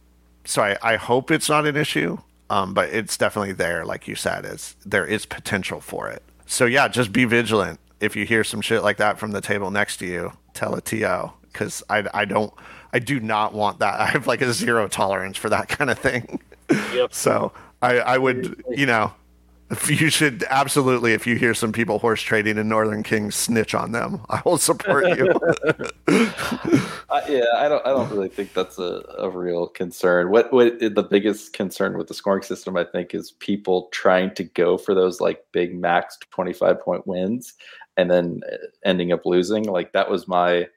[0.44, 2.19] so I, I hope it's not an issue
[2.51, 6.23] um but it's definitely there like you said is there is potential for it.
[6.47, 7.81] So yeah just be vigilant.
[8.01, 10.81] If you hear some shit like that from the table next to you tell a
[10.81, 12.53] to because i i don't
[12.93, 14.01] i do not want that.
[14.01, 16.41] I have like a zero tolerance for that kind of thing.
[16.93, 17.12] Yep.
[17.15, 17.53] so
[17.83, 19.12] I, I would, you know,
[19.89, 23.93] you should absolutely, if you hear some people horse trading in Northern Kings, snitch on
[23.93, 24.20] them.
[24.28, 25.35] I will support you.
[27.11, 27.85] Uh, yeah, I don't.
[27.86, 30.31] I don't really think that's a, a real concern.
[30.31, 34.45] What what the biggest concern with the scoring system, I think, is people trying to
[34.45, 37.55] go for those like big max twenty five point wins,
[37.97, 38.43] and then
[38.85, 39.65] ending up losing.
[39.65, 40.69] Like that was my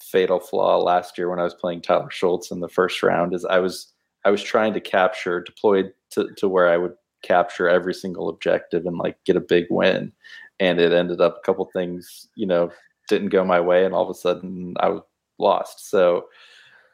[0.00, 3.34] fatal flaw last year when I was playing Tyler Schultz in the first round.
[3.34, 3.92] Is I was
[4.24, 8.86] I was trying to capture deployed to to where I would capture every single objective
[8.86, 10.12] and like get a big win,
[10.60, 12.70] and it ended up a couple things, you know,
[13.08, 15.02] didn't go my way, and all of a sudden I was
[15.38, 15.90] lost.
[15.90, 16.26] So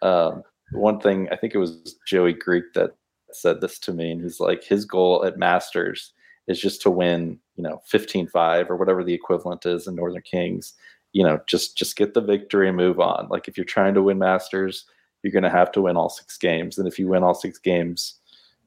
[0.02, 0.42] um,
[0.72, 2.92] one thing I think it was Joey Greek that
[3.32, 6.12] said this to me, and he's like, his goal at Masters
[6.46, 10.74] is just to win, you know, 15-5 or whatever the equivalent is in Northern Kings.
[11.12, 13.28] You know, just just get the victory and move on.
[13.30, 14.84] Like if you're trying to win Masters,
[15.22, 17.58] you're going to have to win all six games, and if you win all six
[17.58, 18.20] games,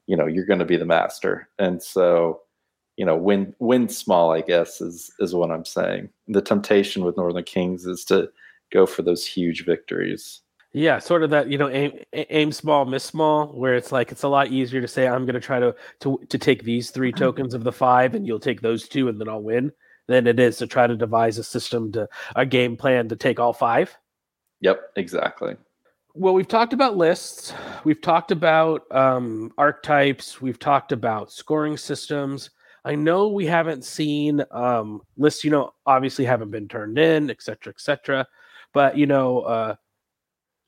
[0.06, 1.48] you know you're going to be the master.
[1.58, 2.40] And so,
[2.96, 6.10] you know, win win small, I guess is is what I'm saying.
[6.28, 8.30] The temptation with Northern Kings is to
[8.72, 10.40] go for those huge victories.
[10.74, 14.22] Yeah, sort of that, you know, aim aim small, miss small, where it's like it's
[14.22, 17.12] a lot easier to say I'm going to try to to to take these three
[17.12, 17.18] mm-hmm.
[17.18, 19.72] tokens of the five, and you'll take those two, and then I'll win.
[20.08, 23.38] Than it is to try to devise a system to a game plan to take
[23.38, 23.96] all five.
[24.60, 25.56] Yep, exactly.
[26.14, 32.50] Well, we've talked about lists, we've talked about um, archetypes, we've talked about scoring systems.
[32.84, 37.40] I know we haven't seen um, lists, you know, obviously haven't been turned in, et
[37.40, 38.26] cetera, et cetera.
[38.74, 39.74] But you know, uh,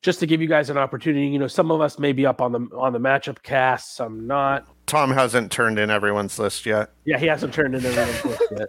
[0.00, 2.40] just to give you guys an opportunity, you know, some of us may be up
[2.40, 4.66] on the on the matchup cast, some not.
[4.86, 6.90] Tom hasn't turned in everyone's list yet.
[7.04, 8.68] Yeah, he hasn't turned in everyone's list yet.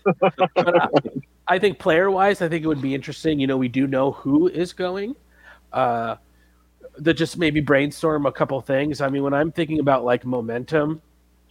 [0.56, 0.88] But I,
[1.48, 3.40] I think player wise, I think it would be interesting.
[3.40, 5.16] You know, we do know who is going.
[5.72, 6.16] Uh,
[7.00, 9.02] that just maybe brainstorm a couple things.
[9.02, 11.02] I mean, when I'm thinking about like momentum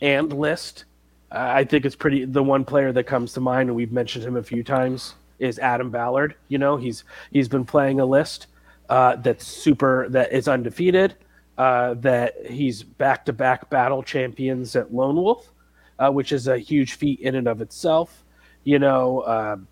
[0.00, 0.84] and list,
[1.30, 2.24] I think it's pretty.
[2.24, 5.58] The one player that comes to mind, and we've mentioned him a few times, is
[5.58, 6.36] Adam Ballard.
[6.48, 8.46] You know, he's he's been playing a list
[8.88, 11.16] uh, that's super that is undefeated.
[11.56, 15.52] Uh, that he's back to back battle champions at Lone Wolf,
[16.00, 18.24] uh, which is a huge feat in and of itself.
[18.64, 19.68] You know, um,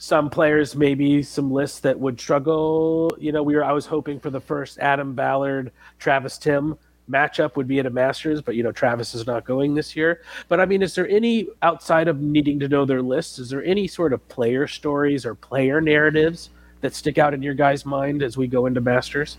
[0.00, 3.14] some players maybe some lists that would struggle.
[3.18, 6.78] You know, we were I was hoping for the first Adam Ballard, Travis Tim
[7.08, 10.22] matchup would be at a Masters, but you know Travis is not going this year.
[10.48, 13.38] But I mean, is there any outside of needing to know their lists?
[13.38, 16.48] Is there any sort of player stories or player narratives
[16.80, 19.36] that stick out in your guys' mind as we go into Masters?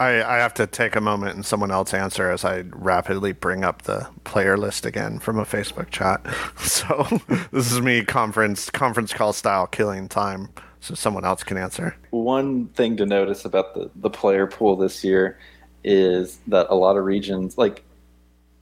[0.00, 3.64] I, I have to take a moment and someone else answer as I rapidly bring
[3.64, 6.26] up the player list again from a Facebook chat.
[6.80, 7.06] So
[7.52, 10.48] this is me conference conference call style killing time
[10.80, 11.94] so someone else can answer.
[12.10, 15.38] One thing to notice about the, the player pool this year
[15.84, 17.84] is that a lot of regions like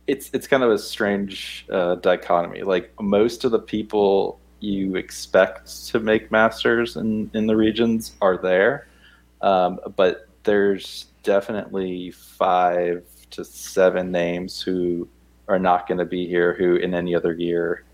[0.08, 2.62] it's it's kind of a strange uh, dichotomy.
[2.62, 8.36] Like most of the people you expect to make masters in in the regions are
[8.36, 8.88] there,
[9.42, 15.08] um, but there's definitely five to seven names who
[15.48, 17.84] are not going to be here who in any other year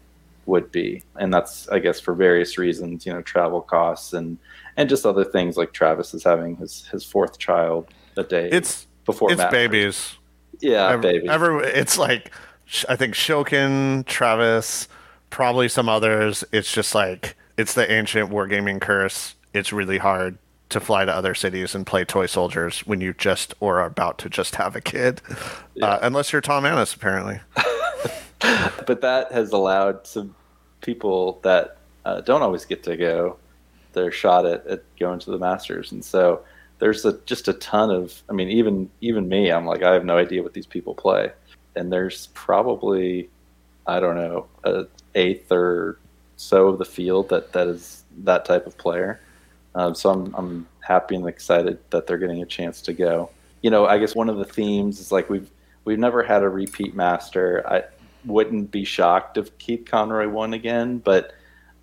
[0.46, 4.36] would be and that's i guess for various reasons you know travel costs and
[4.76, 8.86] and just other things like travis is having his his fourth child a day It's
[9.06, 9.52] before it's Masters.
[9.52, 10.14] babies.
[10.60, 12.30] yeah Ev- babies Every, it's like
[12.88, 14.88] I think Shokin, Travis,
[15.28, 16.44] probably some others.
[16.50, 19.34] It's just like it's the ancient wargaming curse.
[19.52, 20.38] It's really hard
[20.70, 24.18] to fly to other cities and play toy soldiers when you just or are about
[24.18, 25.20] to just have a kid,
[25.82, 27.40] uh, unless you're Tom Annis, apparently.
[28.86, 30.34] but that has allowed some
[30.80, 33.36] people that uh, don't always get to go
[33.92, 35.92] their shot at, at going to the masters.
[35.92, 36.42] And so
[36.78, 40.04] there's a, just a ton of i mean even even me i'm like i have
[40.04, 41.30] no idea what these people play.
[41.76, 43.30] And there's probably
[43.86, 45.98] i don't know a eighth or
[46.36, 49.20] so of the field that that is that type of player
[49.74, 53.30] um, so I'm, I'm happy and excited that they're getting a chance to go
[53.62, 55.50] you know i guess one of the themes is like we've
[55.84, 57.82] we've never had a repeat master i
[58.24, 61.32] wouldn't be shocked if keith conroy won again but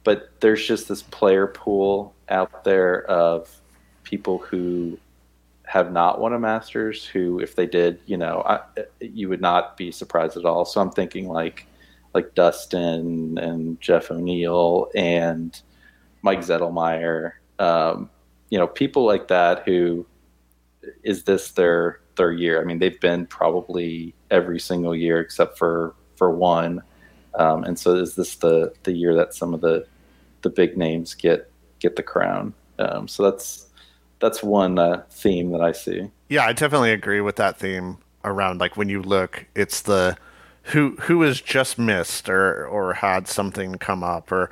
[0.03, 3.61] but there's just this player pool out there of
[4.03, 4.97] people who
[5.71, 7.05] have not won a Masters.
[7.05, 8.59] Who, if they did, you know, I,
[8.99, 10.65] you would not be surprised at all.
[10.65, 11.65] So I'm thinking like
[12.13, 15.59] like Dustin and Jeff O'Neill and
[16.23, 17.33] Mike Zettelmeyer.
[17.61, 18.09] Um,
[18.49, 19.63] you know, people like that.
[19.65, 20.05] Who
[21.03, 22.61] is this their their year?
[22.61, 26.81] I mean, they've been probably every single year except for for one.
[27.35, 29.85] Um, and so is this the the year that some of the
[30.41, 32.53] the big names get get the crown?
[32.79, 33.67] Um, so that's
[34.19, 36.09] that's one uh, theme that I see.
[36.29, 40.17] Yeah, I definitely agree with that theme around like when you look, it's the
[40.63, 44.49] who who has just missed or or had something come up or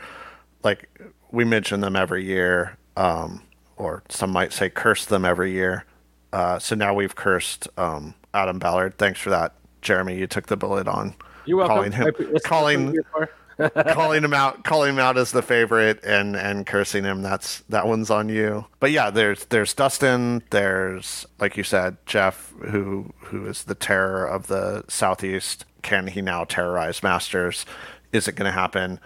[0.64, 0.90] like
[1.32, 3.42] we mention them every year, um,
[3.78, 5.86] or some might say curse them every year.
[6.34, 8.98] Uh, so now we've cursed um, Adam Ballard.
[8.98, 10.18] Thanks for that, Jeremy.
[10.18, 11.76] You took the bullet on You're welcome.
[11.76, 13.30] calling him I- that's- that's what calling I'm here for.
[13.94, 17.86] calling him out calling him out as the favorite and and cursing him that's that
[17.88, 23.46] one's on you but yeah there's there's dustin there's like you said jeff who who
[23.48, 27.66] is the terror of the southeast can he now terrorize masters
[28.14, 28.98] is it going to happen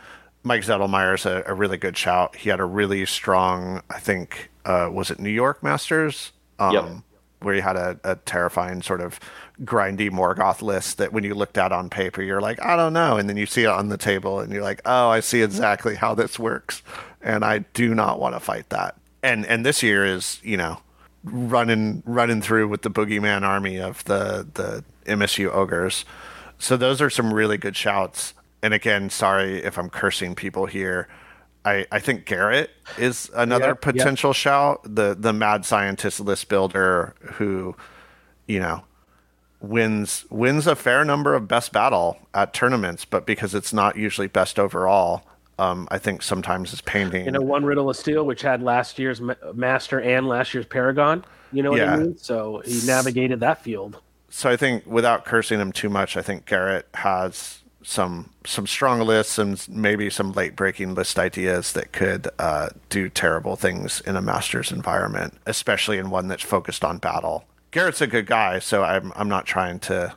[0.43, 4.89] mike zettelmeyer's a, a really good shout he had a really strong i think uh
[4.91, 6.85] was it new york masters um Yep.
[7.39, 9.19] where he had a, a terrifying sort of
[9.63, 13.17] grindy Mhorgoth list that when you looked at on paper, you're like, I don't know.
[13.17, 15.93] And then you see it on the table and you're like, oh, I see exactly
[15.95, 16.81] how this works.
[17.21, 18.95] And I do not want to fight that.
[19.21, 20.79] And and this year is, you know,
[21.23, 26.05] running running through with the boogeyman army of the the MSU ogres.
[26.57, 28.33] So those are some really good shouts.
[28.63, 31.07] And again, sorry if I'm cursing people here.
[31.65, 33.95] I, I think Garrett is another Yep, yep.
[33.95, 34.81] potential shout.
[34.83, 37.75] The the mad scientist list builder who,
[38.47, 38.83] you know,
[39.61, 44.27] wins wins a fair number of best battle at tournaments, but because it's not usually
[44.27, 45.23] best overall,
[45.59, 47.25] um, I think sometimes it's painting.
[47.25, 50.65] You know, one Riddle of Steel, which had last year's ma- Master and last year's
[50.65, 51.23] Paragon.
[51.53, 51.93] You know what Yeah.
[51.93, 52.17] I mean?
[52.17, 53.99] So he navigated that field.
[54.29, 59.01] so I think without cursing him too much, I think Garrett has some some strong
[59.01, 64.15] lists and maybe some late breaking list ideas that could uh, do terrible things in
[64.15, 67.45] a Masters environment, especially in one that's focused on battle.
[67.71, 70.15] Garrett's a good guy, so I'm I'm not trying to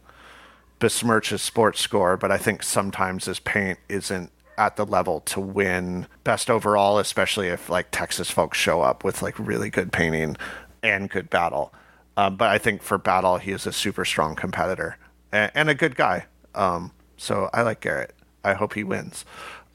[0.78, 5.40] besmirch his sports score, but I think sometimes his paint isn't at the level to
[5.40, 10.36] win best overall, especially if like Texas folks show up with like really good painting
[10.82, 11.72] and good battle.
[12.16, 14.96] Um, but I think for battle, he is a super strong competitor
[15.32, 16.26] and, and a good guy.
[16.54, 18.14] Um, so I like Garrett.
[18.44, 19.24] I hope he wins.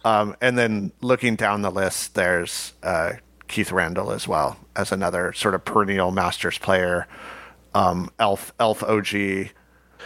[0.04, 3.14] Um, and then looking down the list, there's uh,
[3.48, 7.08] Keith Randall as well as another sort of perennial Masters player.
[7.74, 9.08] Um, elf, elf OG.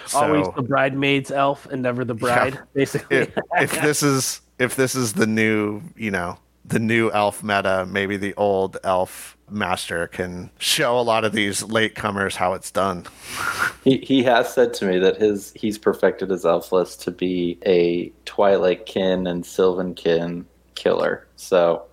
[0.07, 3.17] So Always the bridemaid's elf and never the bride, basically.
[3.17, 7.87] if, if this is if this is the new, you know, the new elf meta,
[7.89, 13.05] maybe the old elf master can show a lot of these latecomers how it's done.
[13.83, 17.59] He he has said to me that his he's perfected his elf list to be
[17.65, 20.45] a Twilight kin and Sylvan kin
[20.75, 21.27] killer.
[21.35, 21.83] So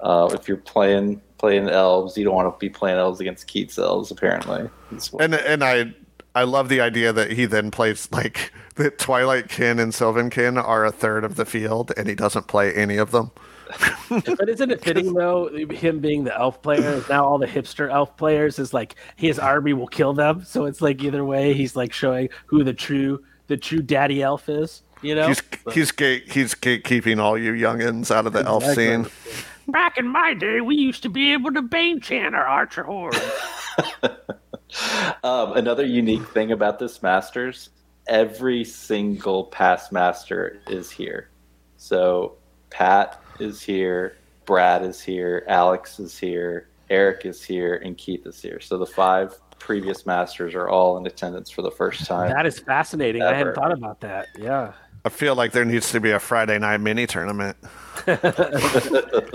[0.00, 3.78] uh, if you're playing playing elves, you don't want to be playing elves against Keith's
[3.78, 4.10] elves.
[4.10, 4.68] Apparently,
[5.18, 5.94] And and I
[6.34, 10.56] I love the idea that he then plays like that Twilight Kin and Sylvan Kin
[10.56, 13.30] are a third of the field and he doesn't play any of them.
[14.10, 18.16] but isn't it fitting though, him being the elf player, now all the hipster elf
[18.16, 20.44] players is like his army will kill them.
[20.44, 24.48] So it's like either way, he's like showing who the true the true daddy elf
[24.48, 24.82] is.
[25.02, 25.42] You know, He's
[25.72, 29.06] he's gate he's gatekeeping all you youngins out of the elf scene.
[29.68, 33.16] back in my day, we used to be able to bane chant our archer horde.
[35.24, 37.70] Um, another unique thing about this Masters,
[38.06, 41.30] every single past Master is here.
[41.76, 42.36] So
[42.70, 44.16] Pat is here,
[44.46, 48.60] Brad is here, Alex is here, Eric is here, and Keith is here.
[48.60, 52.30] So the five previous Masters are all in attendance for the first time.
[52.30, 53.22] that is fascinating.
[53.22, 54.28] I hadn't thought about that.
[54.38, 54.72] Yeah.
[55.04, 57.56] I feel like there needs to be a Friday night mini tournament.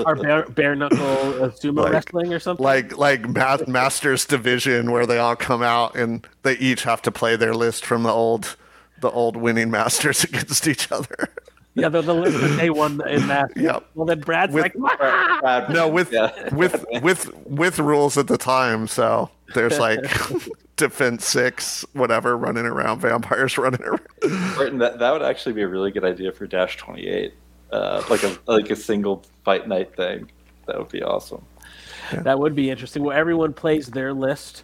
[0.06, 0.98] Or bare, bare knuckle
[1.44, 2.64] uh, sumo Like- wrestling or something.
[2.64, 7.12] Like like ma- Masters Division where they all come out and they each have to
[7.12, 8.56] play their list from the old
[9.00, 11.30] the old winning masters against each other.
[11.78, 13.52] Yeah, the, the list that they won in that.
[13.56, 13.80] Yeah.
[13.96, 14.96] Well, then Brad's With- like, "Wah!"
[15.42, 16.54] Brad- No, with Yeah.
[16.56, 18.88] with with with rules at the time.
[18.88, 20.00] So there's like
[20.76, 24.02] defense six, whatever, running around, vampires running around.
[24.56, 27.34] Brenton, that, that would actually be a really good idea for Dash Twenty Eight,
[27.72, 30.32] uh, like a like a single fight night thing.
[30.66, 31.46] That would be awesome.
[32.14, 33.04] That would be interesting.
[33.04, 34.64] Well, everyone plays their list,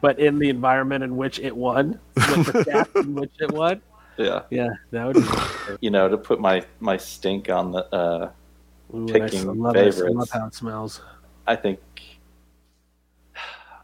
[0.00, 3.82] but in the environment in which it won, with the stats in which it won.
[4.16, 5.22] Yeah, Yeah, that would be.
[5.80, 7.84] you know, to put my my stink on the.
[7.94, 8.30] Uh,
[8.94, 10.00] Ooh, Picking I love this.
[10.00, 11.00] I love how it smells.
[11.46, 11.78] I think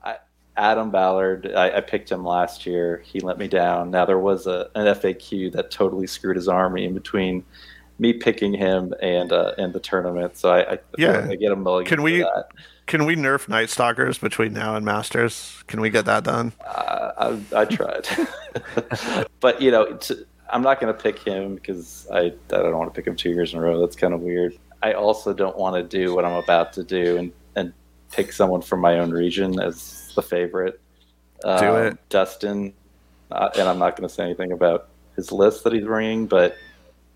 [0.03, 0.17] I,
[0.57, 1.53] Adam Ballard.
[1.55, 3.03] I, I picked him last year.
[3.05, 3.91] He let me down.
[3.91, 7.45] Now there was a an FAQ that totally screwed his army in between
[7.99, 10.37] me picking him and uh, and the tournament.
[10.37, 11.27] So I, I Yeah.
[11.31, 11.89] I get a mulligan.
[11.89, 12.49] Can for we- that.
[12.87, 15.65] Can we nerf Night Stalkers between now and Masters?
[15.67, 16.53] Can we get that done?
[16.65, 18.07] Uh, I, I tried,
[19.41, 20.13] but you know, it's,
[20.51, 23.31] I'm not going to pick him because I I don't want to pick him two
[23.31, 23.81] years in a row.
[23.81, 24.57] That's kind of weird.
[24.83, 27.73] I also don't want to do what I'm about to do and and
[28.13, 30.81] pick someone from my own region as the favorite.
[31.45, 32.09] Um, Do it.
[32.09, 32.73] Dustin.
[33.33, 36.57] Uh, and I'm not going to say anything about his list that he's bringing, but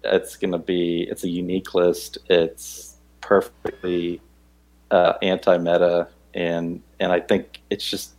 [0.03, 2.19] it's going to be it's a unique list.
[2.29, 4.21] It's perfectly
[4.91, 8.13] uh, anti-meta, and and I think it's just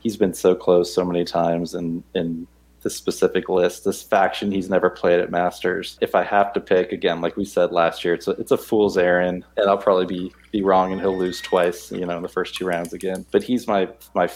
[0.00, 2.46] he's been so close so many times in in
[2.82, 5.98] this specific list, this faction he's never played at Masters.
[6.00, 8.56] If I have to pick again, like we said last year, it's a it's a
[8.56, 12.22] fool's errand, and I'll probably be be wrong, and he'll lose twice, you know, in
[12.22, 13.26] the first two rounds again.
[13.30, 14.28] But he's my my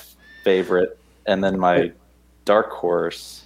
[0.44, 1.92] favorite, and then my
[2.44, 3.44] dark horse,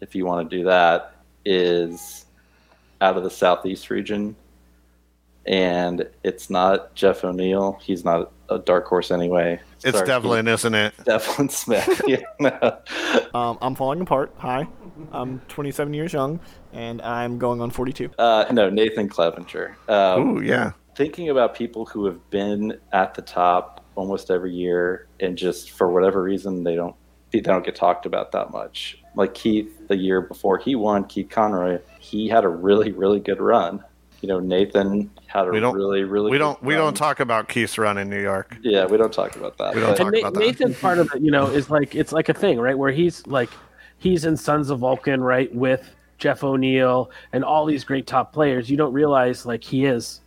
[0.00, 1.14] if you want to do that,
[1.44, 2.24] is
[3.00, 4.34] out of the southeast region,
[5.46, 7.78] and it's not Jeff O'Neill.
[7.82, 9.60] He's not a dark horse anyway.
[9.82, 10.94] It's Sorry, Devlin, isn't it?
[11.04, 12.02] Devlin Smith.
[12.06, 12.78] Yeah, no.
[13.34, 14.34] Um, I'm falling apart.
[14.38, 14.66] Hi,
[15.12, 16.40] I'm 27 years young,
[16.72, 18.10] and I'm going on 42.
[18.18, 19.76] Uh, no, Nathan Clevenger.
[19.88, 20.72] Um, Ooh, yeah.
[20.96, 25.90] thinking about people who have been at the top almost every year and just for
[25.92, 26.96] whatever reason they don't
[27.32, 28.98] they don't get talked about that much.
[29.16, 33.40] Like Keith, the year before he won, Keith Conroy, he had a really really good
[33.40, 33.82] run.
[34.24, 36.30] You know, Nathan had a We don't- really really.
[36.30, 38.56] We don't we don't talk about Keith's run in New York.
[38.62, 39.74] Yeah, we don't talk about that.
[39.74, 40.40] We don't talk and Na- about that.
[40.40, 42.78] Nathan part of it, you know, is like it's like a thing, right?
[42.78, 43.50] Where he's like
[43.98, 48.70] he's in Sons of Vulcan, right, with Jeff O'Neill and all these great top players.
[48.70, 50.22] You don't realize like he is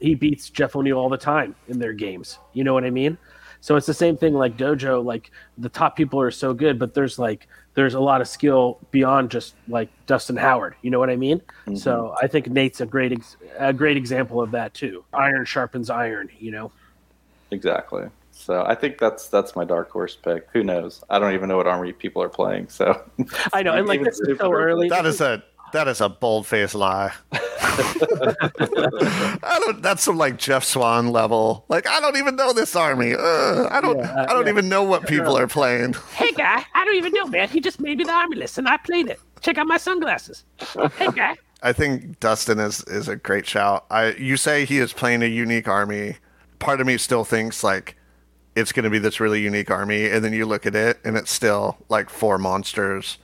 [0.00, 2.38] he beats Jeff O'Neill all the time in their games.
[2.54, 3.18] You know what I mean?
[3.60, 6.94] So it's the same thing like Dojo, like the top people are so good, but
[6.94, 10.74] there's like there's a lot of skill beyond just like Dustin Howard.
[10.82, 11.38] You know what I mean?
[11.38, 11.76] Mm-hmm.
[11.76, 15.04] So I think Nate's a great ex- a great example of that too.
[15.12, 16.70] Iron sharpens iron, you know.
[17.50, 18.04] Exactly.
[18.30, 20.48] So I think that's that's my dark horse pick.
[20.52, 21.04] Who knows?
[21.08, 22.68] I don't even know what army people are playing.
[22.68, 23.02] So
[23.52, 24.88] I know, and like Even this is so early.
[24.88, 25.42] That is a
[25.72, 27.12] that is a bold faced lie.
[27.74, 29.82] I don't.
[29.82, 31.64] That's some like Jeff Swan level.
[31.68, 33.14] Like I don't even know this army.
[33.14, 33.98] Uh, I don't.
[33.98, 34.52] Yeah, uh, I don't yeah.
[34.52, 35.94] even know what people are playing.
[36.12, 37.48] Hey guy, I don't even know, man.
[37.48, 39.18] He just made me the army list and I played it.
[39.40, 40.44] check out my sunglasses.
[40.96, 41.36] Hey, guy.
[41.62, 43.86] I think Dustin is is a great shout.
[43.90, 46.16] I you say he is playing a unique army.
[46.58, 47.96] Part of me still thinks like
[48.54, 51.16] it's going to be this really unique army, and then you look at it and
[51.16, 53.18] it's still like four monsters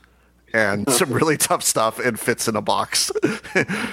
[0.52, 3.10] and some really tough stuff and fits in a box.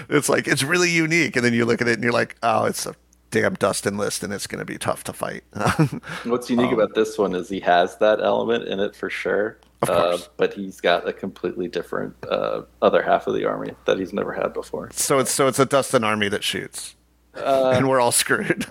[0.10, 2.66] it's like it's really unique, and then you look at it and you're like, oh,
[2.66, 2.96] it's a
[3.32, 5.44] damn Dustin list, and it's going to be tough to fight.
[6.24, 9.58] What's unique Um, about this one is he has that element in it for sure.
[9.82, 14.00] Of uh, but he's got a completely different uh, other half of the army that
[14.00, 14.90] he's never had before.
[14.94, 16.96] so it's so it's a Dustin army that shoots,
[17.36, 18.66] Uh, and we're all screwed.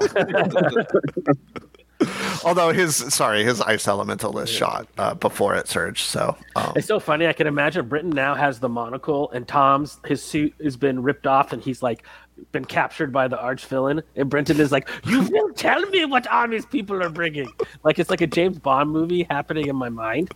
[2.44, 6.06] Although his sorry, his ice elemental list shot uh, before it surged.
[6.06, 7.26] So um, It's so funny.
[7.26, 11.26] I can imagine Brenton now has the monocle, and Tom's his suit has been ripped
[11.26, 12.04] off, and he's like
[12.50, 14.02] been captured by the arch villain.
[14.16, 17.50] And Brenton is like, "You won't tell me what armies people are bringing."
[17.82, 20.32] Like it's like a James Bond movie happening in my mind.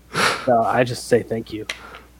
[0.46, 1.66] So I just say thank you.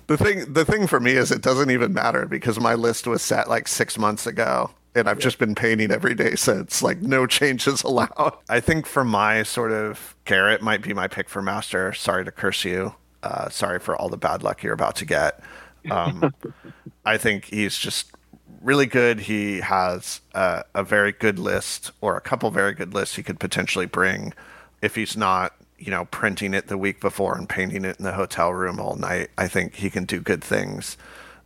[0.08, 3.20] The thing, the thing for me is it doesn't even matter because my list was
[3.20, 6.82] set like six months ago, and I've just been painting every day since.
[6.82, 8.36] Like no changes allowed.
[8.48, 11.92] I think for my sort of Garrett might be my pick for master.
[11.92, 12.94] Sorry to curse you.
[13.22, 15.40] Uh, sorry for all the bad luck you're about to get.
[15.90, 16.32] Um,
[17.04, 18.12] I think he's just
[18.60, 19.20] really good.
[19.20, 23.40] He has a, a very good list or a couple very good lists he could
[23.40, 24.34] potentially bring
[24.82, 28.12] if he's not, you know, printing it the week before and painting it in the
[28.12, 29.30] hotel room all night.
[29.36, 30.96] I think he can do good things.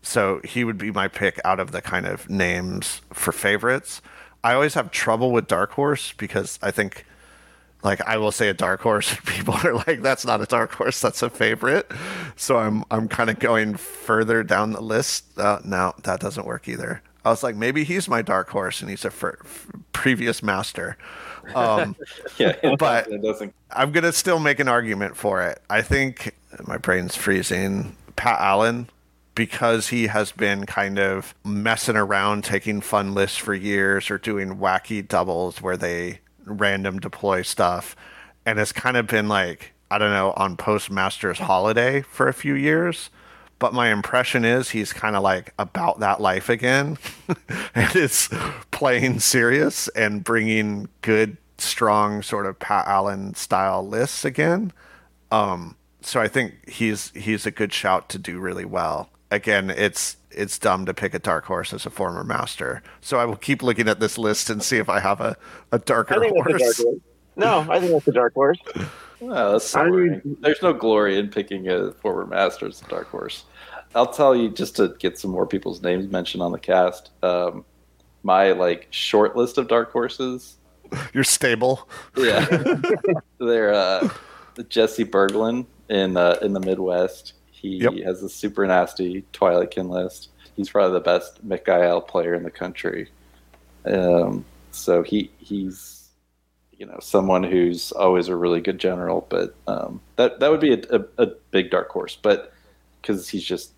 [0.02, 4.02] So he would be my pick out of the kind of names for favorites.
[4.44, 7.06] I always have trouble with Dark Horse because I think
[7.82, 11.00] like I will say a dark horse, people are like, "That's not a dark horse.
[11.00, 11.90] That's a favorite."
[12.36, 15.38] So I'm I'm kind of going further down the list.
[15.38, 17.02] Uh, no, that doesn't work either.
[17.24, 20.96] I was like, maybe he's my dark horse, and he's a fir- f- previous master.
[21.54, 21.94] Um,
[22.36, 23.08] yeah, but.
[23.70, 25.60] I'm gonna still make an argument for it.
[25.70, 26.34] I think
[26.66, 27.96] my brain's freezing.
[28.16, 28.88] Pat Allen,
[29.34, 34.56] because he has been kind of messing around, taking fun lists for years, or doing
[34.56, 37.96] wacky doubles where they random deploy stuff,
[38.44, 42.54] and it's kind of been like I don't know on Postmaster's holiday for a few
[42.54, 43.10] years.
[43.58, 46.98] But my impression is he's kind of like about that life again,
[47.74, 48.28] and it's
[48.72, 54.72] playing serious and bringing good, strong sort of Pat Allen style lists again.
[55.30, 59.11] Um, so I think he's he's a good shout to do really well.
[59.32, 62.82] Again, it's it's dumb to pick a dark horse as a former master.
[63.00, 65.36] So I will keep looking at this list and see if I have a
[65.78, 66.82] darker think that's a dark horse.
[66.82, 66.96] horse.
[67.36, 68.58] No, I think that's a dark horse.
[69.20, 73.08] Well, that's I mean- There's no glory in picking a former master as a dark
[73.08, 73.44] horse.
[73.94, 77.10] I'll tell you just to get some more people's names mentioned on the cast.
[77.22, 77.64] Um,
[78.22, 80.56] my like short list of dark horses.
[81.14, 81.88] You're stable.
[82.16, 82.44] Yeah,
[83.38, 84.08] they're uh,
[84.68, 87.32] Jesse Berglund in uh, in the Midwest.
[87.62, 87.94] He Yep.
[88.04, 90.28] has a super nasty Twilightkin list.
[90.56, 93.08] He's probably the best Mikael player in the country.
[93.86, 96.08] Um, so he he's
[96.76, 100.72] you know someone who's always a really good general, but um, that that would be
[100.74, 102.18] a, a, a big dark horse.
[102.20, 102.52] But
[103.00, 103.72] because he's just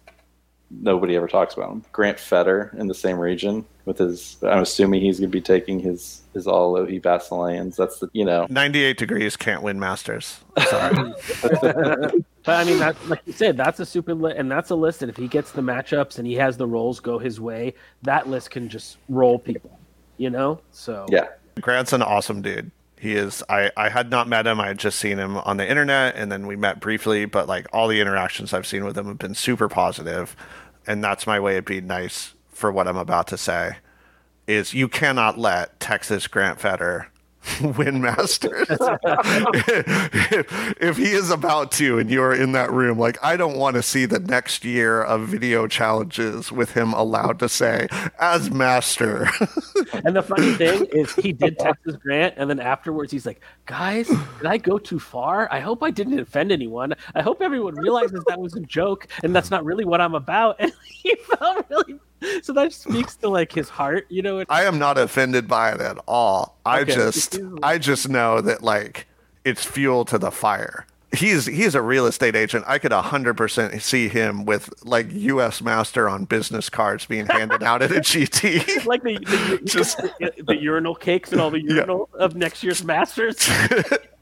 [0.71, 1.85] nobody ever talks about him.
[1.93, 4.39] Grant Fetter in the same region with his.
[4.43, 7.77] I'm assuming he's going to be taking his his all Lohi Basileans.
[7.77, 10.41] That's the you know 98 degrees can't win masters.
[10.69, 11.13] Sorry.
[12.45, 15.01] But I mean, that like you said, that's a super list, and that's a list
[15.01, 18.29] that if he gets the matchups and he has the rolls go his way, that
[18.29, 19.79] list can just roll people.
[20.19, 21.29] You know, so yeah.
[21.61, 22.71] Grant's an awesome dude.
[22.99, 23.43] He is.
[23.49, 24.61] I, I had not met him.
[24.61, 27.25] I had just seen him on the internet, and then we met briefly.
[27.25, 30.37] But like all the interactions I've seen with him have been super positive,
[30.87, 33.77] and that's my way of being nice for what I'm about to say.
[34.47, 37.09] Is you cannot let Texas Grant Fetter
[37.77, 38.67] win Masters.
[38.71, 40.47] if,
[40.81, 43.83] if he is about to, and you're in that room, like I don't want to
[43.83, 47.89] see the next year of video challenges with him allowed to say
[48.19, 49.29] as Master.
[49.93, 54.09] And the funny thing is, he did Texas Grant, and then afterwards, he's like, "Guys,
[54.09, 55.49] did I go too far?
[55.53, 56.95] I hope I didn't offend anyone.
[57.15, 60.57] I hope everyone realizes that was a joke, and that's not really what I'm about."
[60.65, 62.01] And he felt really.
[62.43, 64.45] So that speaks to like his heart, you know.
[64.49, 66.57] I am not offended by it at all.
[66.65, 66.95] I Okay.
[66.95, 69.07] just I just know that like
[69.45, 70.87] it's fuel to the fire.
[71.13, 72.65] He's he's a real estate agent.
[72.67, 75.63] I could hundred percent see him with like U.S.
[75.63, 78.85] Master on business cards being handed out at a GT.
[78.85, 82.83] like the the, Just- the, the urinal cakes and all the urinal of next year's
[82.83, 83.37] Masters.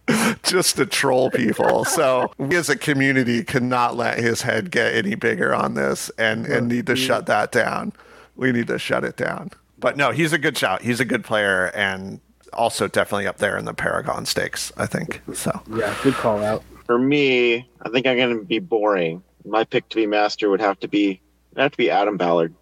[0.42, 1.84] just to troll people.
[1.84, 6.46] So we as a community cannot let his head get any bigger on this and,
[6.46, 7.92] and need to shut that down.
[8.36, 9.50] We need to shut it down.
[9.78, 10.82] But no, he's a good shout.
[10.82, 12.20] He's a good player and
[12.52, 15.22] also definitely up there in the Paragon stakes, I think.
[15.34, 16.62] So yeah, good call out.
[16.86, 19.22] For me, I think I'm going to be boring.
[19.44, 21.20] My pick to be master would have to be
[21.52, 22.54] It'd have to be Adam Ballard.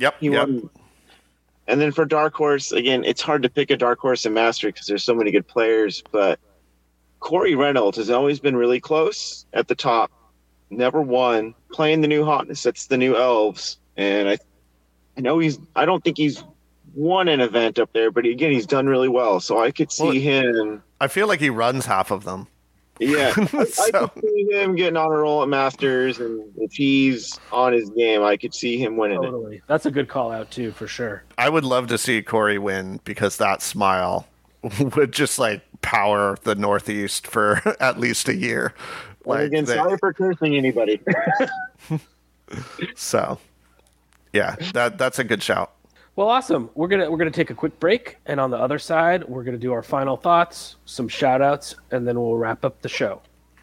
[0.00, 0.16] Yep.
[0.18, 0.48] He yep.
[0.48, 0.70] won.
[1.70, 4.72] And then for dark horse, again, it's hard to pick a dark horse in Mastery
[4.72, 6.02] because there's so many good players.
[6.10, 6.40] But
[7.20, 10.10] Corey Reynolds has always been really close at the top.
[10.70, 11.54] Never won.
[11.70, 12.64] Playing the new hotness.
[12.64, 13.78] That's the new elves.
[13.96, 14.38] And I,
[15.16, 15.60] I know he's.
[15.76, 16.42] I don't think he's
[16.94, 19.38] won an event up there, but again, he's done really well.
[19.38, 20.82] So I could see Well, him.
[21.00, 22.48] I feel like he runs half of them.
[23.00, 27.38] Yeah, I, I could see him getting on a roll at Masters, and if he's
[27.50, 29.26] on his game, I could see him winning it.
[29.26, 29.62] Totally.
[29.66, 31.22] That's a good call out too, for sure.
[31.38, 34.26] I would love to see Corey win because that smile
[34.96, 38.74] would just like power the Northeast for at least a year.
[39.24, 41.00] Like again, they- sorry for cursing anybody.
[42.94, 43.38] so,
[44.32, 45.72] yeah, that that's a good shout.
[46.20, 46.68] Well, awesome.
[46.74, 49.56] We're gonna we're gonna take a quick break, and on the other side, we're gonna
[49.56, 53.22] do our final thoughts, some shout outs, and then we'll wrap up the show.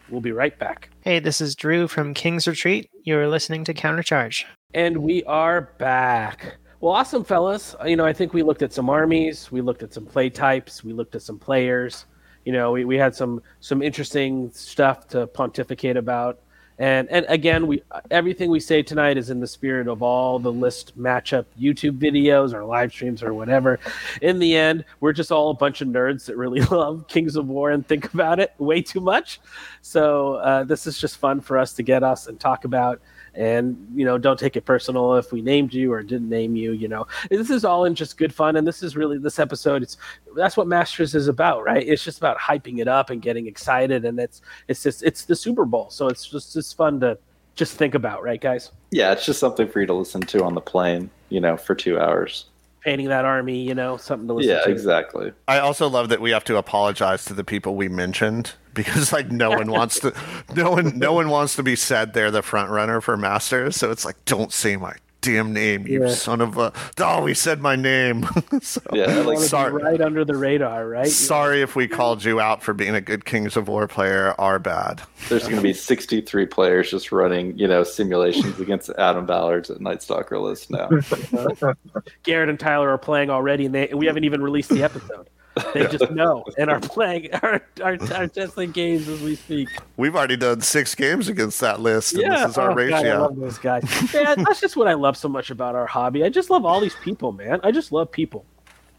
[0.10, 0.90] We'll be right back.
[1.02, 2.90] Hey, this is Drew from King's Retreat.
[3.04, 4.46] You're listening to Countercharge.
[4.74, 6.58] And we are back.
[6.80, 7.76] Well, awesome, fellas.
[7.86, 10.84] You know, I think we looked at some armies, we looked at some play types,
[10.84, 12.08] we looked at some players.
[12.44, 16.40] You know, we, we had some some interesting stuff to pontificate about.
[16.80, 17.82] And and again, we
[18.12, 22.54] everything we say tonight is in the spirit of all the list matchup YouTube videos
[22.54, 23.80] or live streams or whatever.
[24.22, 27.48] In the end, we're just all a bunch of nerds that really love Kings of
[27.48, 29.40] War and think about it way too much.
[29.82, 33.02] So uh, this is just fun for us to get us and talk about
[33.38, 36.72] and you know don't take it personal if we named you or didn't name you
[36.72, 37.06] you know.
[37.30, 39.98] This is all in just good fun and this is really this episode it's
[40.36, 41.88] that's what masters is about right?
[41.88, 45.36] It's just about hyping it up and getting excited and it's it's just it's the
[45.36, 47.18] super bowl so it's just it's fun to
[47.56, 48.72] just think about right guys?
[48.92, 51.74] Yeah, it's just something for you to listen to on the plane, you know, for
[51.76, 52.46] two hours.
[52.82, 54.70] painting that army you know something to listen Yeah, to.
[54.72, 55.32] exactly.
[55.48, 59.30] I also love that we have to apologize to the people we mentioned because like
[59.32, 60.14] no one wants to
[60.56, 63.76] no one no one wants to be said they're the front runner for masters.
[63.76, 66.12] So it's like don't say my damn name you Yeah.
[66.14, 68.26] son of a oh we said my name.
[68.62, 69.74] So, Yeah, like sorry.
[69.84, 71.08] Right under the radar right?
[71.08, 74.58] Sorry if we called you out for being a good Kings of War player our
[74.60, 75.02] bad.
[75.28, 79.82] There's going to be 63 players just running, you know, simulations against Adam Ballard's at
[79.82, 80.90] Night Stalker list now.
[82.24, 85.28] garrett and tyler are playing already and they we haven't even released the episode
[85.74, 90.16] they just know and are playing our, our, our testing games as we speak we've
[90.16, 93.36] already done six games against that list and this is our oh, God, I love
[93.40, 93.84] those guys.
[94.14, 96.24] Man, that's just what I love so much about our hobby.
[96.24, 97.60] I just love all these people, man.
[97.64, 98.46] I just love people.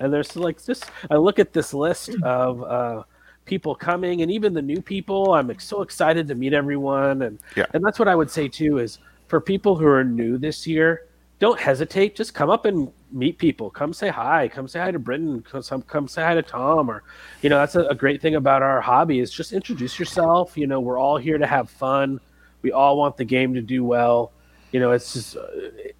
[0.00, 3.02] And there's like just I look at this list of uh,
[3.44, 5.34] people coming, and even the new people.
[5.34, 7.66] I'm so excited to meet everyone, and Yeah.
[7.74, 11.02] and that's what I would say too is for people who are new this year,
[11.38, 12.16] don't hesitate.
[12.16, 13.70] Just come up and meet people.
[13.70, 14.48] Come say hi.
[14.48, 15.42] Come say hi to Brenton.
[15.42, 16.90] Come, come say hi to Tom.
[16.90, 17.02] Or,
[17.42, 20.56] you know, that's a, a great thing about our hobby is just introduce yourself.
[20.56, 22.20] You know, we're all here to have fun.
[22.62, 24.32] We all want the game to do well.
[24.72, 25.46] You know, it's just uh,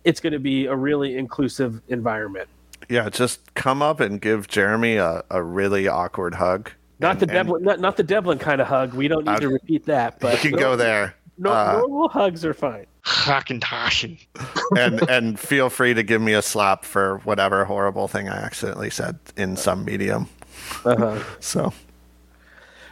[0.05, 2.49] it's going to be a really inclusive environment.
[2.89, 6.71] yeah just come up and give Jeremy a, a really awkward hug
[7.01, 8.93] Not And- the Devlin, not, not the Devlin kind of hug.
[8.95, 10.19] We don't need Uh, to repeat that.
[10.21, 12.87] But you can go there No, Uh, normal hugs are fine.
[13.09, 13.63] Fucking
[14.77, 18.91] and and feel free to give me a slap for whatever horrible thing I accidentally
[18.91, 20.29] said in some medium.
[20.85, 21.19] Uh-huh.
[21.41, 21.73] So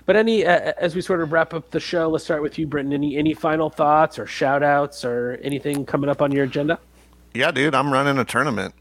[0.06, 2.66] But any uh, as we sort of wrap up the show, let's start with you,
[2.66, 2.94] Brenton.
[2.94, 6.78] Any any final thoughts or shout outs or anything coming up on your agenda?
[7.34, 8.74] yeah, dude, I'm running a tournament.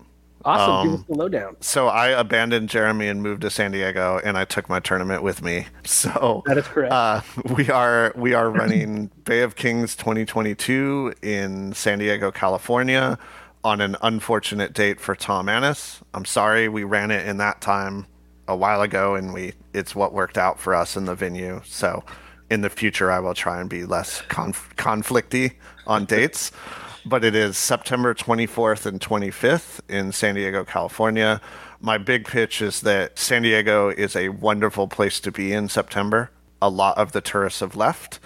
[0.45, 0.83] Awesome.
[0.85, 1.57] Give Um, us the lowdown.
[1.61, 5.41] So I abandoned Jeremy and moved to San Diego, and I took my tournament with
[5.41, 5.67] me.
[5.85, 6.93] So That is correct.
[6.93, 7.21] Uh,
[7.55, 13.17] we are we are running Bay of Kings 2022 in San Diego, California,
[13.63, 16.01] on an unfortunate date for Tom Annis.
[16.13, 18.05] I'm sorry we ran it in that time
[18.47, 21.61] a while ago, and we it's what worked out for us in the venue.
[21.65, 22.03] So
[22.51, 25.53] in the future, I will try and be less conf- conflicty
[25.87, 26.51] on dates.
[27.07, 31.39] But it is September 24th and 25th in San Diego, California.
[31.79, 36.31] My big pitch is that San Diego is a wonderful place to be in September.
[36.63, 38.19] A lot of the tourists have left,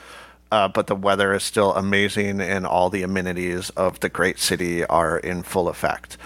[0.49, 4.85] uh, but the weather is still amazing and all the amenities of the great city
[4.85, 6.17] are in full effect.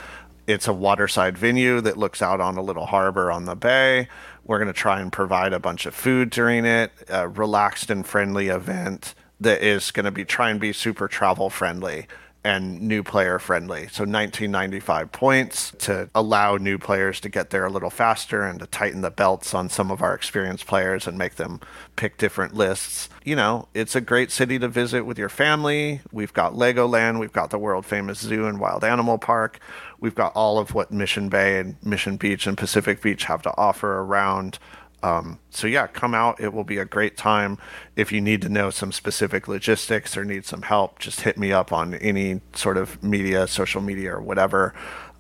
[0.46, 4.10] It's a waterside venue that looks out on a little harbor on the bay.
[4.46, 8.06] We're going to try and provide a bunch of food during it, a relaxed and
[8.06, 12.06] friendly event that is going to be try and be super travel friendly
[12.44, 13.88] and new player friendly.
[13.88, 18.66] So 1995 points to allow new players to get there a little faster and to
[18.68, 21.62] tighten the belts on some of our experienced players and make them
[21.96, 23.10] pick different lists.
[23.24, 26.02] You know, it's a great city to visit with your family.
[26.12, 29.60] We've got Legoland, we've got the world famous zoo and wild animal park.
[30.00, 33.56] We've got all of what Mission Bay and Mission Beach and Pacific Beach have to
[33.58, 34.60] offer around
[35.04, 36.40] Um, so yeah, come out.
[36.40, 37.58] It will be a great time.
[37.98, 41.52] If you need to know some specific logistics or need some help, just hit me
[41.52, 44.74] up on any sort of media, social media, or whatever,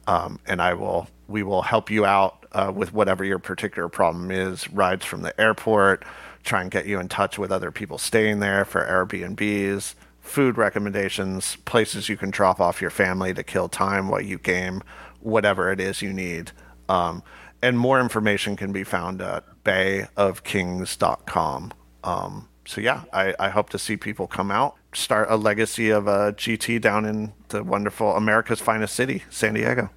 [0.08, 1.08] um, and I will.
[1.28, 4.70] We will help you out uh, with whatever your particular problem is.
[4.70, 6.06] Rides from the airport,
[6.44, 11.58] try and get you in touch with other people staying there for Airbnbs, food recommendations,
[11.66, 14.82] places you can drop off your family to kill time while you game,
[15.20, 16.52] whatever it is you need.
[16.88, 17.24] Um,
[17.62, 21.74] and more information can be found at bayofkings.com.
[22.04, 26.08] Um, so yeah, I, I hope to see people come out, start a legacy of
[26.08, 29.90] a GT down in the wonderful America's finest city, San Diego.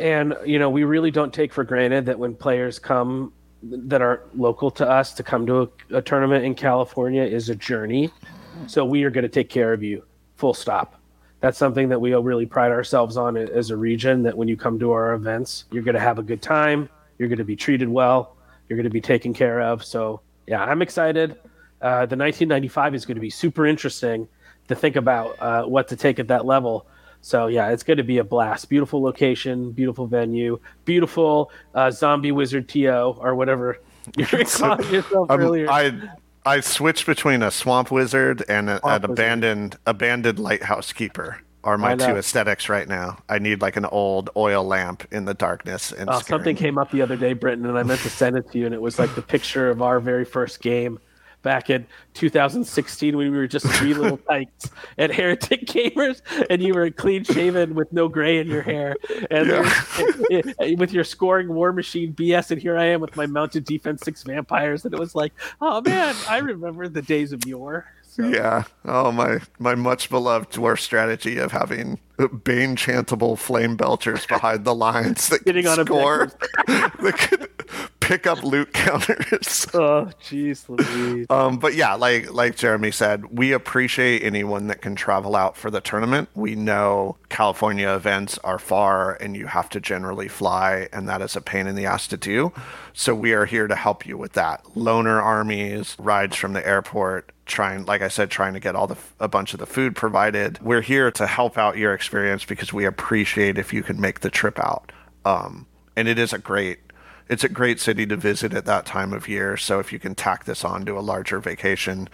[0.00, 4.22] And you know, we really don't take for granted that when players come that are
[4.34, 8.10] local to us to come to a, a tournament in California is a journey.
[8.66, 10.04] So we are going to take care of you,
[10.36, 11.00] full stop.
[11.40, 14.22] That's something that we really pride ourselves on as a region.
[14.22, 16.88] That when you come to our events, you're going to have a good time.
[17.18, 18.36] You're going to be treated well.
[18.72, 19.84] You're going to be taken care of.
[19.84, 21.32] So yeah, I'm excited.
[21.82, 24.26] Uh, the 1995 is going to be super interesting
[24.68, 26.86] to think about uh, what to take at that level.
[27.20, 28.70] So yeah, it's going to be a blast.
[28.70, 33.78] Beautiful location, beautiful venue, beautiful uh, zombie wizard to or whatever
[34.16, 35.70] you were calling yourself Um, earlier.
[35.70, 35.92] I
[36.46, 39.10] I switched between a swamp wizard and a, Swamp an wizard.
[39.10, 41.42] abandoned abandoned lighthouse keeper.
[41.64, 43.18] Are my two aesthetics right now?
[43.28, 46.90] I need like an old oil lamp in the darkness and Oh, something came up
[46.90, 48.98] the other day, Brenton, and I meant to send it to you, and it was
[48.98, 50.98] like the picture of our very first game
[51.42, 51.84] back in
[52.14, 56.20] 2016 when we were just three little tykes at Heretic Gamers,
[56.50, 58.96] and you were clean shaven with no gray in your hair,
[59.30, 63.00] and there's- eh, eh, eh, with your scoring War Machine BS, and here I am
[63.00, 67.02] with my mounted defense six vampires, and it was like, oh man, I remember the
[67.02, 67.86] days of yore.
[68.14, 68.64] So, Yeah.
[68.84, 71.98] Oh my my much beloved dwarf strategy of having
[72.44, 76.30] bane chantable flame belchers behind the lines that Getting on score.
[76.66, 77.48] That could
[78.02, 79.66] pick up loot counters.
[79.74, 81.26] Oh, jeez, Louise.
[81.30, 85.70] Um, but yeah, like like Jeremy said, we appreciate anyone that can travel out for
[85.70, 86.28] the tournament.
[86.34, 91.36] We know California events are far, and you have to generally fly, and that is
[91.36, 92.52] a pain in the ass to do.
[92.92, 94.64] So we are here to help you with that.
[94.76, 98.98] Loaner armies, rides from the airport, trying, like I said, trying to get all the
[99.20, 100.60] a bunch of the food provided.
[100.60, 104.30] We're here to help out your experience because we appreciate if you can make the
[104.30, 104.92] trip out.
[105.24, 106.80] Um, and it is a great
[107.32, 109.56] it's a great city to visit at that time of year.
[109.56, 112.10] So if you can tack this on to a larger vacation,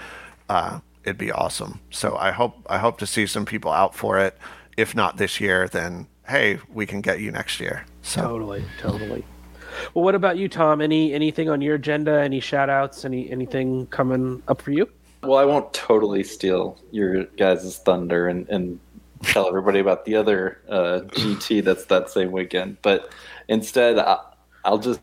[0.49, 1.81] uh, it'd be awesome.
[1.91, 4.39] So I hope I hope to see some people out for it.
[4.77, 7.85] If not this year, then hey, we can get you next year.
[8.03, 9.25] So Totally, totally.
[9.93, 10.81] Well, what about you, Tom?
[10.81, 12.21] Any anything on your agenda?
[12.21, 13.05] Any shout outs?
[13.05, 14.89] Any anything coming up for you?
[15.25, 18.79] Well, I won't totally steal your guys' thunder and, and
[19.25, 23.13] tell everybody about the other uh, GT that's that same weekend, but
[23.49, 24.19] instead, I,
[24.69, 25.01] I'll just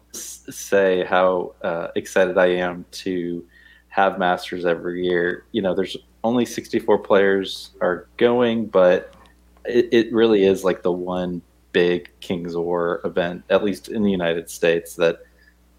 [0.54, 3.44] say how uh, excited I am to
[3.88, 5.46] have Masters every year.
[5.54, 9.16] You know, there's only 64 players are going, but
[9.66, 14.12] it, it really is like the one big Kings War event, at least in the
[14.12, 15.24] United States, that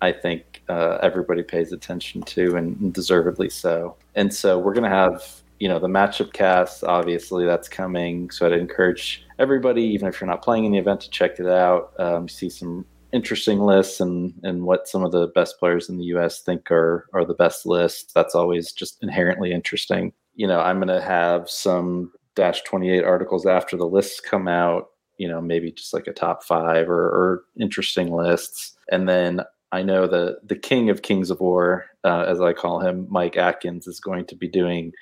[0.03, 3.95] I think uh, everybody pays attention to, and deservedly so.
[4.17, 5.23] And so we're going to have,
[5.61, 6.83] you know, the matchup cast.
[6.83, 8.31] Obviously, that's coming.
[8.31, 11.47] So I'd encourage everybody, even if you're not playing in the event, to check it
[11.47, 11.93] out.
[12.01, 16.05] Um, see some interesting lists and and what some of the best players in the
[16.07, 16.43] U.S.
[16.43, 18.13] think are are the best lists.
[18.13, 20.13] That's always just inherently interesting.
[20.35, 24.89] You know, I'm going to have some dash 28 articles after the lists come out.
[25.19, 29.41] You know, maybe just like a top five or, or interesting lists, and then
[29.73, 33.37] I know the the king of Kings of War, uh, as I call him, Mike
[33.37, 34.93] Atkins, is going to be doing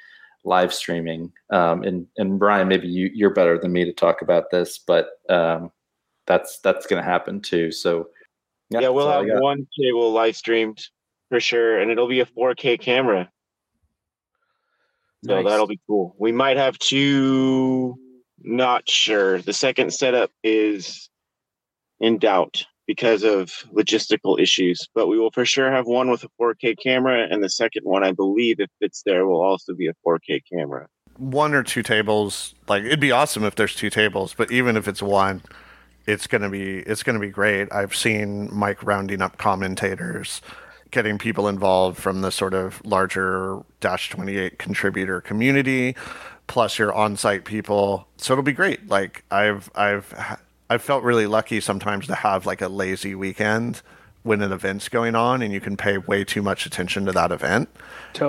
[0.44, 1.32] live streaming.
[1.50, 5.08] Um, and and Brian, maybe you you're better than me to talk about this, but
[5.28, 5.70] um,
[6.26, 7.70] that's that's going to happen too.
[7.72, 8.08] So
[8.70, 10.80] Yeah, we'll have one table live streamed
[11.28, 13.30] for sure, and it'll be a 4K camera.
[15.24, 15.44] So Nice.
[15.50, 16.14] that'll be cool.
[16.18, 17.96] We might have two.
[18.46, 19.40] Not sure.
[19.40, 21.08] The second setup is
[21.98, 26.28] in doubt because of logistical issues, but we will for sure have one with a
[26.38, 29.94] 4K camera, and the second one, I believe, if it's there, will also be a
[30.06, 30.86] 4K camera.
[31.16, 34.86] one or two tables, like it'd be awesome if there's two tables, but even if
[34.86, 35.40] it's one,
[36.06, 37.72] it's gonna be it's gonna be great.
[37.72, 40.42] I've seen Mike rounding up commentators,
[40.90, 45.96] getting people involved from the sort of larger Dash 28 contributor community,
[46.46, 48.06] plus your on-site people.
[48.16, 48.88] So it'll be great.
[48.88, 50.38] Like I've I've
[50.70, 53.82] I've felt really lucky sometimes to have like a lazy weekend
[54.24, 57.30] when an event's going on and you can pay way too much attention to that
[57.30, 57.68] event.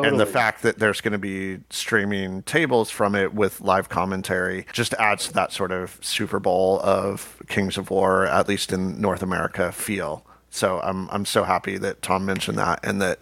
[0.03, 4.65] And the fact that there's going to be streaming tables from it with live commentary
[4.73, 8.99] just adds to that sort of Super Bowl of Kings of War, at least in
[9.01, 10.25] North America, feel.
[10.49, 13.19] So I'm I'm so happy that Tom mentioned that and that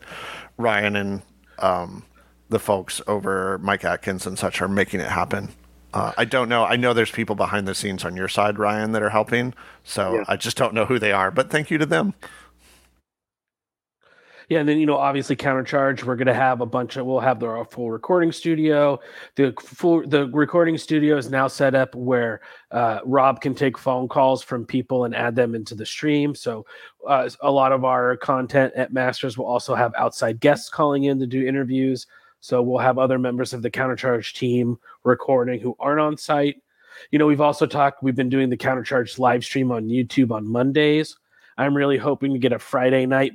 [0.58, 1.22] Ryan and
[1.60, 2.04] um,
[2.50, 5.50] the folks over Mike Atkins and such are making it happen.
[5.94, 6.64] Uh, I don't know.
[6.66, 9.54] I know there's people behind the scenes on your side, Ryan, that are helping.
[9.84, 10.24] So Yeah.
[10.28, 11.30] I just don't know who they are.
[11.30, 12.16] But thank you to them.
[14.50, 16.04] Yeah, and then you know, obviously, countercharge.
[16.04, 17.06] We're gonna have a bunch of.
[17.06, 19.00] We'll have the our full recording studio.
[19.36, 22.42] The full the recording studio is now set up where
[22.72, 26.36] uh, Rob can take phone calls from people and add them into the stream.
[26.36, 26.66] So
[27.08, 31.20] uh, a lot of our content at Masters will also have outside guests calling in
[31.20, 32.08] to do interviews.
[32.40, 36.58] So we'll have other members of the countercharge team recording who aren't on site.
[37.12, 38.04] You know, we've also talked.
[38.04, 41.16] We've been doing the countercharge live stream on YouTube on Mondays.
[41.58, 43.34] I'm really hoping to get a Friday night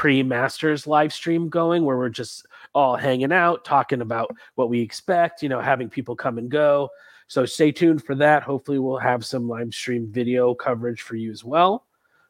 [0.00, 5.42] pre-masters live stream going where we're just all hanging out talking about what we expect
[5.42, 6.88] you know having people come and go.
[7.28, 8.42] So stay tuned for that.
[8.42, 11.84] Hopefully we'll have some live stream video coverage for you as well.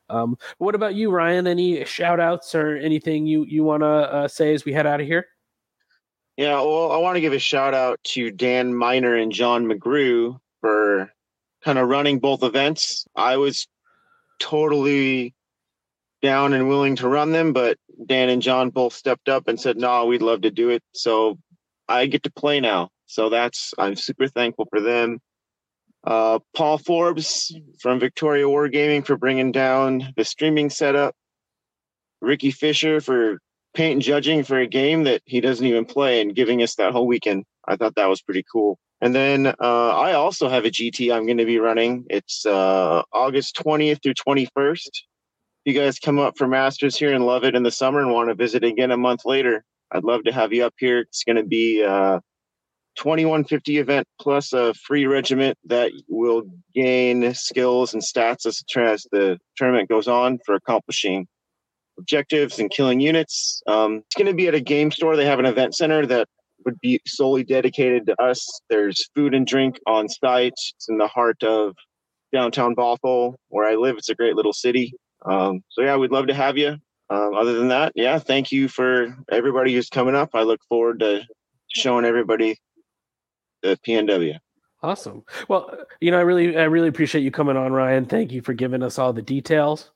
[0.09, 1.47] Um, what about you ryan?
[1.47, 5.01] Any shout outs or anything you you want to uh, say as we head out
[5.01, 5.29] of here?
[6.37, 10.41] Yeah, well, I want to give a shout out to Dan Miner and John McGrew
[10.61, 11.13] for
[11.63, 13.07] kind of running both events.
[13.15, 13.69] I was
[14.41, 15.37] totally
[16.21, 19.77] down and willing to run them, but Dan and John both stepped up and said,
[19.77, 21.39] "No, we'd love to do it." So
[21.89, 22.91] I get to play now.
[23.07, 25.21] So that's I'm super thankful for them.
[26.05, 31.15] Uh, Paul Forbes from Victoria Wargaming for bringing down the streaming setup.
[32.21, 33.39] Ricky Fisher for
[33.75, 36.93] paint and judging for a game that he doesn't even play and giving us that
[36.93, 37.45] whole weekend.
[37.67, 38.79] I thought that was pretty cool.
[39.01, 42.05] And then uh, I also have a GT I'm going to be running.
[42.11, 44.89] It's uh, August 20th through 21st.
[45.65, 48.31] You guys come up for Masters here and love it in the summer and want
[48.31, 51.01] to visit again a month later, I'd love to have you up here.
[51.01, 52.21] It's going to be a
[52.97, 59.39] 2150 event plus a free regiment that will gain skills and stats as, as the
[59.57, 61.27] tournament goes on for accomplishing
[61.99, 63.63] objectives and killing units.
[63.67, 65.17] Um, it's going to be at a game store.
[65.17, 66.27] They have an event center that
[66.65, 68.61] would be solely dedicated to us.
[68.71, 70.53] There's food and drink on site.
[70.53, 71.75] It's in the heart of
[72.33, 73.97] downtown Bothell, where I live.
[73.97, 74.95] It's a great little city.
[75.25, 76.77] Um, so yeah, we'd love to have you.
[77.11, 80.31] Um, other than that, yeah, thank you for everybody who's coming up.
[80.35, 81.23] I look forward to
[81.69, 82.57] showing everybody
[83.63, 84.39] the PNW.
[84.83, 85.71] awesome well
[86.01, 88.83] you know i really i really appreciate you coming on ryan thank you for giving
[88.83, 89.91] us all the details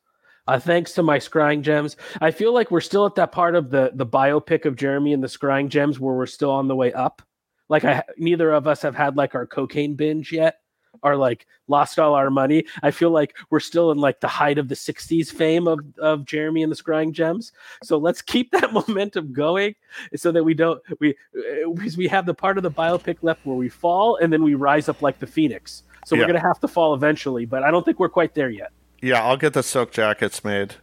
[0.47, 3.71] uh, thanks to my scrying gems i feel like we're still at that part of
[3.71, 6.93] the the biopic of jeremy and the scrying gems where we're still on the way
[6.93, 7.23] up
[7.71, 10.57] like i neither of us have had like our cocaine binge yet
[11.03, 14.59] or like lost all our money i feel like we're still in like the height
[14.59, 17.53] of the 60s fame of of jeremy and the scrying gems
[17.83, 19.75] so let's keep that momentum going
[20.17, 23.45] so that we don't we uh, because we have the part of the biopic left
[23.45, 26.23] where we fall and then we rise up like the phoenix so Yeah.
[26.23, 28.71] we're gonna have to fall eventually but i don't think we're quite there yet
[29.03, 30.77] Yeah, I'll get the silk jackets made.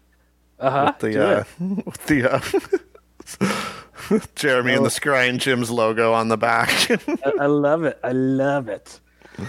[0.59, 1.85] uh-huh with the uh, it.
[1.85, 6.69] with the uh, Jeremy and the Scrying Gems logo on the back.
[7.23, 7.99] I, I love it.
[8.03, 8.99] I love it.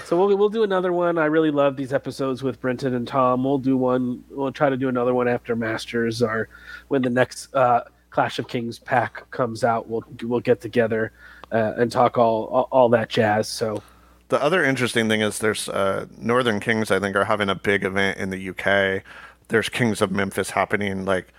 [0.05, 1.19] So we'll we'll do another one.
[1.19, 3.45] I really love these episodes with Brenton and Tom.
[3.45, 4.25] We'll do one.
[4.31, 6.49] We'll try to do another one after Masters or
[6.89, 9.89] when the next uh, Clash of Kings pack comes out.
[9.89, 11.13] We'll we'll get together
[11.51, 13.49] uh, and talk all, all all that jazz.
[13.49, 13.83] So
[14.29, 16.91] The other interesting thing is there's uh, Northern Kings.
[16.91, 19.03] I think are having a big event in the UK.
[19.49, 21.05] There's Kings of Memphis happening.
[21.05, 21.33] Like,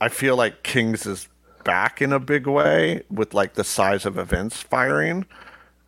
[0.00, 1.28] I feel like Kings is
[1.64, 5.24] back in a big way with like the size of events firing,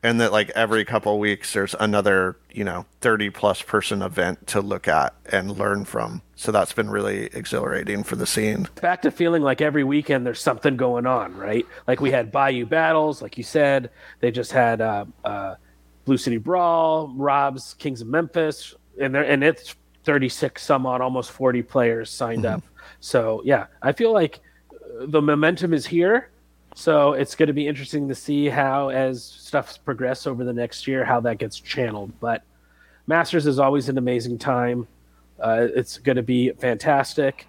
[0.03, 4.61] and that like every couple weeks there's another you know 30 plus person event to
[4.61, 6.23] look at and learn from.
[6.35, 8.69] So that's been really exhilarating for the scene.
[8.81, 11.67] back to feeling like every weekend there's something going on, right?
[11.87, 13.91] Like we had Bayou battles, like you said.
[14.21, 15.55] They just had uh, uh,
[16.05, 19.75] Blue City Brawl, Rob's Kings of Memphis, and there and it's
[20.05, 22.63] 36 some odd, almost 40 players signed up.
[23.01, 24.41] So yeah, I feel like
[24.73, 26.31] uh, the momentum is here.
[26.79, 30.87] So it's going to be interesting to see how, as stuff progress over the next
[30.87, 32.13] year, how that gets channeled.
[32.21, 32.43] But
[33.07, 34.87] Masters is always an amazing time.
[35.41, 37.47] Uh, it's going to be fantastic.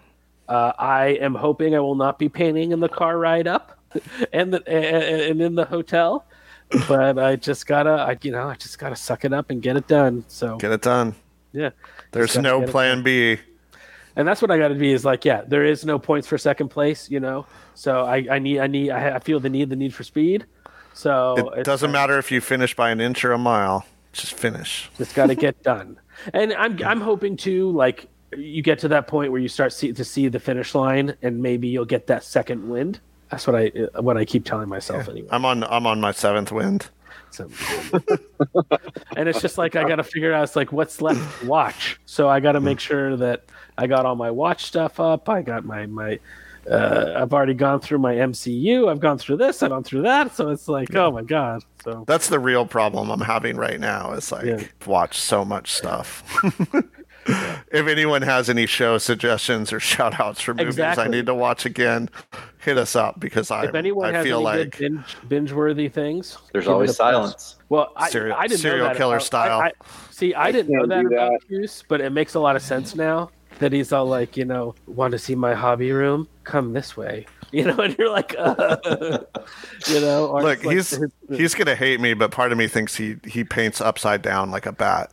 [0.47, 3.77] Uh, I am hoping I will not be painting in the car ride up
[4.33, 6.25] and the, and, and in the hotel,
[6.87, 9.75] but I just gotta, I, you know, I just gotta suck it up and get
[9.75, 10.23] it done.
[10.29, 11.15] So Get it done.
[11.51, 11.71] yeah,
[12.13, 13.39] There's no plan B.
[14.18, 16.38] and that's what I got to be is like, yeah, there is no points for
[16.39, 17.45] second place, you know.
[17.76, 20.45] So I, I need, I need, I, I feel the need, the need for speed.
[20.94, 23.85] So It it's- doesn't matter if you finish by an inch or a mile.
[24.14, 24.89] Just finish.
[24.98, 25.99] Just got to get done.
[26.34, 29.94] And I'm I'm hoping to like you get to that point where you start see,
[29.94, 32.99] to see the finish line, and maybe you'll get that second wind.
[33.30, 33.68] That's what I
[34.02, 35.27] what I keep telling myself anyway.
[35.31, 36.89] I'm on I'm on my seventh wind.
[37.30, 37.49] So,
[39.15, 40.44] and it's just like I got to figure out.
[40.44, 41.99] It's like what's left to watch.
[42.06, 42.65] So I got to hmm.
[42.65, 43.44] make sure that
[43.77, 45.29] I got all my watch stuff up.
[45.29, 46.19] I got my my.
[46.69, 48.89] Uh, I've already gone through my MCU.
[48.89, 49.63] I've gone through this.
[49.63, 50.35] I've gone through that.
[50.35, 51.63] So it's like, oh my god.
[51.81, 54.11] So That's the real problem I'm having right now.
[54.11, 54.61] Is like Yeah.
[54.85, 56.23] watch so much stuff.
[57.71, 61.65] if anyone has any show suggestions or shout outs for movies I need to watch
[61.65, 62.09] again,
[62.59, 66.37] hit us up because I if anyone I has feel any like binge, binge-worthy things,
[66.51, 66.97] There's always a press.
[66.97, 67.55] silence.
[67.69, 69.59] Well, I, Serial- I didn't serial know that killer about- style.
[69.61, 69.71] I, I,
[70.11, 72.61] see, I, I didn't know can't that about Goose, but it makes a lot of
[72.61, 73.29] sense now
[73.59, 76.27] that he's all like, you know, want to see my hobby room?
[76.43, 78.77] Come this way, you know, and you're like, uh,
[79.88, 80.99] you know, look, it's like he's
[81.38, 84.65] he's gonna hate me, but part of me thinks he he paints upside down like
[84.65, 85.11] a bat.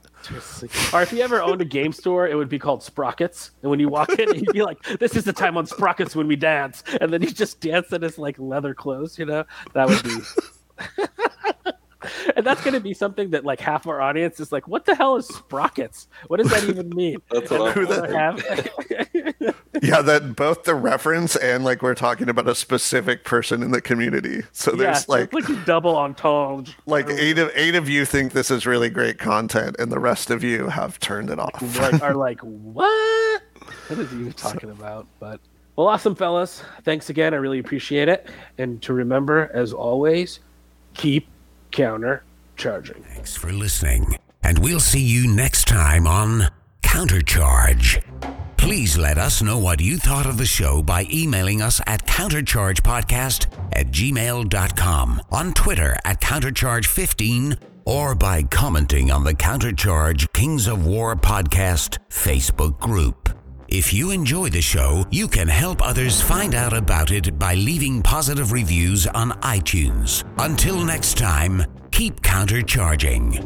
[0.94, 3.50] or if you ever owned a game store, it would be called Sprockets.
[3.60, 6.26] And when you walk in, you'd be like, "This is the time on Sprockets when
[6.26, 9.18] we dance," and then you just dance in his like leather clothes.
[9.18, 9.44] You know,
[9.74, 11.72] that would be.
[12.36, 14.94] and that's going to be something that like half our audience is like, "What the
[14.94, 16.08] hell is Sprockets?
[16.28, 19.34] What does that even mean?" That's And what I'm we're gonna wondering.
[19.40, 23.70] have- Yeah, that both the reference and like we're talking about a specific person in
[23.72, 24.42] the community.
[24.52, 26.72] So there's so like like a double entendre.
[26.86, 30.30] like eight of eight of you think this is really great content, and the rest
[30.30, 31.60] of you have turned it off.
[31.78, 33.42] like are like, what?
[33.88, 35.06] What is he even talking about?
[35.18, 35.40] But
[35.76, 36.62] well, awesome, fellas.
[36.84, 37.34] Thanks again.
[37.34, 38.28] I really appreciate it.
[38.58, 40.38] And to remember, as always,
[40.94, 41.26] keep
[41.74, 42.22] counter
[42.56, 43.02] charging.
[43.02, 46.48] Thanks for listening, and we'll see you next time on
[46.82, 48.02] Countercharge.
[48.56, 53.46] Please let us know what you thought of the show by emailing us at counterchargepodcast
[53.72, 61.16] at gmail.com, on Twitter at countercharge15, or by commenting on the Countercharge Kings of War
[61.16, 63.28] podcast Facebook group.
[63.76, 68.02] If you enjoy the show, you can help others find out about it by leaving
[68.02, 70.22] positive reviews on iTunes.
[70.38, 73.42] Until next time, keep countercharging.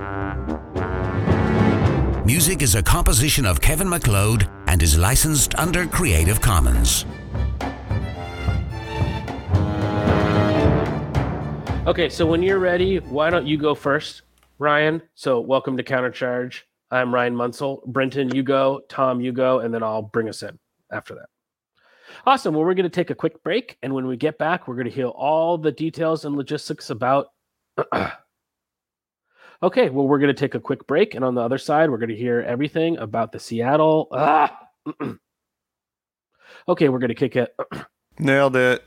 [2.26, 7.06] Music is a composition of Kevin MacLeod and is licensed under Creative Commons.
[11.86, 14.20] Okay, so when you're ready, why don't you go first,
[14.58, 15.00] Ryan?
[15.14, 16.64] So welcome to Countercharge.
[16.90, 17.84] I'm Ryan Munsell.
[17.84, 18.80] Brenton, you go.
[18.88, 20.58] Tom, you go, and then I'll bring us in
[20.90, 21.26] after that.
[22.26, 22.54] Awesome.
[22.54, 24.86] Well, we're going to take a quick break, and when we get back, we're going
[24.86, 27.26] to hear all the details and logistics about.
[29.62, 31.98] okay, well, we're going to take a quick break, and on the other side, we're
[31.98, 34.08] going to hear everything about the Seattle.
[34.12, 34.58] Ah!
[36.68, 37.54] okay, we're going to kick it.
[38.18, 38.82] Nailed it.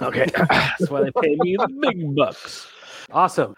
[0.00, 2.68] Okay, that's why they pay me the big bucks.
[3.10, 3.48] Awesome.